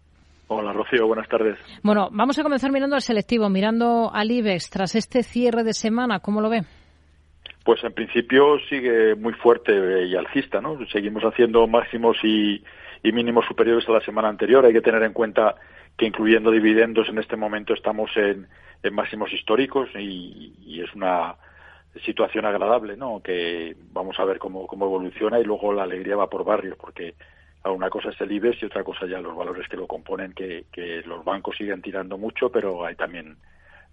Hola 0.48 0.74
Rocío, 0.74 1.08
buenas 1.08 1.30
tardes. 1.30 1.58
Bueno, 1.84 2.10
vamos 2.12 2.38
a 2.38 2.44
comenzar 2.44 2.70
mirando 2.74 2.96
al 2.96 3.02
selectivo, 3.02 3.48
mirando 3.50 4.12
al 4.14 4.30
IBEX. 4.30 4.70
Tras 4.70 4.96
este 4.96 5.24
cierre 5.24 5.64
de 5.64 5.74
semana, 5.74 6.20
¿cómo 6.20 6.42
lo 6.42 6.50
ve? 6.50 6.64
Pues 7.64 7.82
en 7.86 7.94
principio 7.94 8.60
sigue 8.70 9.16
muy 9.16 9.34
fuerte 9.36 9.72
y 10.06 10.16
alcista, 10.18 10.60
¿no? 10.60 10.78
Seguimos 10.92 11.24
haciendo 11.24 11.66
máximos 11.66 12.18
y, 12.24 12.62
y 13.02 13.12
mínimos 13.14 13.46
superiores 13.46 13.88
a 13.88 13.94
la 13.94 14.02
semana 14.02 14.28
anterior. 14.28 14.66
Hay 14.66 14.74
que 14.74 14.82
tener 14.82 15.02
en 15.02 15.14
cuenta 15.14 15.56
que 15.98 16.06
incluyendo 16.06 16.52
dividendos 16.52 17.10
en 17.10 17.20
este 17.20 17.36
momento 17.36 17.74
estamos 17.74 18.10
en 18.16 18.48
en 18.84 18.94
máximos 18.94 19.32
históricos 19.34 19.90
y, 19.96 20.82
es 20.82 20.94
una 20.94 21.36
situación 22.04 22.46
agradable, 22.46 22.98
¿no? 22.98 23.22
Que 23.22 23.78
vamos 23.94 24.20
a 24.20 24.26
ver 24.26 24.38
cómo, 24.38 24.68
cómo 24.68 24.86
evoluciona 24.86 25.40
y 25.40 25.46
luego 25.46 25.72
la 25.72 25.84
alegría 25.84 26.18
va 26.18 26.30
por 26.30 26.44
barrios, 26.44 26.78
porque 26.78 27.16
una 27.64 27.90
cosa 27.90 28.10
es 28.10 28.20
el 28.20 28.32
IBEX 28.32 28.62
y 28.62 28.66
otra 28.66 28.84
cosa 28.84 29.06
ya 29.06 29.22
los 29.22 29.38
valores 29.38 29.68
que 29.70 29.78
lo 29.78 29.88
componen, 29.88 30.34
que, 30.34 30.66
que 30.72 31.02
los 31.06 31.24
bancos 31.24 31.56
siguen 31.56 31.82
tirando 31.82 32.18
mucho, 32.18 32.50
pero 32.50 32.86
hay 32.86 32.96
también 32.96 33.38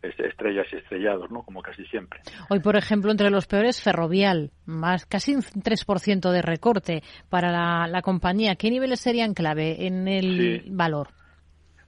estrellas 0.02 0.66
y 0.72 0.76
estrellados, 0.76 1.30
¿no? 1.30 1.42
Como 1.42 1.62
casi 1.62 1.84
siempre. 1.84 2.20
Hoy, 2.48 2.58
por 2.58 2.74
ejemplo, 2.74 3.12
entre 3.12 3.30
los 3.30 3.46
peores, 3.46 3.80
Ferrovial, 3.80 4.50
más 4.64 5.06
casi 5.06 5.34
un 5.34 5.42
3% 5.42 6.32
de 6.32 6.42
recorte 6.42 7.02
para 7.28 7.52
la, 7.52 7.86
la, 7.86 8.02
compañía. 8.02 8.56
¿Qué 8.56 8.70
niveles 8.70 9.00
serían 9.00 9.34
clave 9.34 9.86
en 9.86 10.08
el 10.08 10.64
valor? 10.70 11.19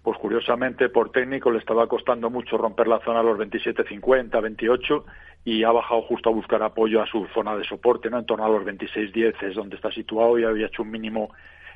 Pues 0.02 0.18
curiosamente 0.18 0.88
por 0.88 1.10
técnico 1.10 1.50
le 1.50 1.58
estaba 1.58 1.86
costando 1.86 2.28
mucho 2.28 2.58
romper 2.58 2.88
la 2.88 3.00
zona 3.00 3.20
a 3.20 3.22
los 3.22 3.38
27.50, 3.38 4.42
28 4.42 5.04
y 5.44 5.62
ha 5.62 5.70
bajado 5.70 6.02
justo 6.02 6.28
a 6.28 6.32
buscar 6.32 6.62
apoyo 6.62 7.00
a 7.00 7.06
su 7.06 7.26
zona 7.32 7.56
de 7.56 7.64
soporte, 7.64 8.10
¿no? 8.10 8.18
En 8.18 8.26
torno 8.26 8.44
a 8.44 8.48
los 8.48 8.64
26.10 8.64 9.34
es 9.42 9.54
donde 9.54 9.76
está 9.76 9.92
situado 9.92 10.38
y 10.38 10.44
había 10.44 10.66
hecho 10.66 10.82
un 10.82 10.90
mínimo 10.90 11.30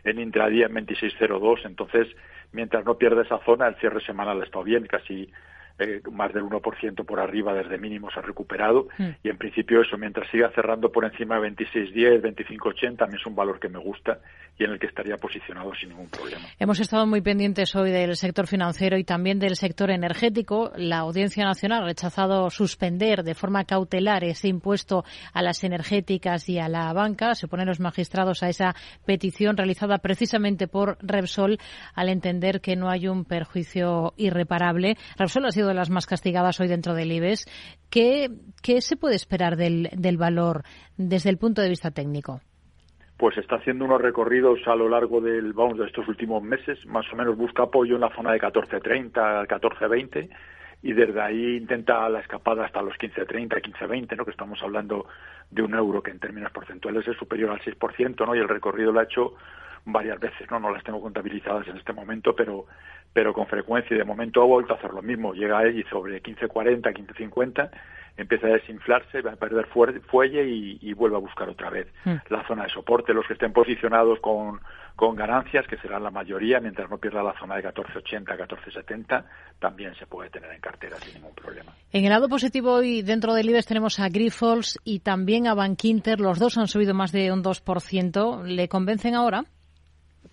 en 0.05 0.21
intradía 0.21 0.67
en 0.67 0.75
26.02, 0.75 1.67
entonces 1.67 2.09
mientras 2.53 2.85
no 2.85 2.97
pierde 2.97 3.23
esa 3.23 3.39
zona 3.45 3.69
el 3.69 3.77
cierre 3.77 4.01
semanal 4.01 4.43
está 4.43 4.63
bien, 4.63 4.87
casi 4.87 5.31
eh, 5.79 6.01
más 6.11 6.33
del 6.33 6.45
1% 6.45 7.05
por 7.05 7.21
arriba 7.21 7.55
desde 7.55 7.79
mínimos 7.79 8.13
ha 8.17 8.23
recuperado 8.23 8.89
mm. 8.99 9.09
y 9.23 9.29
en 9.29 9.37
principio 9.37 9.83
eso, 9.83 9.99
mientras 9.99 10.31
siga 10.31 10.51
cerrando 10.55 10.91
por 10.91 11.05
encima 11.05 11.39
de 11.39 11.51
26.10, 11.51 12.23
25.80, 12.23 13.03
a 13.03 13.07
mí 13.07 13.17
es 13.19 13.27
un 13.27 13.35
valor 13.35 13.61
que 13.61 13.69
me 13.69 13.79
gusta 13.79 14.19
y 14.59 14.65
en 14.65 14.71
el 14.71 14.79
que 14.79 14.87
estaría 14.87 15.17
posicionado 15.17 15.75
sin 15.75 15.91
ningún 15.91 16.09
problema. 16.09 16.47
Hemos 16.59 16.81
estado 16.81 17.07
muy 17.07 17.21
pendientes 17.21 17.75
hoy 17.77 17.91
del 17.91 18.17
sector 18.17 18.47
financiero 18.47 18.97
y 18.97 19.05
también 19.05 19.39
del 19.39 19.57
sector 19.57 19.91
energético. 19.91 20.73
La 20.77 20.99
Audiencia 20.99 21.45
Nacional 21.45 21.83
ha 21.83 21.87
rechazado 21.87 22.49
suspender 22.49 23.23
de 23.23 23.35
forma 23.35 23.65
cautelar 23.65 24.25
ese 24.25 24.49
impuesto 24.49 25.05
a 25.35 25.43
las 25.43 25.63
energéticas 25.63 26.49
y 26.49 26.59
a 26.59 26.69
la 26.69 26.93
banca. 26.95 27.35
Se 27.35 27.47
oponen 27.47 27.67
los 27.67 27.81
magistrados 27.81 28.43
a 28.43 28.49
esa 28.49 28.75
petición 29.05 29.57
realizada 29.57 29.99
precisamente 29.99 30.69
por 30.69 30.97
Repsol 31.03 31.59
al 31.95 32.09
entender 32.09 32.61
que 32.61 32.77
no 32.77 32.89
hay 32.89 33.09
un 33.09 33.25
perjuicio 33.25 34.15
irreparable. 34.17 34.97
Repsol 35.19 35.45
ha 35.45 35.51
sido 35.51 35.66
de 35.67 35.75
las 35.75 35.91
más 35.91 36.07
castigadas 36.07 36.61
hoy 36.61 36.69
dentro 36.69 36.95
del 36.95 37.13
IBEX. 37.13 37.47
¿Qué, 37.91 38.29
qué 38.63 38.81
se 38.81 38.97
puede 38.97 39.17
esperar 39.17 39.57
del, 39.57 39.89
del 39.93 40.17
valor 40.17 40.63
desde 40.97 41.31
el 41.31 41.39
punto 41.39 41.63
de 41.63 41.69
vista 41.69 41.91
técnico? 41.91 42.41
pues 43.17 43.39
está 43.39 43.57
haciendo 43.57 43.87
unos 43.87 44.01
recorridos 44.01 44.61
a 44.67 44.75
lo 44.75 44.89
largo 44.89 45.21
del 45.21 45.53
vamos 45.55 45.79
de 45.79 45.87
estos 45.87 46.07
últimos 46.07 46.43
meses, 46.43 46.85
más 46.87 47.11
o 47.13 47.17
menos 47.17 47.37
busca 47.37 47.63
apoyo 47.63 47.95
en 47.95 48.03
la 48.03 48.15
zona 48.15 48.33
de 48.33 48.41
14.30, 48.41 49.47
14.20 49.47 50.29
y 50.83 50.93
desde 50.93 51.21
ahí 51.21 51.57
intenta 51.57 52.09
la 52.09 52.21
escapada 52.21 52.67
hasta 52.67 52.83
los 52.83 52.95
15.30, 52.97 53.63
15.20, 53.63 54.17
¿no? 54.17 54.25
que 54.25 54.31
estamos 54.31 54.63
hablando 54.63 55.07
de 55.51 55.63
un 55.63 55.75
euro 55.75 56.03
que 56.03 56.11
en 56.11 56.21
términos 56.21 56.53
porcentuales 56.53 57.09
es 57.09 57.17
superior 57.17 57.51
al 57.51 57.61
6%, 57.61 58.27
¿no? 58.27 58.35
y 58.35 58.39
el 58.39 58.49
recorrido 58.49 58.93
lo 58.93 59.01
ha 59.01 59.05
hecho 59.05 59.35
varias 59.87 60.21
veces, 60.21 60.51
no 60.51 60.61
no 60.61 60.71
las 60.71 60.85
tengo 60.85 61.01
contabilizadas 61.01 61.67
en 61.69 61.77
este 61.77 61.93
momento, 61.93 62.35
pero 62.35 62.67
pero 63.17 63.33
con 63.33 63.47
frecuencia 63.47 63.95
y 63.95 63.99
de 63.99 64.05
momento 64.05 64.43
ha 64.43 64.45
vuelto 64.45 64.75
a 64.75 64.77
hacer 64.77 64.93
lo 64.93 65.01
mismo, 65.01 65.33
llega 65.33 65.57
ahí 65.57 65.83
sobre 65.85 66.23
15.40, 66.23 66.83
15.50 66.83 67.71
empieza 68.19 68.47
a 68.47 68.51
desinflarse, 68.51 69.23
va 69.23 69.33
a 69.33 69.37
perder 69.37 69.67
fuelle 69.67 70.45
y, 70.47 70.93
vuelve 70.93 71.17
a 71.17 71.21
buscar 71.21 71.49
otra 71.49 71.71
vez 71.71 71.87
hmm. 72.05 72.17
la 72.29 72.47
zona 72.47 72.65
de 72.65 72.71
soporte. 72.71 73.15
Los 73.15 73.27
que 73.27 73.35
estén 73.35 73.55
posicionados 73.55 74.19
con, 74.21 74.61
con 74.97 75.17
ganancias, 75.17 75.67
que 75.67 75.79
serán 75.79 76.03
la 76.03 76.11
mayoría, 76.11 76.61
mientras 76.61 76.91
no 76.91 76.99
pierda 76.99 77.23
la 77.23 77.39
zona 77.39 77.57
de 77.57 77.65
14,80, 77.65 78.25
14,70, 78.25 79.25
también 79.59 79.95
se 79.95 80.07
puede 80.07 80.29
tener 80.29 80.51
en 80.53 80.61
cartera 80.61 80.97
sin 80.97 81.15
ningún 81.15 81.35
problema. 81.35 81.73
En 81.93 82.05
el 82.05 82.11
lado 82.11 82.29
positivo 82.29 82.73
hoy 82.75 83.01
dentro 83.01 83.33
del 83.33 83.49
IBEX 83.49 83.67
tenemos 83.67 83.99
a 83.99 84.09
Grifols 84.11 84.79
y 84.85 85.01
también 85.01 85.47
a 85.47 85.55
Bankinter. 85.55 86.21
Los 86.21 86.39
dos 86.39 86.59
han 86.59 86.69
subido 86.69 86.93
más 86.93 87.13
de 87.13 87.33
un 87.33 87.43
2%. 87.43 88.45
¿Le 88.45 88.69
convencen 88.69 89.15
ahora? 89.15 89.45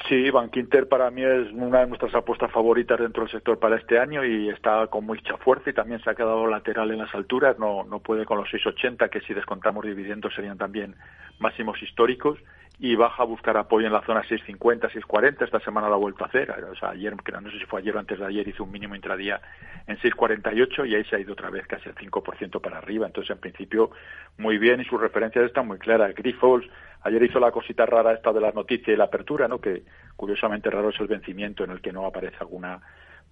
Sí, 0.08 0.30
Bankinter 0.32 0.88
para 0.88 1.12
mí 1.12 1.24
es 1.24 1.52
una 1.52 1.82
de 1.82 1.88
nuestras 1.88 2.14
apuestas 2.16 2.52
favoritas 2.52 3.00
dentro 3.00 3.24
del 3.24 3.32
sector 3.32 3.60
para 3.60 3.78
este 3.78 4.00
año 4.00 4.24
y 4.24 4.50
está 4.50 4.88
con 4.88 5.06
mucha 5.06 5.38
fuerza 5.38 5.70
y 5.70 5.74
también 5.74 6.02
se 6.02 6.10
ha 6.10 6.16
quedado 6.16 6.48
lateral 6.48 6.92
en 6.92 7.00
las 7.00 7.14
alturas, 7.14 7.60
no, 7.60 7.84
no 7.84 8.00
puede 8.00 8.26
con 8.26 8.38
los 8.38 8.50
6,80 8.50 9.10
que 9.10 9.22
si 9.22 9.34
descontamos 9.34 9.86
dividendos 9.86 10.34
serían 10.34 10.58
también 10.58 10.96
máximos 11.40 11.82
históricos 11.82 12.40
y 12.80 12.96
baja 12.96 13.24
a 13.24 13.26
buscar 13.26 13.56
apoyo 13.58 13.88
en 13.88 13.94
la 13.94 14.02
zona 14.02 14.22
650, 14.22 14.88
640. 14.88 15.46
Esta 15.46 15.60
semana 15.60 15.88
lo 15.88 15.96
ha 15.96 15.98
vuelto 15.98 16.24
a 16.24 16.28
hacer. 16.28 16.52
O 16.52 16.76
sea, 16.76 16.90
ayer, 16.90 17.16
no 17.16 17.52
sé 17.52 17.60
si 17.60 17.66
fue 17.66 17.82
ayer 17.82 17.96
o 17.96 18.00
antes 18.00 18.20
de 18.20 18.26
ayer, 18.26 18.48
hizo 18.48 18.64
un 18.64 18.72
mínimo 18.72 18.96
intradía 18.96 19.40
en 19.88 19.96
648 20.02 20.86
y 20.86 20.96
ahí 20.96 21.04
se 21.06 21.16
ha 21.16 21.20
ido 21.20 21.34
otra 21.34 21.50
vez 21.50 21.68
casi 21.68 21.90
al 21.90 21.96
5% 21.96 22.62
para 22.62 22.80
arriba. 22.80 23.06
Entonces, 23.06 23.32
en 23.32 23.40
principio, 23.40 23.92
muy 24.38 24.58
bien 24.58 24.82
y 24.82 24.86
sus 24.86 25.00
referencias 25.00 25.46
están 25.46 25.68
muy 25.68 25.78
claras. 25.78 26.16
Grifols, 26.16 26.68
ayer 27.04 27.24
hizo 27.24 27.40
la 27.40 27.52
cosita 27.52 27.86
rara 27.86 28.14
esta 28.14 28.34
de 28.34 28.42
la 28.42 28.52
noticia 28.52 28.94
y 28.94 28.98
la 28.98 29.06
apertura, 29.06 29.48
¿no? 29.48 29.60
Que 29.60 29.84
curiosamente 30.16 30.70
raro 30.70 30.90
es 30.90 31.00
el 31.00 31.08
vencimiento 31.08 31.64
en 31.64 31.72
el 31.72 31.82
que 31.82 31.92
no 31.92 32.06
aparece 32.06 32.38
alguna 32.40 32.82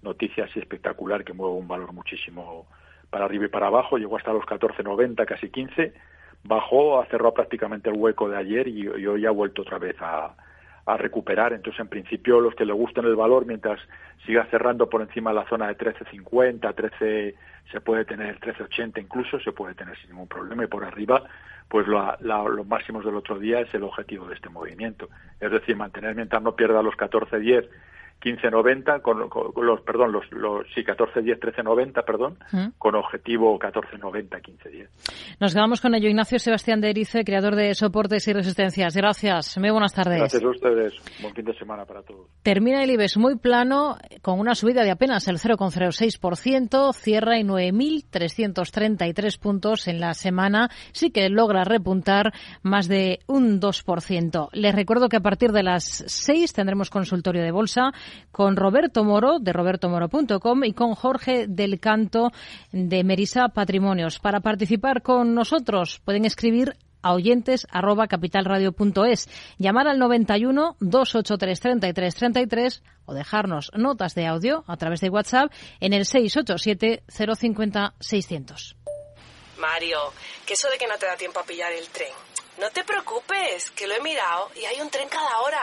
noticia 0.02 0.44
así 0.44 0.58
espectacular 0.58 1.24
que 1.24 1.32
mueve 1.32 1.54
un 1.54 1.68
valor 1.68 1.92
muchísimo 1.92 2.66
para 3.10 3.24
arriba 3.24 3.44
y 3.44 3.48
para 3.48 3.68
abajo. 3.68 3.98
Llegó 3.98 4.16
hasta 4.16 4.32
los 4.32 4.44
14.90, 4.44 5.24
casi 5.26 5.50
15 5.50 5.92
bajó, 6.44 7.04
cerrado 7.10 7.34
prácticamente 7.34 7.90
el 7.90 7.96
hueco 7.96 8.28
de 8.28 8.36
ayer 8.36 8.68
y, 8.68 8.86
hoy 8.88 9.26
ha 9.26 9.30
vuelto 9.30 9.62
otra 9.62 9.78
vez 9.78 9.96
a, 10.00 10.34
recuperar. 10.86 11.52
Entonces, 11.52 11.80
en 11.80 11.88
principio, 11.88 12.40
los 12.40 12.54
que 12.54 12.64
le 12.64 12.72
gusten 12.72 13.04
el 13.04 13.16
valor, 13.16 13.46
mientras 13.46 13.80
siga 14.26 14.46
cerrando 14.50 14.88
por 14.88 15.02
encima 15.02 15.30
de 15.30 15.36
la 15.36 15.48
zona 15.48 15.68
de 15.68 15.76
13.50, 15.76 16.74
13, 16.74 17.34
se 17.70 17.80
puede 17.80 18.04
tener 18.04 18.38
13.80 18.40 19.00
incluso, 19.00 19.40
se 19.40 19.52
puede 19.52 19.74
tener 19.74 19.96
sin 19.98 20.10
ningún 20.10 20.28
problema. 20.28 20.64
Y 20.64 20.66
por 20.66 20.84
arriba, 20.84 21.22
pues 21.68 21.86
los 21.86 22.66
máximos 22.66 23.04
del 23.04 23.14
otro 23.14 23.38
día 23.38 23.60
es 23.60 23.72
el 23.74 23.82
objetivo 23.82 24.26
de 24.26 24.34
este 24.34 24.48
movimiento. 24.48 25.08
Es 25.40 25.50
decir, 25.50 25.76
mantener 25.76 26.14
mientras 26.14 26.42
no 26.42 26.54
pierda 26.54 26.82
los 26.82 26.94
14.10 26.94 27.68
15.90 28.22 29.02
con, 29.02 29.28
con, 29.28 29.66
los 29.66 29.80
perdón 29.82 30.12
los, 30.12 30.30
los 30.32 30.66
sí 30.74 30.82
14.10 30.82 31.40
13.90 31.40 32.04
perdón 32.04 32.38
¿Mm? 32.52 32.78
con 32.78 32.94
objetivo 32.94 33.58
14.90 33.58 34.28
15.10 34.28 34.88
nos 35.40 35.54
quedamos 35.54 35.80
con 35.80 35.94
ello. 35.94 36.08
Ignacio 36.08 36.38
Sebastián 36.38 36.80
de 36.80 36.90
Erice 36.90 37.24
creador 37.24 37.56
de 37.56 37.74
soportes 37.74 38.26
y 38.28 38.32
resistencias. 38.32 38.96
Gracias. 38.96 39.58
Muy 39.58 39.70
buenas 39.70 39.92
tardes. 39.92 40.18
Gracias 40.18 40.42
a 40.42 40.48
ustedes. 40.48 40.94
Buen 41.20 41.34
fin 41.34 41.44
de 41.44 41.54
semana 41.54 41.84
para 41.84 42.02
todos. 42.02 42.28
Termina 42.42 42.82
el 42.82 42.90
IBEX 42.90 43.16
muy 43.16 43.36
plano 43.36 43.96
con 44.20 44.38
una 44.38 44.54
subida 44.54 44.84
de 44.84 44.90
apenas 44.90 45.26
el 45.28 45.38
0,06% 45.38 46.92
cierra 46.92 47.38
en 47.38 47.48
9.333 47.48 49.38
puntos 49.40 49.88
en 49.88 50.00
la 50.00 50.14
semana 50.14 50.70
sí 50.92 51.10
que 51.10 51.28
logra 51.28 51.64
repuntar 51.64 52.32
más 52.62 52.88
de 52.88 53.20
un 53.26 53.60
2% 53.60 54.48
les 54.52 54.74
recuerdo 54.74 55.08
que 55.08 55.16
a 55.16 55.20
partir 55.20 55.52
de 55.52 55.62
las 55.62 56.04
6 56.06 56.52
tendremos 56.52 56.90
consultorio 56.90 57.42
de 57.42 57.50
bolsa 57.50 57.92
con 58.30 58.56
Roberto 58.56 59.04
Moro 59.04 59.38
de 59.38 59.52
robertomoro.com 59.52 60.64
y 60.64 60.72
con 60.72 60.94
Jorge 60.94 61.46
del 61.46 61.80
Canto 61.80 62.32
de 62.72 63.04
Merisa 63.04 63.48
Patrimonios. 63.48 64.18
Para 64.18 64.40
participar 64.40 65.02
con 65.02 65.34
nosotros 65.34 66.00
pueden 66.04 66.24
escribir 66.24 66.76
a 67.02 67.12
oyentes 67.12 67.66
arroba 67.70 68.06
capitalradio.es, 68.06 69.28
llamar 69.58 69.88
al 69.88 69.98
91 69.98 70.76
283 70.80 71.60
33 71.60 72.14
33 72.14 72.82
o 73.06 73.14
dejarnos 73.14 73.70
notas 73.74 74.14
de 74.14 74.26
audio 74.26 74.64
a 74.66 74.76
través 74.76 75.00
de 75.00 75.10
WhatsApp 75.10 75.52
en 75.80 75.92
el 75.92 76.06
687 76.06 77.02
050 77.08 77.94
600. 77.98 78.76
Mario, 79.58 79.98
que 80.46 80.54
eso 80.54 80.68
de 80.70 80.78
que 80.78 80.88
no 80.88 80.96
te 80.98 81.06
da 81.06 81.16
tiempo 81.16 81.40
a 81.40 81.44
pillar 81.44 81.72
el 81.72 81.86
tren. 81.88 82.12
No 82.58 82.70
te 82.70 82.84
preocupes, 82.84 83.70
que 83.70 83.86
lo 83.86 83.94
he 83.94 84.00
mirado 84.00 84.50
y 84.60 84.64
hay 84.64 84.80
un 84.80 84.90
tren 84.90 85.08
cada 85.08 85.40
hora. 85.40 85.62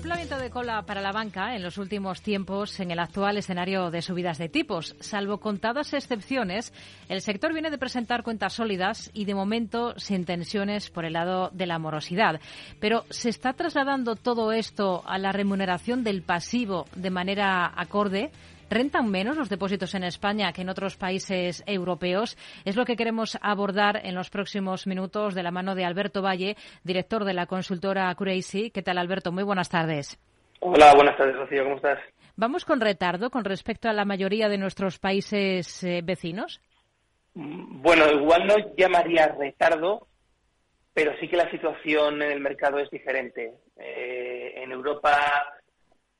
Soplamiento 0.00 0.38
de 0.38 0.48
cola 0.48 0.80
para 0.86 1.02
la 1.02 1.12
banca 1.12 1.54
en 1.54 1.62
los 1.62 1.76
últimos 1.76 2.22
tiempos 2.22 2.80
en 2.80 2.90
el 2.90 3.00
actual 3.00 3.36
escenario 3.36 3.90
de 3.90 4.00
subidas 4.00 4.38
de 4.38 4.48
tipos. 4.48 4.96
Salvo 4.98 5.40
contadas 5.40 5.92
excepciones, 5.92 6.72
el 7.10 7.20
sector 7.20 7.52
viene 7.52 7.68
de 7.68 7.76
presentar 7.76 8.22
cuentas 8.22 8.54
sólidas 8.54 9.10
y 9.12 9.26
de 9.26 9.34
momento 9.34 9.92
sin 9.98 10.24
tensiones 10.24 10.88
por 10.88 11.04
el 11.04 11.12
lado 11.12 11.50
de 11.52 11.66
la 11.66 11.78
morosidad. 11.78 12.40
Pero 12.80 13.04
¿se 13.10 13.28
está 13.28 13.52
trasladando 13.52 14.16
todo 14.16 14.52
esto 14.52 15.02
a 15.06 15.18
la 15.18 15.32
remuneración 15.32 16.02
del 16.02 16.22
pasivo 16.22 16.86
de 16.96 17.10
manera 17.10 17.70
acorde? 17.76 18.30
¿Rentan 18.70 19.10
menos 19.10 19.36
los 19.36 19.48
depósitos 19.48 19.96
en 19.96 20.04
España 20.04 20.52
que 20.52 20.62
en 20.62 20.68
otros 20.68 20.96
países 20.96 21.64
europeos? 21.66 22.38
Es 22.64 22.76
lo 22.76 22.84
que 22.84 22.94
queremos 22.94 23.36
abordar 23.42 24.00
en 24.04 24.14
los 24.14 24.30
próximos 24.30 24.86
minutos 24.86 25.34
de 25.34 25.42
la 25.42 25.50
mano 25.50 25.74
de 25.74 25.84
Alberto 25.84 26.22
Valle, 26.22 26.56
director 26.84 27.24
de 27.24 27.34
la 27.34 27.46
consultora 27.46 28.14
Curacy. 28.14 28.70
¿Qué 28.70 28.82
tal, 28.82 28.98
Alberto? 28.98 29.32
Muy 29.32 29.42
buenas 29.42 29.68
tardes. 29.68 30.20
Hola, 30.60 30.94
buenas 30.94 31.18
tardes, 31.18 31.34
Rocío. 31.34 31.64
¿Cómo 31.64 31.76
estás? 31.76 31.98
¿Vamos 32.36 32.64
con 32.64 32.80
retardo 32.80 33.30
con 33.30 33.44
respecto 33.44 33.88
a 33.88 33.92
la 33.92 34.04
mayoría 34.04 34.48
de 34.48 34.58
nuestros 34.58 35.00
países 35.00 35.82
eh, 35.82 36.00
vecinos? 36.04 36.60
Mm, 37.34 37.82
bueno, 37.82 38.04
igual 38.08 38.46
no 38.46 38.54
llamaría 38.76 39.34
retardo, 39.36 40.06
pero 40.94 41.10
sí 41.18 41.26
que 41.26 41.36
la 41.36 41.50
situación 41.50 42.22
en 42.22 42.30
el 42.30 42.40
mercado 42.40 42.78
es 42.78 42.88
diferente. 42.88 43.52
Eh, 43.76 44.62
en 44.62 44.70
Europa 44.70 45.18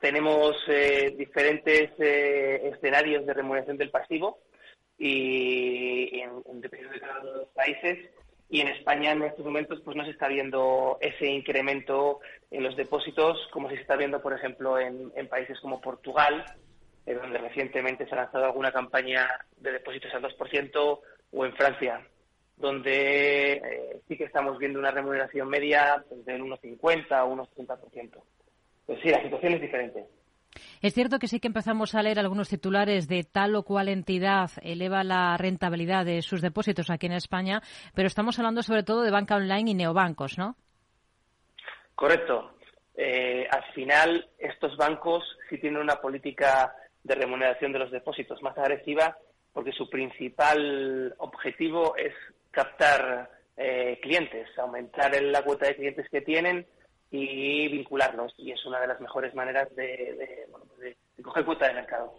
tenemos 0.00 0.56
eh, 0.66 1.14
diferentes 1.16 1.90
eh, 1.98 2.70
escenarios 2.74 3.26
de 3.26 3.34
remuneración 3.34 3.76
del 3.76 3.90
pasivo 3.90 4.38
y, 4.98 6.20
en, 6.20 6.60
dependiendo 6.60 6.94
de 6.94 7.00
cada 7.00 7.20
uno 7.20 7.32
de 7.32 7.38
los 7.38 7.48
países. 7.48 8.10
Y 8.48 8.62
en 8.62 8.68
España 8.68 9.12
en 9.12 9.22
estos 9.22 9.44
momentos 9.44 9.80
pues 9.84 9.96
no 9.96 10.04
se 10.04 10.10
está 10.10 10.26
viendo 10.26 10.98
ese 11.00 11.26
incremento 11.26 12.18
en 12.50 12.64
los 12.64 12.76
depósitos 12.76 13.46
como 13.52 13.68
se 13.68 13.76
está 13.76 13.94
viendo, 13.94 14.20
por 14.20 14.32
ejemplo, 14.32 14.78
en, 14.78 15.12
países 15.28 15.60
como 15.60 15.80
Portugal, 15.80 16.44
donde 17.06 17.38
recientemente 17.38 18.06
se 18.06 18.14
ha 18.14 18.22
lanzado 18.22 18.46
alguna 18.46 18.72
campaña 18.72 19.28
de 19.58 19.72
depósitos 19.72 20.12
al 20.14 20.22
2%, 20.22 21.00
o 21.32 21.46
en 21.46 21.54
Francia, 21.54 22.04
donde 22.56 23.52
eh, 23.52 24.00
sí 24.08 24.16
que 24.16 24.24
estamos 24.24 24.58
viendo 24.58 24.80
una 24.80 24.90
remuneración 24.90 25.48
media 25.48 26.04
pues, 26.08 26.24
del 26.24 26.42
1,50 26.42 27.24
o 27.24 27.36
1,30%. 27.36 28.20
Pues 28.90 29.02
sí, 29.02 29.08
la 29.08 29.22
situación 29.22 29.52
es 29.52 29.60
diferente. 29.60 30.04
Es 30.82 30.94
cierto 30.94 31.20
que 31.20 31.28
sí 31.28 31.38
que 31.38 31.46
empezamos 31.46 31.94
a 31.94 32.02
leer 32.02 32.18
algunos 32.18 32.48
titulares 32.48 33.06
de 33.06 33.22
tal 33.22 33.54
o 33.54 33.62
cual 33.62 33.88
entidad 33.88 34.50
eleva 34.62 35.04
la 35.04 35.36
rentabilidad 35.36 36.04
de 36.04 36.22
sus 36.22 36.42
depósitos 36.42 36.90
aquí 36.90 37.06
en 37.06 37.12
España, 37.12 37.62
pero 37.94 38.08
estamos 38.08 38.36
hablando 38.40 38.64
sobre 38.64 38.82
todo 38.82 39.02
de 39.02 39.12
banca 39.12 39.36
online 39.36 39.70
y 39.70 39.74
neobancos, 39.74 40.38
¿no? 40.38 40.56
Correcto. 41.94 42.56
Eh, 42.96 43.46
al 43.48 43.62
final, 43.74 44.28
estos 44.36 44.76
bancos 44.76 45.22
sí 45.48 45.58
tienen 45.58 45.80
una 45.80 46.00
política 46.00 46.74
de 47.04 47.14
remuneración 47.14 47.72
de 47.72 47.78
los 47.78 47.92
depósitos 47.92 48.42
más 48.42 48.58
agresiva 48.58 49.16
porque 49.52 49.70
su 49.70 49.88
principal 49.88 51.14
objetivo 51.18 51.94
es 51.96 52.12
captar 52.50 53.30
eh, 53.56 54.00
clientes, 54.02 54.48
aumentar 54.58 55.14
la 55.22 55.44
cuota 55.44 55.68
de 55.68 55.76
clientes 55.76 56.08
que 56.10 56.22
tienen 56.22 56.66
y 57.10 57.68
vincularlos. 57.68 58.32
Y 58.36 58.52
es 58.52 58.64
una 58.66 58.80
de 58.80 58.86
las 58.86 59.00
mejores 59.00 59.34
maneras 59.34 59.74
de, 59.74 60.46
coger 61.22 61.44
cuota 61.44 61.68
de 61.68 61.74
mercado. 61.74 62.14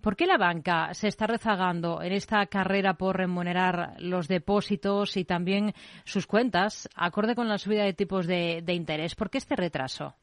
¿Por 0.00 0.16
qué 0.16 0.26
la 0.26 0.38
banca 0.38 0.94
se 0.94 1.08
está 1.08 1.26
rezagando 1.26 2.00
en 2.02 2.12
esta 2.12 2.46
carrera 2.46 2.94
por 2.94 3.16
remunerar 3.16 3.94
los 3.98 4.26
depósitos 4.26 5.16
y 5.16 5.24
también 5.24 5.74
sus 6.04 6.26
cuentas, 6.26 6.88
acorde 6.96 7.34
con 7.34 7.48
la 7.48 7.58
subida 7.58 7.84
de 7.84 7.92
tipos 7.92 8.26
de, 8.26 8.62
interés? 8.68 9.14
¿Por 9.14 9.28
qué 9.28 9.38
este 9.38 9.54
retraso? 9.54 10.14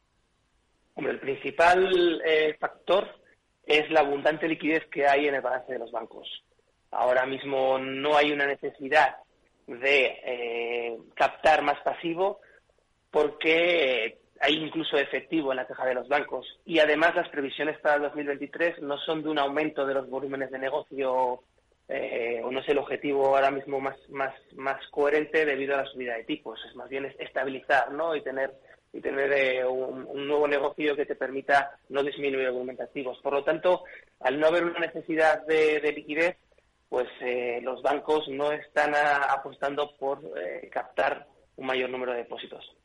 Hombre, 0.96 1.14
el 1.14 1.20
principal 1.20 2.22
eh, 2.26 2.56
factor 2.60 3.08
es 3.66 3.90
la 3.92 4.02
abundante 4.02 4.48
liquidez 4.48 4.86
que 4.88 5.08
hay 5.08 5.28
en 5.28 5.36
el 5.36 5.42
balance 5.42 5.72
de 5.72 5.80
los 5.80 5.92
bancos. 5.92 6.28
Ahora 6.92 7.26
mismo 7.26 7.78
no 7.80 8.16
hay 8.16 8.32
una 8.32 8.46
necesidad 8.46 9.18
de 9.68 10.20
eh, 10.26 10.98
captar 11.16 11.62
más 11.64 11.80
pasivo 11.82 12.40
porque 13.14 14.18
hay 14.40 14.56
incluso 14.56 14.98
efectivo 14.98 15.52
en 15.52 15.58
la 15.58 15.68
caja 15.68 15.86
de 15.86 15.94
los 15.94 16.08
bancos. 16.08 16.48
Y 16.66 16.80
además 16.80 17.16
las 17.16 17.30
previsiones 17.30 17.80
para 17.80 17.98
el 17.98 18.02
2023 18.02 18.82
no 18.82 18.98
son 18.98 19.22
de 19.22 19.30
un 19.30 19.38
aumento 19.38 19.86
de 19.86 19.94
los 19.94 20.10
volúmenes 20.10 20.50
de 20.50 20.58
negocio 20.58 21.44
eh, 21.88 22.42
o 22.44 22.50
no 22.50 22.60
es 22.60 22.68
el 22.70 22.80
objetivo 22.80 23.28
ahora 23.28 23.52
mismo 23.52 23.80
más, 23.80 23.98
más, 24.10 24.34
más 24.56 24.82
coherente 24.90 25.46
debido 25.46 25.76
a 25.76 25.84
la 25.84 25.86
subida 25.86 26.16
de 26.16 26.24
tipos. 26.24 26.60
Es 26.68 26.76
más 26.76 26.90
bien 26.90 27.06
estabilizar 27.20 27.92
¿no? 27.92 28.16
y 28.16 28.24
tener 28.24 28.52
y 28.92 29.02
tener 29.02 29.32
eh, 29.34 29.66
un, 29.66 30.28
nuevo 30.28 30.48
negocio 30.48 30.96
que 30.96 31.06
te 31.06 31.16
permita 31.16 31.78
no 31.90 32.04
disminuir 32.04 32.46
el 32.46 32.52
volumen 32.52 32.78
de 32.78 32.84
activos. 32.84 33.20
Por 33.22 33.34
lo 33.34 33.44
tanto, 33.44 33.84
al 34.22 34.40
no 34.40 34.48
haber 34.48 34.64
una 34.66 34.80
necesidad 34.80 35.46
de, 35.46 35.94
liquidez, 35.96 36.38
pues 36.90 37.08
eh, 37.22 37.60
los 37.64 37.82
bancos 37.82 38.28
no 38.30 38.52
están 38.52 38.94
apostando 38.96 39.96
por 39.98 40.20
eh, 40.38 40.70
captar 40.72 41.28
un 41.56 41.66
mayor 41.66 41.90
número 41.90 42.12
de 42.12 42.20
depósitos. 42.20 42.76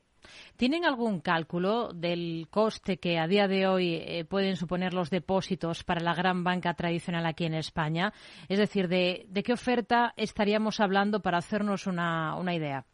¿Tienen 0.57 0.85
algún 0.85 1.21
cálculo 1.21 1.93
del 1.93 2.47
coste 2.51 2.99
que 2.99 3.19
a 3.19 3.27
día 3.27 3.49
de 3.49 3.67
hoy 3.67 4.27
pueden 4.29 4.57
suponer 4.57 4.95
los 4.95 5.11
depósitos 5.11 5.85
para 5.85 6.01
la 6.01 6.15
gran 6.15 6.45
banca 6.45 6.75
tradicional 6.75 7.27
aquí 7.27 7.45
en 7.45 7.55
España? 7.55 8.13
Es 8.49 8.59
decir, 8.59 8.89
¿de, 8.89 9.27
qué 9.45 9.53
oferta 9.53 10.15
estaríamos 10.17 10.81
hablando 10.81 11.21
para 11.21 11.39
hacernos 11.39 11.87
una, 11.87 12.37
una 12.37 12.55
idea? 12.55 12.85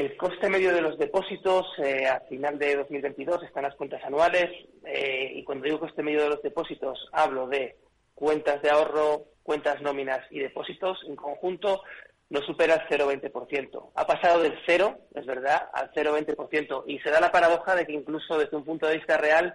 El 0.00 0.16
coste 0.16 0.48
medio 0.48 0.72
de 0.72 0.80
los 0.80 0.96
depósitos 0.96 1.66
eh, 1.76 2.06
a 2.06 2.20
final 2.20 2.58
de 2.58 2.76
2022 2.76 3.42
están 3.42 3.64
las 3.64 3.74
cuentas 3.74 4.02
anuales 4.02 4.48
eh, 4.86 5.30
y 5.34 5.44
cuando 5.44 5.66
digo 5.66 5.78
coste 5.78 6.02
medio 6.02 6.22
de 6.22 6.30
los 6.30 6.42
depósitos 6.42 6.98
hablo 7.12 7.46
de 7.46 7.76
cuentas 8.14 8.62
de 8.62 8.70
ahorro, 8.70 9.26
cuentas 9.42 9.82
nóminas 9.82 10.20
y 10.30 10.38
depósitos 10.38 10.98
en 11.06 11.16
conjunto 11.16 11.82
no 12.30 12.40
supera 12.42 12.74
el 12.74 12.98
0,20%. 12.98 13.90
Ha 13.94 14.06
pasado 14.06 14.42
del 14.42 14.58
0, 14.64 14.98
es 15.14 15.26
verdad, 15.26 15.68
al 15.72 15.92
0,20% 15.92 16.84
y 16.86 16.98
se 17.00 17.10
da 17.10 17.20
la 17.20 17.32
paradoja 17.32 17.74
de 17.74 17.86
que 17.86 17.92
incluso 17.92 18.38
desde 18.38 18.56
un 18.56 18.64
punto 18.64 18.86
de 18.86 18.96
vista 18.96 19.18
real, 19.18 19.54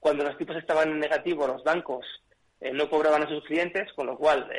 cuando 0.00 0.24
los 0.24 0.36
tipos 0.36 0.56
estaban 0.56 0.90
en 0.90 0.98
negativo, 0.98 1.46
los 1.46 1.62
bancos 1.64 2.04
eh, 2.60 2.72
no 2.72 2.90
cobraban 2.90 3.22
a 3.22 3.28
sus 3.28 3.44
clientes, 3.44 3.92
con 3.94 4.06
lo 4.06 4.18
cual 4.18 4.50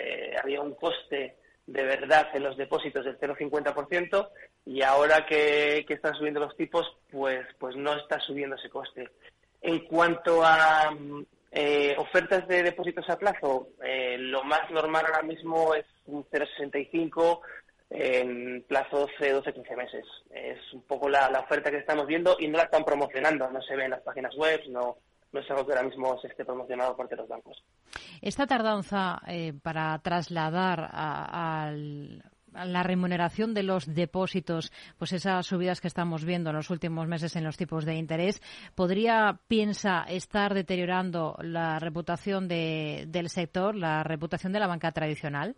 había 0.42 0.62
un 0.62 0.76
coste 0.76 1.36
de 1.68 1.84
verdad 1.84 2.30
en 2.34 2.44
los 2.44 2.56
depósitos 2.56 3.04
del 3.04 3.20
0,50% 3.20 4.30
y 4.66 4.82
ahora 4.82 5.26
que, 5.26 5.86
están 5.88 6.16
subiendo 6.16 6.40
los 6.40 6.56
tipos, 6.56 6.86
pues, 7.12 7.46
pues 7.60 7.76
no 7.76 7.94
está 7.96 8.20
subiendo 8.22 8.56
ese 8.56 8.70
coste. 8.70 9.10
En 9.62 9.80
cuanto 9.86 10.44
a 10.44 10.96
eh, 11.52 11.96
ofertas 11.98 12.48
de 12.48 12.64
depósitos 12.64 13.10
a 13.10 13.18
plazo, 13.18 13.70
eh, 13.84 14.18
lo 14.18 14.44
más 14.44 14.70
normal 14.72 15.06
ahora 15.06 15.24
mismo 15.24 15.74
es 15.74 15.86
un 16.06 16.26
0,65 16.26 17.40
en 17.90 18.64
plazo 18.68 19.08
12, 19.20 19.32
12, 19.32 19.54
15 19.54 19.76
meses. 19.76 20.06
Es 20.30 20.60
un 20.74 20.82
poco 20.84 21.10
la, 21.10 21.28
oferta 21.40 21.72
que 21.72 21.78
estamos 21.78 22.06
viendo 22.06 22.36
y 22.40 22.48
no 22.48 22.58
la 22.58 22.66
están 22.66 22.84
promocionando, 22.84 23.50
no 23.50 23.62
se 23.62 23.76
ve 23.76 23.86
en 23.86 23.92
las 23.92 24.02
páginas 24.02 24.36
web, 24.36 24.62
no, 24.70 24.98
no 25.32 25.40
es 25.40 25.50
algo 25.50 25.66
que 25.66 25.74
ahora 25.74 25.88
mismo 25.88 26.20
se 26.20 26.28
esté 26.28 26.44
promocionado 26.44 26.96
por 26.96 27.16
los 27.16 27.28
bancos. 27.28 27.64
Esta 28.22 28.46
tardanza 28.48 29.22
eh, 29.28 29.54
para 29.62 29.98
trasladar 30.00 30.90
a, 30.92 31.72
la 32.66 32.84
remuneración 32.84 33.54
de 33.54 33.64
los 33.64 33.94
depósitos, 33.94 34.72
pues 34.98 35.14
esas 35.14 35.46
subidas 35.46 35.82
que 35.82 35.88
estamos 35.88 36.26
viendo 36.26 36.50
en 36.50 36.56
los 36.56 36.70
últimos 36.70 37.08
meses 37.08 37.36
en 37.36 37.44
los 37.44 37.58
tipos 37.58 37.86
de 37.86 37.96
interés, 37.96 38.42
¿podría, 38.76 39.40
piensa, 39.48 40.06
estar 40.08 40.54
deteriorando 40.54 41.38
la 41.42 41.80
reputación 41.80 42.48
del 42.48 43.30
sector, 43.30 43.76
la 43.76 44.04
reputación 44.04 44.54
de 44.54 44.60
la 44.60 44.68
banca 44.68 44.92
tradicional? 44.92 45.56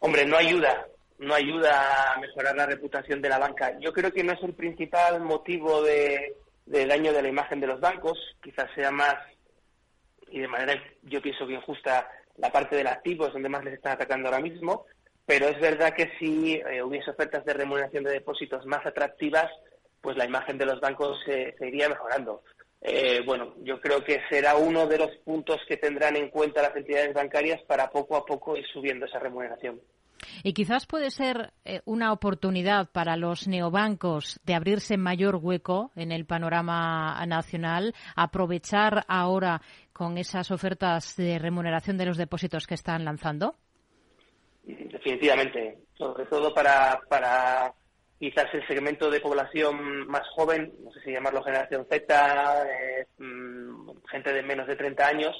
Hombre, 0.00 0.26
no 0.26 0.36
ayuda, 0.36 0.86
no 1.18 1.34
ayuda 1.34 2.14
a 2.14 2.20
mejorar 2.20 2.54
la 2.56 2.66
reputación 2.66 3.20
de 3.22 3.28
la 3.28 3.38
banca. 3.38 3.78
Yo 3.80 3.92
creo 3.92 4.12
que 4.12 4.22
no 4.22 4.32
es 4.32 4.42
el 4.42 4.54
principal 4.54 5.20
motivo 5.22 5.82
de, 5.82 6.36
del 6.66 6.88
daño 6.88 7.12
de 7.12 7.22
la 7.22 7.28
imagen 7.28 7.60
de 7.60 7.68
los 7.68 7.80
bancos, 7.80 8.18
quizás 8.42 8.68
sea 8.74 8.90
más, 8.90 9.16
y 10.28 10.40
de 10.40 10.48
manera 10.48 10.80
yo 11.02 11.22
pienso 11.22 11.46
que 11.46 11.54
injusta, 11.54 12.08
la 12.36 12.50
parte 12.50 12.76
del 12.76 12.88
activo 12.88 13.26
es 13.26 13.32
donde 13.32 13.48
más 13.48 13.64
les 13.64 13.74
están 13.74 13.92
atacando 13.92 14.28
ahora 14.28 14.40
mismo, 14.40 14.84
pero 15.26 15.48
es 15.48 15.60
verdad 15.60 15.92
que 15.92 16.12
si 16.18 16.54
eh, 16.54 16.82
hubiese 16.82 17.10
ofertas 17.10 17.44
de 17.44 17.52
remuneración 17.52 18.04
de 18.04 18.12
depósitos 18.12 18.64
más 18.64 18.86
atractivas, 18.86 19.50
pues 20.00 20.16
la 20.16 20.24
imagen 20.24 20.56
de 20.56 20.66
los 20.66 20.80
bancos 20.80 21.18
se, 21.26 21.56
iría 21.60 21.88
mejorando. 21.88 22.42
Eh, 22.80 23.22
bueno, 23.26 23.54
yo 23.64 23.80
creo 23.80 24.04
que 24.04 24.20
será 24.30 24.54
uno 24.54 24.86
de 24.86 24.98
los 24.98 25.10
puntos 25.24 25.58
que 25.66 25.76
tendrán 25.76 26.14
en 26.14 26.30
cuenta 26.30 26.62
las 26.62 26.76
entidades 26.76 27.12
bancarias 27.12 27.60
para 27.62 27.90
poco 27.90 28.16
a 28.16 28.24
poco 28.24 28.56
ir 28.56 28.64
subiendo 28.72 29.06
esa 29.06 29.18
remuneración. 29.18 29.80
Y 30.44 30.52
quizás 30.52 30.86
puede 30.86 31.10
ser 31.10 31.52
eh, 31.64 31.80
una 31.84 32.12
oportunidad 32.12 32.88
para 32.90 33.16
los 33.16 33.48
neobancos 33.48 34.40
de 34.44 34.54
abrirse 34.54 34.96
mayor 34.96 35.36
hueco 35.36 35.90
en 35.96 36.12
el 36.12 36.24
panorama 36.24 37.20
nacional, 37.26 37.94
aprovechar 38.14 39.04
ahora 39.08 39.60
con 39.92 40.18
esas 40.18 40.52
ofertas 40.52 41.16
de 41.16 41.38
remuneración 41.38 41.98
de 41.98 42.06
los 42.06 42.16
depósitos 42.16 42.66
que 42.66 42.74
están 42.74 43.04
lanzando. 43.04 43.56
Definitivamente, 44.66 45.78
sobre 45.96 46.26
todo 46.26 46.52
para, 46.52 47.00
para 47.08 47.72
quizás 48.18 48.46
el 48.52 48.66
segmento 48.66 49.10
de 49.10 49.20
población 49.20 50.06
más 50.08 50.26
joven, 50.34 50.72
no 50.82 50.90
sé 50.90 51.00
si 51.02 51.12
llamarlo 51.12 51.42
generación 51.42 51.86
Z, 51.88 52.66
eh, 52.68 53.06
mm, 53.18 53.90
gente 54.10 54.32
de 54.32 54.42
menos 54.42 54.66
de 54.66 54.74
30 54.74 55.06
años, 55.06 55.36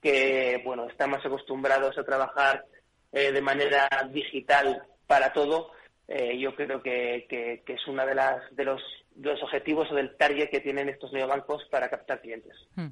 que 0.00 0.62
bueno 0.64 0.88
están 0.88 1.10
más 1.10 1.24
acostumbrados 1.24 1.98
a 1.98 2.04
trabajar 2.04 2.64
eh, 3.12 3.30
de 3.30 3.42
manera 3.42 3.88
digital 4.10 4.82
para 5.06 5.34
todo, 5.34 5.72
eh, 6.08 6.38
yo 6.38 6.54
creo 6.54 6.82
que, 6.82 7.26
es 7.66 7.86
uno 7.86 8.06
de, 8.06 8.14
las, 8.14 8.56
de, 8.56 8.64
los, 8.64 8.82
los 9.20 9.42
objetivos 9.42 9.90
o 9.90 9.94
del 9.94 10.16
target 10.16 10.50
que 10.50 10.60
tienen 10.60 10.88
estos 10.88 11.12
neobancos 11.12 11.64
para 11.70 11.88
captar 11.88 12.20
clientes. 12.20 12.54
Hmm. 12.74 12.88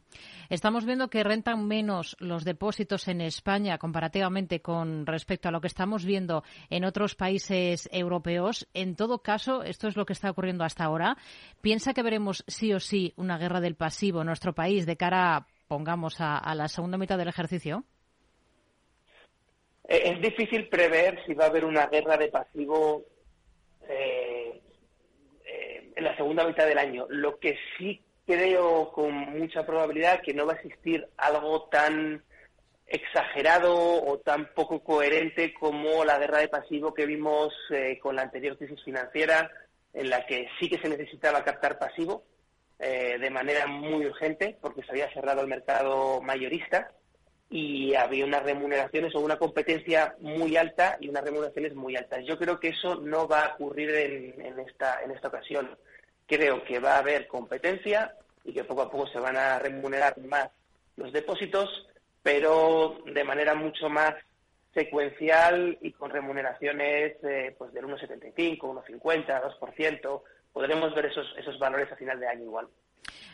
Estamos 0.49 0.85
viendo 0.85 1.09
que 1.09 1.25
rentan 1.25 1.67
menos 1.67 2.17
los 2.21 2.45
depósitos 2.45 3.09
en 3.09 3.21
España 3.21 3.79
comparativamente 3.79 4.61
con 4.61 5.07
respecto 5.07 5.49
a 5.49 5.53
lo 5.53 5.61
que 5.61 5.67
estamos 5.67 6.05
viendo 6.05 6.45
en 6.69 6.85
otros 6.85 7.15
países 7.15 7.89
europeos. 7.93 8.69
En 8.75 8.97
todo 8.97 9.23
caso, 9.23 9.63
esto 9.63 9.89
es 9.89 9.97
lo 9.97 10.07
que 10.07 10.13
está 10.13 10.31
ocurriendo 10.31 10.65
hasta 10.65 10.85
ahora. 10.85 11.17
¿Piensa 11.61 11.95
que 11.95 12.03
veremos 12.03 12.45
sí 12.47 12.73
o 12.73 12.81
sí 12.81 13.13
una 13.17 13.39
guerra 13.39 13.61
del 13.61 13.77
pasivo 13.77 14.21
en 14.21 14.27
nuestro 14.27 14.55
país 14.55 14.87
de 14.87 14.97
cara, 14.97 15.47
pongamos, 15.69 16.21
a 16.21 16.55
la 16.55 16.69
segunda 16.69 16.99
mitad 16.99 17.19
del 17.19 17.29
ejercicio? 17.29 17.85
Eh, 19.91 20.13
es 20.13 20.21
difícil 20.21 20.69
prever 20.69 21.19
si 21.27 21.35
va 21.35 21.47
a 21.47 21.49
haber 21.49 21.65
una 21.65 21.87
guerra 21.89 22.17
de 22.17 22.29
pasivo 22.29 23.05
eh, 23.89 24.31
eh, 24.49 24.60
en 26.01 26.07
la 26.07 26.17
segunda 26.17 26.47
mitad 26.47 26.67
del 26.67 26.79
año. 26.79 27.07
Lo 27.11 27.39
que 27.39 27.57
sí 27.77 28.03
creo 28.27 28.91
con 28.91 29.13
mucha 29.13 29.65
probabilidad 29.65 30.23
que 30.23 30.35
no 30.35 30.47
va 30.47 30.55
a 30.55 30.57
existir 30.57 31.07
algo 31.17 31.69
tan 31.71 32.25
exagerado 32.87 33.75
o 34.05 34.19
tan 34.19 34.53
poco 34.55 34.83
coherente 34.83 35.55
como 35.55 36.05
la 36.05 36.19
guerra 36.19 36.39
de 36.39 36.49
pasivo 36.49 36.93
que 36.93 37.07
vimos 37.07 37.53
eh, 37.71 37.99
con 38.03 38.17
la 38.17 38.23
anterior 38.23 38.57
crisis 38.57 38.83
financiera, 38.83 39.51
en 39.93 40.11
la 40.11 40.27
que 40.27 40.49
sí 40.59 40.69
que 40.69 40.79
se 40.79 40.89
necesitaba 40.89 41.45
captar 41.45 41.79
pasivo 41.79 42.25
eh, 42.79 43.19
de 43.21 43.31
manera 43.31 43.67
muy 43.67 44.07
urgente, 44.07 44.57
porque 44.61 44.83
se 44.83 44.93
había 44.93 45.13
cerrado 45.13 45.43
el 45.43 45.49
mercado 45.49 46.21
mayorista 46.23 46.91
y 47.51 47.95
había 47.97 48.25
unas 48.25 48.45
remuneraciones 48.45 49.13
o 49.15 49.21
una 49.21 49.37
competencia 49.37 50.15
muy 50.21 50.57
alta 50.57 50.97
y 51.01 51.09
unas 51.09 51.25
remuneraciones 51.25 51.75
muy 51.75 51.97
altas. 51.97 52.25
Yo 52.25 52.39
creo 52.39 52.61
que 52.61 52.69
eso 52.69 52.95
no 52.95 53.27
va 53.27 53.45
a 53.45 53.55
ocurrir 53.55 53.91
en, 53.91 54.59
esta, 54.61 55.03
en 55.03 55.11
esta 55.11 55.29
ocasión. 55.29 55.77
Creo 56.31 56.63
que 56.63 56.79
va 56.79 56.95
a 56.95 56.99
haber 56.99 57.27
competencia 57.27 58.15
y 58.45 58.53
que 58.53 58.63
poco 58.63 58.83
a 58.83 58.91
poco 58.91 59.09
se 59.09 59.19
van 59.19 59.37
a 59.37 59.59
remunerar 59.59 60.17
más 60.21 60.49
los 60.95 61.13
depósitos, 61.13 61.89
pero 62.23 62.99
de 63.05 63.25
manera 63.25 63.57
mucho 63.57 63.89
más 63.89 64.15
secuencial 64.73 65.77
y 65.83 65.91
con 65.91 66.13
remuneraciones 66.13 67.17
eh, 67.25 67.53
pues 67.59 67.73
del 67.73 67.87
1,75, 67.87 68.59
1,50, 68.61 69.59
2%. 69.59 70.23
Podremos 70.53 70.95
ver 70.95 71.07
esos, 71.07 71.35
esos 71.37 71.59
valores 71.59 71.91
a 71.91 71.97
final 71.97 72.21
de 72.21 72.29
año 72.29 72.45
igual. 72.45 72.69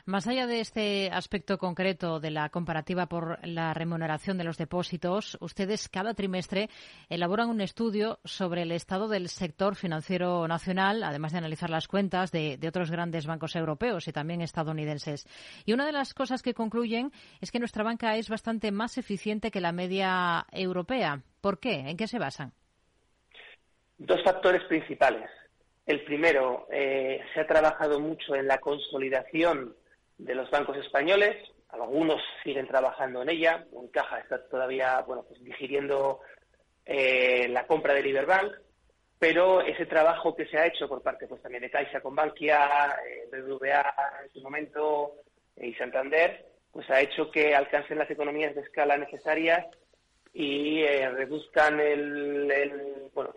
Más 0.06 0.28
allá 0.28 0.46
de 0.46 0.60
este 0.60 1.10
aspecto 1.10 1.58
concreto 1.58 2.20
de 2.20 2.30
la 2.30 2.48
comparativa 2.50 3.06
por 3.06 3.44
la 3.44 3.74
remuneración 3.74 4.38
de 4.38 4.44
los 4.44 4.56
depósitos, 4.56 5.36
ustedes 5.40 5.88
cada 5.88 6.14
trimestre 6.14 6.70
elaboran 7.08 7.48
un 7.48 7.60
estudio 7.60 8.20
sobre 8.22 8.62
el 8.62 8.70
estado 8.70 9.08
del 9.08 9.28
sector 9.28 9.74
financiero 9.74 10.46
nacional, 10.46 11.02
además 11.02 11.32
de 11.32 11.38
analizar 11.38 11.70
las 11.70 11.88
cuentas 11.88 12.30
de, 12.30 12.56
otros 12.68 12.92
grandes 12.92 13.26
bancos 13.26 13.56
europeos 13.56 14.06
y 14.06 14.12
también 14.12 14.42
estadounidenses. 14.42 15.26
Y 15.64 15.72
una 15.72 15.86
de 15.86 15.92
las 15.92 16.14
cosas 16.14 16.40
que 16.40 16.54
concluyen 16.54 17.10
es 17.40 17.50
que 17.50 17.58
nuestra 17.58 17.82
banca 17.82 18.16
es 18.16 18.28
bastante 18.28 18.70
más 18.70 18.98
eficiente 18.98 19.50
que 19.50 19.60
la 19.60 19.72
media 19.72 20.46
europea. 20.52 21.20
¿Por 21.40 21.58
qué? 21.58 21.80
¿En 21.80 21.96
qué 21.96 22.06
se 22.06 22.20
basan? 22.20 22.52
Dos 23.98 24.22
factores 24.22 24.62
principales. 24.68 25.28
El 25.84 26.04
primero, 26.04 26.68
eh, 26.70 27.22
se 27.34 27.40
ha 27.40 27.46
trabajado 27.48 27.98
mucho 27.98 28.36
en 28.36 28.46
la 28.46 28.58
consolidación 28.58 29.74
de 30.18 30.34
los 30.34 30.50
bancos 30.50 30.76
españoles. 30.76 31.36
Algunos 31.68 32.22
siguen 32.42 32.66
trabajando 32.66 33.22
en 33.22 33.30
ella. 33.30 33.66
Caja 33.92 34.20
está 34.20 34.46
todavía 34.48 35.00
bueno, 35.02 35.24
pues 35.24 35.42
digiriendo 35.42 36.20
eh, 36.84 37.48
la 37.48 37.66
compra 37.66 37.94
de 37.94 38.02
Liberbank. 38.02 38.52
Pero 39.18 39.62
ese 39.62 39.86
trabajo 39.86 40.36
que 40.36 40.46
se 40.46 40.58
ha 40.58 40.66
hecho 40.66 40.88
por 40.88 41.02
parte 41.02 41.26
pues, 41.26 41.40
también 41.40 41.62
de 41.62 41.70
Caixa 41.70 42.00
con 42.00 42.14
Bankia, 42.14 42.96
eh, 43.08 43.28
BBVA 43.32 43.94
en 44.24 44.30
su 44.30 44.42
momento 44.42 45.14
y 45.56 45.72
Santander, 45.74 46.44
pues 46.70 46.88
ha 46.90 47.00
hecho 47.00 47.30
que 47.30 47.54
alcancen 47.54 47.96
las 47.96 48.10
economías 48.10 48.54
de 48.54 48.60
escala 48.60 48.98
necesarias 48.98 49.66
y 50.34 50.84
reduzcan 50.84 51.80
el, 51.80 53.10
bueno, 53.14 53.32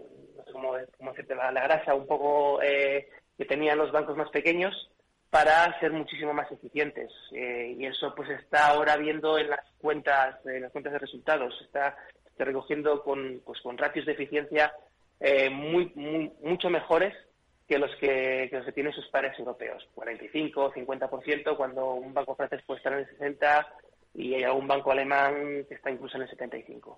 como, 0.52 0.74
como 0.98 1.14
la, 1.14 1.52
la, 1.54 1.64
grasa 1.64 1.96
un 1.96 2.06
poco 2.06 2.62
eh, 2.62 3.08
que 3.38 3.46
tenían 3.46 3.78
los 3.78 3.94
bancos 3.94 4.18
más 4.18 4.30
pequeños 4.32 4.90
para 5.30 5.80
ser 5.80 5.92
muchísimo 5.92 6.34
más 6.34 6.52
eficientes. 6.52 7.12
Eh, 7.32 7.76
y 7.78 7.86
eso 7.86 8.14
pues 8.16 8.30
está 8.30 8.68
ahora 8.68 8.98
viendo 8.98 9.38
en 9.38 9.50
las 9.50 9.62
cuentas 9.80 10.38
en 10.46 10.62
las 10.62 10.72
cuentas 10.72 10.94
de 10.94 11.00
resultados. 11.00 11.54
Está, 11.62 11.96
recogiendo 12.38 13.04
con 13.04 13.42
pues 13.46 13.60
con 13.62 13.78
ratios 13.78 14.06
de 14.06 14.14
eficiencia 14.14 14.74
eh, 15.20 15.50
muy, 15.50 15.92
mucho 16.42 16.70
mejores 16.70 17.14
que 17.68 17.78
los 17.78 17.94
que, 17.98 18.48
que, 18.50 18.62
los 18.62 18.74
tienen 18.74 18.94
sus 18.94 19.08
pares 19.10 19.38
europeos. 19.38 19.86
45 19.94 20.72
50% 20.74 21.58
cuando 21.58 21.96
un 21.96 22.14
banco 22.14 22.36
francés 22.36 22.64
puede 22.66 22.78
estar 22.78 22.94
en 22.94 23.00
el 23.00 23.10
60 23.10 23.68
y 24.14 24.36
hay 24.36 24.44
algún 24.44 24.68
banco 24.68 24.92
alemán 24.92 25.66
que 25.68 25.76
está 25.76 25.92
incluso 25.92 26.16
en 26.16 26.24
el 26.24 26.30
75 26.30 26.98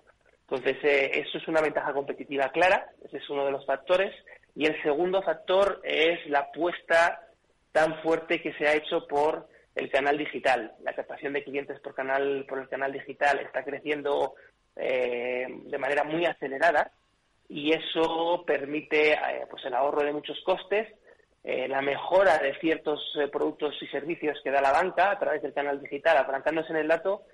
entonces, 0.52 0.84
eh, 0.84 1.10
eso 1.14 1.38
es 1.38 1.48
una 1.48 1.62
ventaja 1.62 1.94
competitiva 1.94 2.50
clara, 2.50 2.86
ese 3.02 3.16
es 3.16 3.30
uno 3.30 3.46
de 3.46 3.52
los 3.52 3.64
factores. 3.64 4.14
Y 4.54 4.66
el 4.66 4.80
segundo 4.82 5.22
factor 5.22 5.80
es 5.82 6.26
la 6.28 6.40
apuesta 6.40 7.26
tan 7.72 8.00
fuerte 8.02 8.40
que 8.40 8.52
se 8.54 8.66
ha 8.66 8.74
hecho 8.74 9.06
por 9.06 9.48
el 9.74 9.90
canal 9.90 10.18
digital. 10.18 10.74
La 10.82 10.94
captación 10.94 11.32
de 11.32 11.44
clientes 11.44 11.80
por, 11.80 11.94
canal, 11.94 12.44
por 12.48 12.58
el 12.58 12.68
canal 12.68 12.92
digital 12.92 13.40
está 13.40 13.64
creciendo 13.64 14.34
eh, 14.76 15.46
de 15.48 15.78
manera 15.78 16.04
muy 16.04 16.26
acelerada 16.26 16.92
y 17.48 17.72
eso 17.72 18.44
permite 18.46 19.12
eh, 19.12 19.46
pues 19.50 19.64
el 19.64 19.74
ahorro 19.74 20.02
de 20.04 20.12
muchos 20.12 20.40
costes, 20.44 20.88
la 21.44 21.82
mejora 21.82 22.38
de 22.38 22.54
ciertos 22.60 23.00
productos 23.32 23.74
y 23.82 23.88
servicios 23.88 24.38
que 24.44 24.52
da 24.52 24.60
la 24.60 24.70
banca 24.70 25.10
a 25.10 25.18
través 25.18 25.42
del 25.42 25.52
canal 25.52 25.82
digital, 25.82 26.16
apalancándose 26.16 26.70
en 26.70 26.76
el 26.76 26.86
dato 26.86 27.24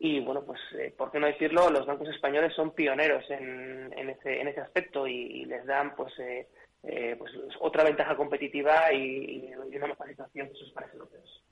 y 0.00 0.20
bueno, 0.20 0.42
pues, 0.44 0.60
eh, 0.78 0.94
¿por 0.96 1.10
qué 1.10 1.18
no 1.18 1.26
decirlo? 1.26 1.70
Los 1.70 1.86
bancos 1.86 2.08
españoles 2.08 2.54
son 2.54 2.70
pioneros 2.70 3.28
en, 3.30 3.92
en, 3.96 4.10
ese, 4.10 4.40
en 4.40 4.48
ese 4.48 4.60
aspecto 4.60 5.06
y, 5.08 5.44
les 5.44 5.66
dan 5.66 5.94
pues, 5.96 6.12
eh, 6.20 6.46
eh, 6.82 7.16
pues 7.18 7.32
otra 7.60 7.84
ventaja 7.84 8.16
competitiva 8.16 8.92
y, 8.92 9.52
una 9.74 9.88
mejor 9.88 10.08
situación 10.08 10.48
que 10.48 10.54
sus 10.54 10.72
pares 10.72 10.92
europeos. 10.92 11.44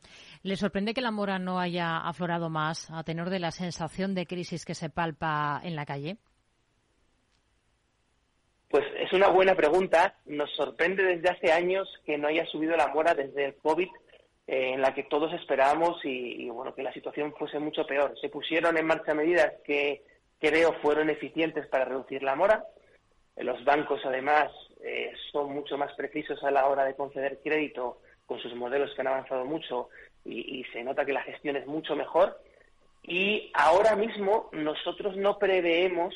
¿Le 0.42 0.56
sorprende 0.56 0.94
que 0.94 1.00
la 1.00 1.10
mora 1.10 1.38
no 1.38 1.58
haya 1.58 1.98
aflorado 1.98 2.48
más 2.48 2.90
a 2.90 3.02
tenor 3.02 3.30
de 3.30 3.40
la 3.40 3.50
sensación 3.50 4.14
de 4.14 4.26
crisis 4.26 4.64
que 4.64 4.74
se 4.74 4.88
palpa 4.90 5.60
en 5.64 5.76
la 5.76 5.84
calle? 5.84 6.16
Pues 8.68 8.84
es 8.98 9.12
una 9.12 9.28
buena 9.28 9.54
pregunta. 9.54 10.16
Nos 10.26 10.50
sorprende 10.54 11.02
desde 11.02 11.28
hace 11.28 11.52
años 11.52 11.88
que 12.04 12.18
no 12.18 12.28
haya 12.28 12.44
subido 12.46 12.76
la 12.76 12.88
mora 12.88 13.14
desde 13.14 13.46
el 13.46 13.56
COVID 13.56 13.88
eh, 14.46 14.74
en 14.74 14.80
la 14.80 14.94
que 14.94 15.04
todos 15.04 15.32
esperábamos 15.32 15.98
y, 16.04 16.48
bueno 16.50 16.74
que 16.74 16.82
la 16.82 16.92
situación 16.92 17.34
fuese 17.36 17.58
mucho 17.58 17.86
peor. 17.86 18.14
Se 18.20 18.28
pusieron 18.28 18.76
en 18.76 18.86
marcha 18.86 19.14
medidas 19.14 19.52
que 19.64 20.02
creo 20.40 20.72
fueron 20.82 21.10
eficientes 21.10 21.66
para 21.68 21.84
reducir 21.84 22.22
la 22.22 22.36
mora. 22.36 22.64
Eh, 23.36 23.44
los 23.44 23.64
bancos 23.64 24.00
además 24.04 24.50
eh, 24.82 25.12
son 25.32 25.52
mucho 25.52 25.76
más 25.78 25.92
precisos 25.94 26.42
a 26.44 26.50
la 26.50 26.66
hora 26.66 26.84
de 26.84 26.94
conceder 26.94 27.40
crédito 27.42 28.00
con 28.26 28.38
sus 28.40 28.54
modelos 28.54 28.94
que 28.94 29.00
han 29.00 29.08
avanzado 29.08 29.44
mucho 29.44 29.88
y, 30.24 30.64
se 30.72 30.82
nota 30.82 31.04
que 31.04 31.12
la 31.12 31.22
gestión 31.22 31.56
es 31.56 31.66
mucho 31.66 31.94
mejor. 31.94 32.40
Y 33.02 33.52
ahora 33.54 33.94
mismo 33.94 34.48
nosotros 34.52 35.16
no 35.16 35.38
preveemos 35.38 36.14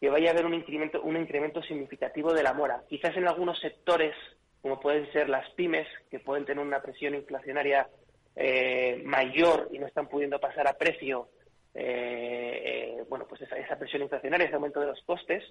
que 0.00 0.08
vaya 0.08 0.30
a 0.30 0.32
haber 0.32 0.46
un 0.46 0.54
incremento, 0.54 1.02
un 1.02 1.18
incremento 1.18 1.62
significativo 1.62 2.32
de 2.32 2.42
la 2.42 2.54
mora. 2.54 2.82
Quizás 2.88 3.14
en 3.18 3.28
algunos 3.28 3.60
sectores 3.60 4.14
como 4.62 4.80
pueden 4.80 5.10
ser 5.12 5.28
las 5.28 5.48
pymes, 5.50 5.86
que 6.10 6.20
pueden 6.20 6.44
tener 6.44 6.64
una 6.64 6.82
presión 6.82 7.14
inflacionaria 7.14 7.88
eh, 8.36 9.02
mayor 9.04 9.68
y 9.72 9.78
no 9.78 9.86
están 9.86 10.08
pudiendo 10.08 10.38
pasar 10.38 10.68
a 10.68 10.74
precio, 10.74 11.28
eh, 11.74 12.62
eh, 12.64 13.04
bueno, 13.08 13.26
pues 13.28 13.42
esa, 13.42 13.78
presión 13.78 14.02
inflacionaria, 14.02 14.46
ese 14.46 14.54
aumento 14.54 14.80
de 14.80 14.86
los 14.86 15.00
costes, 15.02 15.42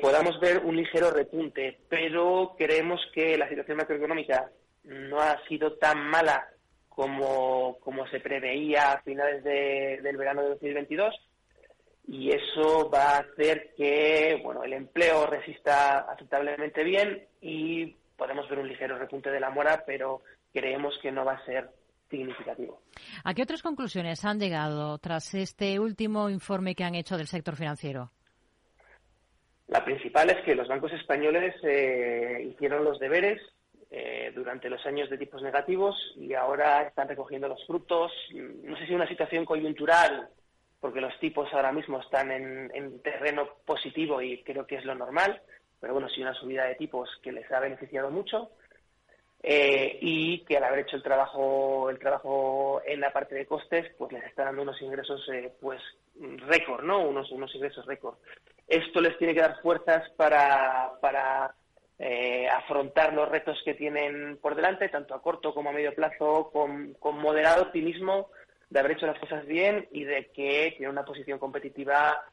podamos 0.00 0.38
ver 0.40 0.58
un 0.64 0.76
ligero 0.76 1.10
repunte, 1.10 1.78
pero 1.88 2.54
creemos 2.58 3.00
que 3.14 3.38
la 3.38 3.48
situación 3.48 3.76
macroeconómica 3.76 4.50
no 4.84 5.20
ha 5.20 5.38
sido 5.46 5.74
tan 5.74 6.08
mala 6.08 6.48
como, 6.88 7.78
como 7.80 8.06
se 8.08 8.20
preveía 8.20 8.92
a 8.92 9.02
finales 9.02 9.44
del 9.44 10.16
verano 10.16 10.42
de 10.42 10.48
2022 10.50 11.14
y 12.08 12.30
eso 12.30 12.90
va 12.90 13.16
a 13.16 13.18
hacer 13.18 13.72
que 13.76 14.40
bueno 14.42 14.64
el 14.64 14.72
empleo 14.72 15.26
resista 15.26 16.00
aceptablemente 16.00 16.82
bien 16.82 17.26
y 17.40 17.96
podemos 18.16 18.48
ver 18.50 18.58
un 18.58 18.68
ligero 18.68 18.98
repunte 18.98 19.30
de 19.30 19.40
la 19.40 19.50
mora, 19.50 19.82
pero 19.86 20.20
creemos 20.52 20.94
que 21.00 21.10
no 21.10 21.24
va 21.24 21.32
a 21.34 21.44
ser 21.46 21.70
significativo. 22.10 22.82
¿A 23.24 23.32
qué 23.32 23.42
otras 23.42 23.62
conclusiones 23.62 24.24
han 24.24 24.38
llegado 24.38 24.98
tras 24.98 25.32
este 25.32 25.78
último 25.78 26.28
informe 26.28 26.74
que 26.74 26.84
han 26.84 26.96
hecho 26.96 27.16
del 27.16 27.28
sector 27.28 27.56
financiero? 27.56 28.10
La 29.70 29.84
principal 29.84 30.28
es 30.30 30.42
que 30.42 30.56
los 30.56 30.66
bancos 30.66 30.92
españoles 30.92 31.54
eh, 31.62 32.44
hicieron 32.50 32.82
los 32.82 32.98
deberes 32.98 33.40
eh, 33.88 34.32
durante 34.34 34.68
los 34.68 34.84
años 34.84 35.08
de 35.08 35.16
tipos 35.16 35.42
negativos 35.42 35.96
y 36.16 36.34
ahora 36.34 36.82
están 36.82 37.06
recogiendo 37.06 37.46
los 37.46 37.64
frutos. 37.68 38.10
No 38.34 38.76
sé 38.76 38.86
si 38.88 38.94
una 38.94 39.06
situación 39.06 39.44
coyuntural, 39.44 40.28
porque 40.80 41.00
los 41.00 41.16
tipos 41.20 41.48
ahora 41.52 41.70
mismo 41.70 42.00
están 42.00 42.32
en, 42.32 42.72
en 42.74 43.00
terreno 43.00 43.48
positivo 43.64 44.20
y 44.20 44.42
creo 44.42 44.66
que 44.66 44.74
es 44.74 44.84
lo 44.84 44.96
normal, 44.96 45.40
pero 45.78 45.92
bueno, 45.92 46.08
sí 46.08 46.20
una 46.20 46.34
subida 46.34 46.64
de 46.64 46.74
tipos 46.74 47.08
que 47.22 47.30
les 47.30 47.48
ha 47.52 47.60
beneficiado 47.60 48.10
mucho 48.10 48.50
eh, 49.40 49.98
y 50.02 50.40
que 50.46 50.56
al 50.56 50.64
haber 50.64 50.80
hecho 50.80 50.96
el 50.96 51.02
trabajo 51.04 51.88
el 51.90 51.98
trabajo 52.00 52.82
en 52.84 53.00
la 53.00 53.12
parte 53.12 53.36
de 53.36 53.46
costes, 53.46 53.86
pues 53.96 54.10
les 54.10 54.24
está 54.24 54.46
dando 54.46 54.62
unos 54.62 54.82
ingresos 54.82 55.26
eh, 55.32 55.52
pues 55.60 55.80
récord, 56.48 56.84
¿no? 56.84 57.06
Unos, 57.08 57.30
unos 57.30 57.54
ingresos 57.54 57.86
récord. 57.86 58.16
Esto 58.70 59.02
les 59.02 59.18
tiene 59.18 59.34
que 59.34 59.40
dar 59.40 59.60
fuerzas 59.60 60.08
para, 60.16 60.92
para 61.02 61.54
eh, 61.98 62.48
afrontar 62.48 63.12
los 63.12 63.28
retos 63.28 63.58
que 63.64 63.74
tienen 63.74 64.38
por 64.38 64.54
delante, 64.54 64.88
tanto 64.88 65.14
a 65.14 65.20
corto 65.20 65.52
como 65.52 65.68
a 65.68 65.72
medio 65.72 65.94
plazo, 65.94 66.50
con, 66.50 66.94
con 66.94 67.18
moderado 67.18 67.64
optimismo 67.64 68.30
de 68.70 68.80
haber 68.80 68.92
hecho 68.92 69.06
las 69.06 69.18
cosas 69.18 69.44
bien 69.46 69.86
y 69.90 70.04
de 70.04 70.30
que 70.32 70.74
tiene 70.78 70.90
una 70.90 71.04
posición 71.04 71.38
competitiva 71.38 72.24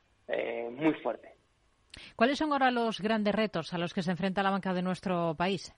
muy 0.71 0.93
fuerte. 0.95 1.37
¿Cuáles 2.15 2.37
son 2.37 2.51
ahora 2.51 2.71
los 2.71 3.01
grandes 3.01 3.33
retos 3.35 3.73
a 3.73 3.77
los 3.77 3.93
que 3.93 4.03
se 4.03 4.11
enfrenta 4.11 4.43
la 4.43 4.51
banca 4.51 4.73
de 4.73 4.81
nuestro 4.81 5.35
país? 5.35 5.73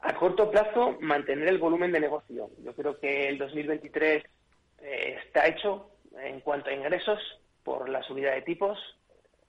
A 0.00 0.14
corto 0.14 0.50
plazo, 0.50 0.96
mantener 1.00 1.48
el 1.48 1.58
volumen 1.58 1.92
de 1.92 2.00
negocio. 2.00 2.50
Yo 2.64 2.74
creo 2.74 2.98
que 2.98 3.28
el 3.28 3.38
2023 3.38 4.24
eh, 4.82 5.18
está 5.26 5.46
hecho 5.46 5.90
en 6.18 6.40
cuanto 6.40 6.70
a 6.70 6.72
ingresos 6.72 7.18
por 7.62 7.88
la 7.88 8.02
subida 8.02 8.32
de 8.32 8.42
tipos 8.42 8.78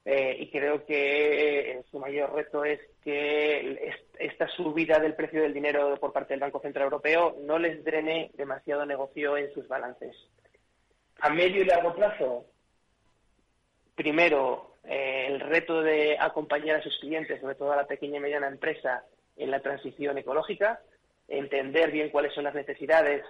eh, 0.03 0.35
y 0.39 0.49
creo 0.49 0.85
que 0.85 1.71
eh, 1.71 1.83
su 1.91 1.99
mayor 1.99 2.33
reto 2.33 2.65
es 2.65 2.79
que 3.03 3.93
esta 4.19 4.47
subida 4.47 4.99
del 4.99 5.13
precio 5.13 5.41
del 5.41 5.53
dinero 5.53 5.95
por 5.97 6.11
parte 6.11 6.33
del 6.33 6.39
Banco 6.41 6.59
Central 6.59 6.85
Europeo 6.85 7.37
no 7.41 7.59
les 7.59 7.83
drene 7.83 8.31
demasiado 8.33 8.85
negocio 8.85 9.37
en 9.37 9.53
sus 9.53 9.67
balances. 9.67 10.15
A 11.19 11.29
medio 11.29 11.61
y 11.61 11.65
largo 11.65 11.93
plazo, 11.93 12.45
primero, 13.95 14.77
el 14.83 15.39
reto 15.39 15.83
de 15.83 16.17
acompañar 16.19 16.77
a 16.77 16.83
sus 16.83 16.97
clientes, 16.99 17.39
sobre 17.39 17.55
todo 17.55 17.71
a 17.71 17.75
la 17.75 17.85
pequeña 17.85 18.17
y 18.17 18.21
mediana 18.21 18.47
empresa, 18.47 19.03
en 19.37 19.51
la 19.51 19.59
transición 19.59 20.17
ecológica, 20.17 20.81
entender 21.27 21.91
bien 21.91 22.09
cuáles 22.09 22.33
son 22.33 22.43
las 22.43 22.55
necesidades 22.55 23.23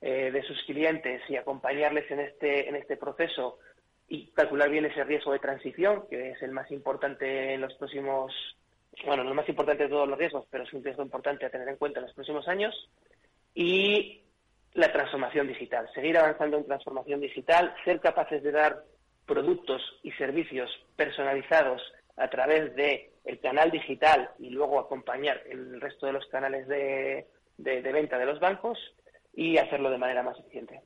eh, 0.00 0.30
de 0.30 0.42
sus 0.42 0.62
clientes 0.64 1.22
y 1.28 1.36
acompañarles 1.36 2.10
en 2.10 2.20
este, 2.20 2.68
en 2.68 2.76
este 2.76 2.96
proceso 2.96 3.58
y 4.08 4.26
calcular 4.28 4.70
bien 4.70 4.84
ese 4.84 5.04
riesgo 5.04 5.32
de 5.32 5.38
transición, 5.38 6.04
que 6.08 6.30
es 6.30 6.42
el 6.42 6.52
más 6.52 6.70
importante 6.70 7.54
en 7.54 7.60
los 7.60 7.74
próximos, 7.74 8.32
bueno, 9.06 9.24
no 9.24 9.30
el 9.30 9.36
más 9.36 9.48
importante 9.48 9.84
de 9.84 9.88
todos 9.88 10.08
los 10.08 10.18
riesgos, 10.18 10.46
pero 10.50 10.64
es 10.64 10.72
un 10.72 10.84
riesgo 10.84 11.02
importante 11.02 11.46
a 11.46 11.50
tener 11.50 11.68
en 11.68 11.76
cuenta 11.76 12.00
en 12.00 12.06
los 12.06 12.14
próximos 12.14 12.46
años, 12.48 12.74
y 13.54 14.22
la 14.74 14.92
transformación 14.92 15.46
digital, 15.46 15.88
seguir 15.94 16.18
avanzando 16.18 16.56
en 16.58 16.66
transformación 16.66 17.20
digital, 17.20 17.74
ser 17.84 18.00
capaces 18.00 18.42
de 18.42 18.52
dar 18.52 18.84
productos 19.24 19.80
y 20.02 20.10
servicios 20.12 20.70
personalizados 20.96 21.80
a 22.16 22.28
través 22.28 22.74
de 22.74 23.10
el 23.24 23.40
canal 23.40 23.70
digital 23.70 24.30
y 24.38 24.50
luego 24.50 24.78
acompañar 24.78 25.42
el 25.48 25.80
resto 25.80 26.06
de 26.06 26.12
los 26.12 26.26
canales 26.26 26.68
de, 26.68 27.26
venta 27.56 28.18
de 28.18 28.26
los 28.26 28.38
bancos 28.38 28.78
y 29.32 29.56
hacerlo 29.56 29.90
de 29.90 29.98
manera 29.98 30.22
más 30.22 30.38
eficiente. 30.38 30.82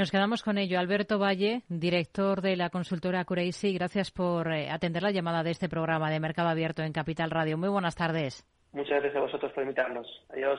Nos 0.00 0.10
quedamos 0.10 0.42
con 0.42 0.56
ello. 0.56 0.78
Alberto 0.78 1.18
Valle, 1.18 1.60
director 1.68 2.40
de 2.40 2.56
la 2.56 2.70
consultora 2.70 3.22
Cureisi, 3.26 3.74
gracias 3.74 4.10
por 4.10 4.50
eh, 4.50 4.70
atender 4.70 5.02
la 5.02 5.10
llamada 5.10 5.42
de 5.42 5.50
este 5.50 5.68
programa 5.68 6.10
de 6.10 6.18
Mercado 6.18 6.48
Abierto 6.48 6.82
en 6.82 6.94
Capital 6.94 7.30
Radio. 7.30 7.58
Muy 7.58 7.68
buenas 7.68 7.96
tardes. 7.96 8.46
Muchas 8.72 8.92
gracias 9.02 9.16
a 9.16 9.20
vosotros 9.20 9.52
por 9.52 9.62
invitarnos. 9.62 10.06
Adiós. 10.30 10.58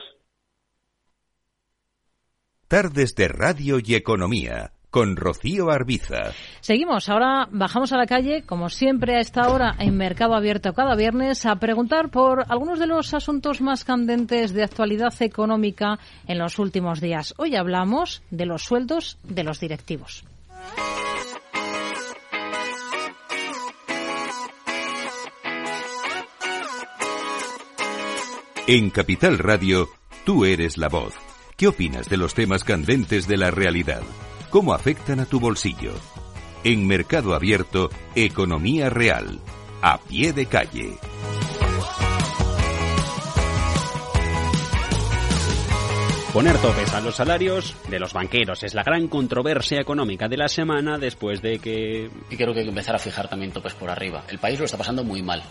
Tardes 2.68 3.16
de 3.16 3.26
Radio 3.26 3.78
y 3.84 3.96
Economía 3.96 4.70
con 4.92 5.16
Rocío 5.16 5.70
Arbiza. 5.70 6.32
Seguimos, 6.60 7.08
ahora 7.08 7.48
bajamos 7.50 7.92
a 7.94 7.96
la 7.96 8.06
calle, 8.06 8.42
como 8.42 8.68
siempre 8.68 9.16
a 9.16 9.20
esta 9.20 9.48
hora 9.48 9.74
en 9.78 9.96
Mercado 9.96 10.34
Abierto 10.34 10.74
cada 10.74 10.94
viernes, 10.94 11.46
a 11.46 11.56
preguntar 11.56 12.10
por 12.10 12.44
algunos 12.48 12.78
de 12.78 12.86
los 12.86 13.14
asuntos 13.14 13.62
más 13.62 13.84
candentes 13.84 14.52
de 14.52 14.62
actualidad 14.62 15.14
económica 15.20 15.98
en 16.28 16.38
los 16.38 16.58
últimos 16.58 17.00
días. 17.00 17.32
Hoy 17.38 17.56
hablamos 17.56 18.22
de 18.30 18.44
los 18.44 18.64
sueldos 18.64 19.16
de 19.22 19.44
los 19.44 19.60
directivos. 19.60 20.24
En 28.66 28.90
Capital 28.90 29.38
Radio, 29.38 29.88
tú 30.26 30.44
eres 30.44 30.76
la 30.76 30.88
voz. 30.88 31.14
¿Qué 31.56 31.66
opinas 31.68 32.10
de 32.10 32.18
los 32.18 32.34
temas 32.34 32.62
candentes 32.62 33.26
de 33.26 33.38
la 33.38 33.50
realidad? 33.50 34.02
¿Cómo 34.52 34.74
afectan 34.74 35.18
a 35.18 35.24
tu 35.24 35.40
bolsillo? 35.40 35.94
En 36.62 36.86
Mercado 36.86 37.34
Abierto, 37.34 37.88
Economía 38.14 38.90
Real, 38.90 39.40
a 39.80 39.96
pie 39.96 40.34
de 40.34 40.44
calle. 40.44 40.98
Poner 46.34 46.58
topes 46.58 46.92
a 46.92 47.00
los 47.00 47.14
salarios 47.14 47.74
de 47.88 47.98
los 47.98 48.12
banqueros 48.12 48.62
es 48.62 48.74
la 48.74 48.82
gran 48.82 49.08
controversia 49.08 49.80
económica 49.80 50.28
de 50.28 50.36
la 50.36 50.48
semana 50.48 50.98
después 50.98 51.40
de 51.40 51.58
que... 51.58 52.10
Y 52.28 52.36
creo 52.36 52.52
que 52.52 52.58
hay 52.58 52.66
que 52.66 52.70
empezar 52.72 52.94
a 52.94 52.98
fijar 52.98 53.30
también 53.30 53.52
topes 53.52 53.72
por 53.72 53.88
arriba. 53.88 54.24
El 54.28 54.38
país 54.38 54.58
lo 54.58 54.66
está 54.66 54.76
pasando 54.76 55.02
muy 55.02 55.22
mal 55.22 55.42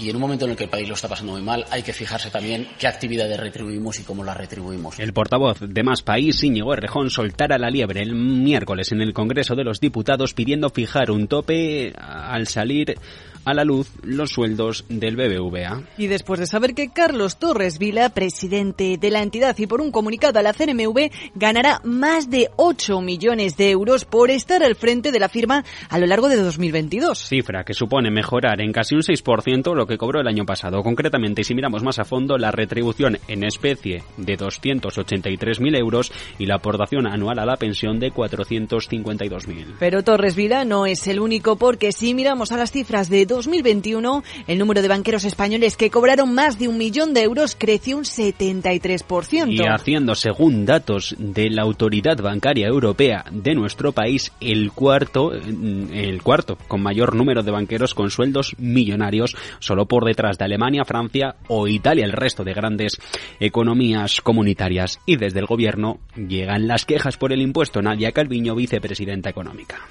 y 0.00 0.08
en 0.08 0.16
un 0.16 0.22
momento 0.22 0.46
en 0.46 0.52
el 0.52 0.56
que 0.56 0.64
el 0.64 0.70
país 0.70 0.88
lo 0.88 0.94
está 0.94 1.08
pasando 1.08 1.32
muy 1.32 1.42
mal, 1.42 1.64
hay 1.70 1.82
que 1.82 1.92
fijarse 1.92 2.30
también 2.30 2.68
qué 2.78 2.86
actividades 2.86 3.38
retribuimos 3.38 4.00
y 4.00 4.02
cómo 4.02 4.24
las 4.24 4.36
retribuimos. 4.36 4.98
El 4.98 5.12
portavoz 5.12 5.60
de 5.60 5.82
Más 5.82 6.02
País, 6.02 6.42
Íñigo 6.42 6.72
Errejón, 6.72 7.10
soltara 7.10 7.58
la 7.58 7.70
liebre 7.70 8.00
el 8.00 8.14
miércoles 8.14 8.92
en 8.92 9.02
el 9.02 9.12
Congreso 9.12 9.54
de 9.54 9.64
los 9.64 9.80
Diputados 9.80 10.32
pidiendo 10.32 10.70
fijar 10.70 11.10
un 11.10 11.28
tope 11.28 11.92
al 11.96 12.46
salir 12.46 12.96
a 13.44 13.54
la 13.54 13.64
luz 13.64 13.88
los 14.02 14.30
sueldos 14.30 14.84
del 14.88 15.16
BBVA. 15.16 15.82
Y 15.98 16.06
después 16.06 16.40
de 16.40 16.46
saber 16.46 16.74
que 16.74 16.90
Carlos 16.90 17.38
Torres 17.38 17.78
Vila, 17.78 18.10
presidente 18.10 18.98
de 18.98 19.10
la 19.10 19.22
entidad 19.22 19.56
y 19.58 19.66
por 19.66 19.80
un 19.80 19.90
comunicado 19.90 20.38
a 20.38 20.42
la 20.42 20.52
CNMV, 20.52 21.10
ganará 21.34 21.80
más 21.84 22.30
de 22.30 22.50
8 22.56 23.00
millones 23.00 23.56
de 23.56 23.70
euros 23.70 24.04
por 24.04 24.30
estar 24.30 24.62
al 24.62 24.74
frente 24.74 25.12
de 25.12 25.20
la 25.20 25.28
firma 25.28 25.64
a 25.88 25.98
lo 25.98 26.06
largo 26.06 26.28
de 26.28 26.36
2022. 26.36 27.18
Cifra 27.28 27.64
que 27.64 27.74
supone 27.74 28.10
mejorar 28.10 28.60
en 28.60 28.72
casi 28.72 28.94
un 28.94 29.02
6% 29.02 29.74
lo 29.74 29.86
que 29.86 29.98
cobró 29.98 30.20
el 30.20 30.28
año 30.28 30.44
pasado. 30.44 30.82
Concretamente, 30.82 31.44
si 31.44 31.54
miramos 31.54 31.82
más 31.82 31.98
a 31.98 32.04
fondo, 32.04 32.38
la 32.38 32.50
retribución 32.50 33.18
en 33.28 33.44
especie 33.44 34.02
de 34.16 34.38
283.000 34.38 35.78
euros 35.78 36.12
y 36.38 36.46
la 36.46 36.56
aportación 36.56 37.06
anual 37.06 37.38
a 37.38 37.46
la 37.46 37.56
pensión 37.56 37.98
de 37.98 38.12
452.000. 38.12 39.76
Pero 39.78 40.02
Torres 40.02 40.34
Vila 40.34 40.64
no 40.64 40.86
es 40.86 41.06
el 41.06 41.20
único 41.20 41.56
porque 41.56 41.92
si 41.92 42.14
miramos 42.14 42.52
a 42.52 42.56
las 42.56 42.72
cifras 42.72 43.08
de 43.08 43.26
2021, 43.30 44.22
el 44.46 44.58
número 44.58 44.82
de 44.82 44.88
banqueros 44.88 45.24
españoles 45.24 45.76
que 45.76 45.90
cobraron 45.90 46.34
más 46.34 46.58
de 46.58 46.68
un 46.68 46.76
millón 46.76 47.14
de 47.14 47.22
euros 47.22 47.56
creció 47.58 47.96
un 47.96 48.04
73%. 48.04 49.52
Y 49.52 49.60
haciendo, 49.66 50.14
según 50.14 50.66
datos 50.66 51.14
de 51.18 51.48
la 51.48 51.62
Autoridad 51.62 52.20
Bancaria 52.20 52.66
Europea 52.66 53.24
de 53.30 53.54
nuestro 53.54 53.92
país, 53.92 54.32
el 54.40 54.72
cuarto, 54.72 55.32
el 55.32 56.22
cuarto 56.22 56.58
con 56.68 56.82
mayor 56.82 57.14
número 57.14 57.42
de 57.42 57.52
banqueros 57.52 57.94
con 57.94 58.10
sueldos 58.10 58.54
millonarios, 58.58 59.36
solo 59.60 59.86
por 59.86 60.04
detrás 60.04 60.36
de 60.36 60.44
Alemania, 60.44 60.84
Francia 60.84 61.36
o 61.48 61.68
Italia, 61.68 62.04
el 62.04 62.12
resto 62.12 62.44
de 62.44 62.52
grandes 62.52 63.00
economías 63.38 64.20
comunitarias. 64.20 64.98
Y 65.06 65.16
desde 65.16 65.38
el 65.38 65.46
gobierno 65.46 66.00
llegan 66.16 66.66
las 66.66 66.84
quejas 66.84 67.16
por 67.16 67.32
el 67.32 67.40
impuesto. 67.40 67.80
Nadia 67.80 68.12
Calviño, 68.12 68.56
vicepresidenta 68.56 69.30
económica. 69.30 69.86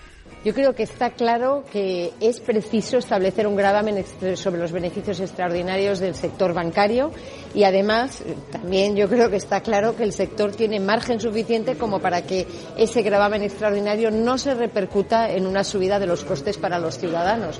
Yo 0.45 0.53
creo 0.53 0.73
que 0.73 0.83
está 0.83 1.09
claro 1.09 1.65
que 1.69 2.13
es 2.21 2.39
preciso 2.39 2.97
establecer 2.97 3.45
un 3.45 3.57
gravamen 3.57 4.05
sobre 4.37 4.61
los 4.61 4.71
beneficios 4.71 5.19
extraordinarios 5.19 5.99
del 5.99 6.15
sector 6.15 6.53
bancario 6.53 7.11
y 7.53 7.65
además 7.65 8.23
también 8.49 8.95
yo 8.95 9.09
creo 9.09 9.29
que 9.29 9.35
está 9.35 9.59
claro 9.59 9.97
que 9.97 10.03
el 10.03 10.13
sector 10.13 10.51
tiene 10.55 10.79
margen 10.79 11.19
suficiente 11.19 11.75
como 11.75 11.99
para 11.99 12.21
que 12.21 12.47
ese 12.77 13.01
gravamen 13.01 13.43
extraordinario 13.43 14.11
no 14.11 14.37
se 14.37 14.53
repercuta 14.53 15.29
en 15.29 15.45
una 15.45 15.65
subida 15.65 15.99
de 15.99 16.07
los 16.07 16.23
costes 16.23 16.57
para 16.57 16.79
los 16.79 16.97
ciudadanos. 16.97 17.59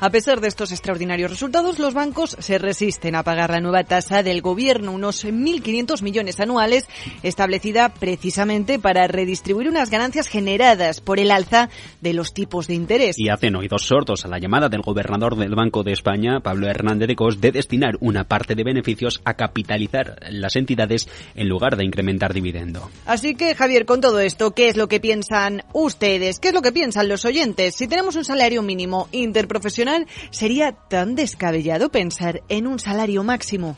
A 0.00 0.10
pesar 0.10 0.40
de 0.40 0.48
estos 0.48 0.72
extraordinarios 0.72 1.30
resultados, 1.30 1.78
los 1.78 1.94
bancos 1.94 2.36
se 2.40 2.58
resisten 2.58 3.14
a 3.14 3.22
pagar 3.22 3.50
la 3.50 3.60
nueva 3.60 3.84
tasa 3.84 4.22
del 4.22 4.42
gobierno, 4.42 4.92
unos 4.92 5.24
1.500 5.24 6.02
millones 6.02 6.40
anuales, 6.40 6.88
establecida 7.22 7.94
precisamente 7.94 8.78
para 8.78 9.06
redistribuir 9.06 9.68
unas 9.68 9.90
ganancias 9.90 10.26
generadas 10.26 11.00
por 11.00 11.20
el 11.20 11.30
alza 11.30 11.70
de 12.00 12.12
los 12.12 12.34
tipos 12.34 12.66
de 12.66 12.74
interés. 12.74 13.18
Y 13.18 13.28
hacen 13.28 13.54
oídos 13.54 13.86
sordos 13.86 14.24
a 14.24 14.28
la 14.28 14.38
llamada 14.38 14.68
del 14.68 14.82
gobernador 14.82 15.36
del 15.36 15.54
Banco 15.54 15.84
de 15.84 15.92
España, 15.92 16.40
Pablo 16.40 16.68
Hernández 16.68 17.08
de 17.08 17.16
Cos, 17.16 17.40
de 17.40 17.52
destinar 17.52 17.96
una 18.00 18.24
parte 18.24 18.56
de 18.56 18.64
beneficios 18.64 19.20
a 19.24 19.34
capitalizar 19.34 20.18
las 20.30 20.56
entidades 20.56 21.08
en 21.36 21.48
lugar 21.48 21.76
de 21.76 21.84
incrementar 21.84 22.34
dividendo. 22.34 22.90
Así 23.06 23.36
que, 23.36 23.54
Javier, 23.54 23.86
con 23.86 24.00
todo 24.00 24.18
esto, 24.20 24.50
¿qué 24.50 24.68
es 24.68 24.76
lo 24.76 24.88
que 24.88 24.98
piensan 25.00 25.62
ustedes? 25.72 26.40
¿Qué 26.40 26.48
es 26.48 26.54
lo 26.54 26.62
que 26.62 26.72
piensan 26.72 27.08
los 27.08 27.24
oyentes? 27.24 27.76
Si 27.76 27.86
tenemos 27.86 28.16
un 28.16 28.24
salario 28.24 28.62
mínimo 28.62 29.08
interprofesional, 29.12 29.83
¿sería 30.30 30.72
tan 30.72 31.14
descabellado 31.14 31.90
pensar 31.90 32.42
en 32.48 32.66
un 32.66 32.78
salario 32.78 33.22
máximo? 33.24 33.76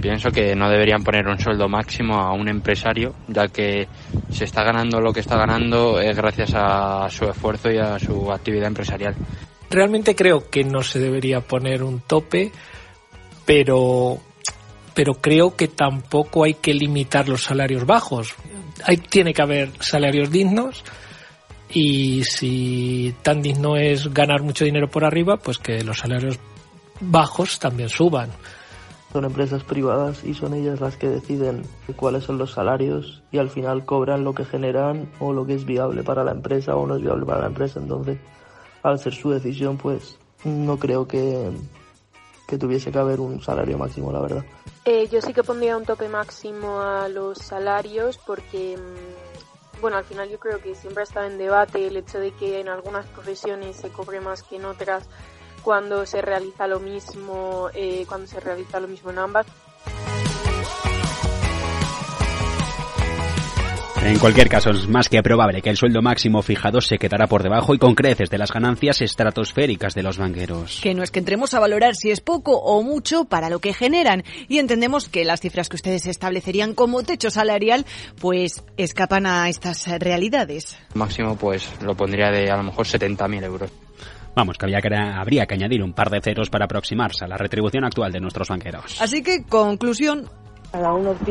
Pienso 0.00 0.30
que 0.30 0.54
no 0.54 0.68
deberían 0.68 1.02
poner 1.02 1.26
un 1.26 1.38
sueldo 1.38 1.68
máximo 1.68 2.16
a 2.16 2.32
un 2.32 2.48
empresario, 2.48 3.14
ya 3.28 3.48
que 3.48 3.88
se 4.30 4.44
está 4.44 4.62
ganando 4.62 5.00
lo 5.00 5.12
que 5.12 5.20
está 5.20 5.36
ganando 5.36 6.00
es 6.00 6.16
gracias 6.16 6.52
a 6.54 7.08
su 7.08 7.24
esfuerzo 7.24 7.70
y 7.70 7.78
a 7.78 7.98
su 7.98 8.30
actividad 8.30 8.68
empresarial. 8.68 9.14
Realmente 9.70 10.14
creo 10.14 10.50
que 10.50 10.64
no 10.64 10.82
se 10.82 10.98
debería 10.98 11.40
poner 11.40 11.82
un 11.82 12.00
tope, 12.00 12.52
pero, 13.44 14.18
pero 14.94 15.14
creo 15.14 15.56
que 15.56 15.68
tampoco 15.68 16.44
hay 16.44 16.54
que 16.54 16.74
limitar 16.74 17.28
los 17.28 17.42
salarios 17.42 17.86
bajos. 17.86 18.34
Hay, 18.84 18.98
tiene 18.98 19.32
que 19.32 19.42
haber 19.42 19.70
salarios 19.80 20.30
dignos 20.30 20.84
y 21.70 22.22
si 22.24 23.14
tan 23.22 23.42
digno 23.42 23.76
es 23.76 24.12
ganar 24.12 24.42
mucho 24.42 24.64
dinero 24.64 24.88
por 24.88 25.04
arriba, 25.04 25.36
pues 25.36 25.58
que 25.58 25.82
los 25.82 25.98
salarios 25.98 26.38
bajos 27.00 27.58
también 27.58 27.88
suban. 27.88 28.30
Son 29.12 29.24
empresas 29.24 29.64
privadas 29.64 30.24
y 30.24 30.34
son 30.34 30.54
ellas 30.54 30.80
las 30.80 30.96
que 30.96 31.08
deciden 31.08 31.62
cuáles 31.96 32.24
son 32.24 32.38
los 32.38 32.52
salarios 32.52 33.22
y 33.30 33.38
al 33.38 33.50
final 33.50 33.84
cobran 33.84 34.24
lo 34.24 34.34
que 34.34 34.44
generan 34.44 35.10
o 35.20 35.32
lo 35.32 35.46
que 35.46 35.54
es 35.54 35.64
viable 35.64 36.02
para 36.02 36.24
la 36.24 36.32
empresa 36.32 36.76
o 36.76 36.86
no 36.86 36.96
es 36.96 37.02
viable 37.02 37.24
para 37.24 37.42
la 37.42 37.46
empresa. 37.46 37.80
Entonces, 37.80 38.18
al 38.82 38.98
ser 38.98 39.14
su 39.14 39.30
decisión, 39.30 39.78
pues 39.78 40.18
no 40.44 40.78
creo 40.78 41.08
que, 41.08 41.50
que 42.46 42.58
tuviese 42.58 42.92
que 42.92 42.98
haber 42.98 43.20
un 43.20 43.40
salario 43.40 43.78
máximo, 43.78 44.12
la 44.12 44.20
verdad. 44.20 44.44
Eh, 44.84 45.08
yo 45.10 45.20
sí 45.20 45.32
que 45.32 45.42
pondría 45.42 45.76
un 45.76 45.84
tope 45.84 46.08
máximo 46.08 46.80
a 46.80 47.08
los 47.08 47.38
salarios 47.38 48.18
porque, 48.18 48.76
mm, 48.76 49.25
bueno, 49.80 49.96
al 49.96 50.04
final 50.04 50.28
yo 50.28 50.38
creo 50.38 50.60
que 50.60 50.74
siempre 50.74 51.02
ha 51.02 51.04
estado 51.04 51.26
en 51.26 51.38
debate 51.38 51.86
el 51.86 51.96
hecho 51.96 52.18
de 52.18 52.32
que 52.32 52.60
en 52.60 52.68
algunas 52.68 53.06
profesiones 53.06 53.76
se 53.76 53.90
cobre 53.90 54.20
más 54.20 54.42
que 54.42 54.56
en 54.56 54.64
otras 54.64 55.04
cuando 55.62 56.06
se 56.06 56.22
realiza 56.22 56.66
lo 56.66 56.78
mismo, 56.78 57.70
eh, 57.74 58.04
cuando 58.08 58.26
se 58.26 58.40
realiza 58.40 58.80
lo 58.80 58.88
mismo 58.88 59.10
en 59.10 59.18
ambas. 59.18 59.46
En 64.06 64.20
cualquier 64.20 64.48
caso, 64.48 64.70
es 64.70 64.86
más 64.86 65.08
que 65.08 65.20
probable 65.20 65.60
que 65.60 65.68
el 65.68 65.76
sueldo 65.76 66.00
máximo 66.00 66.40
fijado 66.40 66.80
se 66.80 66.96
quedará 66.96 67.26
por 67.26 67.42
debajo 67.42 67.74
y 67.74 67.78
con 67.78 67.96
creces 67.96 68.30
de 68.30 68.38
las 68.38 68.52
ganancias 68.52 69.02
estratosféricas 69.02 69.96
de 69.96 70.04
los 70.04 70.16
banqueros. 70.16 70.78
Que 70.80 70.94
no 70.94 71.02
es 71.02 71.10
que 71.10 71.18
entremos 71.18 71.54
a 71.54 71.58
valorar 71.58 71.96
si 71.96 72.12
es 72.12 72.20
poco 72.20 72.52
o 72.52 72.84
mucho 72.84 73.24
para 73.24 73.50
lo 73.50 73.58
que 73.58 73.72
generan 73.72 74.22
y 74.46 74.58
entendemos 74.58 75.08
que 75.08 75.24
las 75.24 75.40
cifras 75.40 75.68
que 75.68 75.74
ustedes 75.74 76.06
establecerían 76.06 76.72
como 76.72 77.02
techo 77.02 77.30
salarial 77.30 77.84
pues 78.20 78.62
escapan 78.76 79.26
a 79.26 79.48
estas 79.48 79.88
realidades. 79.98 80.78
Máximo 80.94 81.36
pues 81.36 81.68
lo 81.82 81.96
pondría 81.96 82.30
de 82.30 82.48
a 82.48 82.56
lo 82.56 82.62
mejor 82.62 82.86
70.000 82.86 83.42
euros. 83.42 83.72
Vamos, 84.36 84.56
que, 84.56 84.66
había 84.66 84.80
que 84.80 84.94
habría 84.94 85.46
que 85.46 85.54
añadir 85.54 85.82
un 85.82 85.94
par 85.94 86.10
de 86.10 86.20
ceros 86.20 86.48
para 86.48 86.66
aproximarse 86.66 87.24
a 87.24 87.28
la 87.28 87.36
retribución 87.36 87.84
actual 87.84 88.12
de 88.12 88.20
nuestros 88.20 88.48
banqueros. 88.48 89.02
Así 89.02 89.24
que, 89.24 89.42
conclusión. 89.42 90.28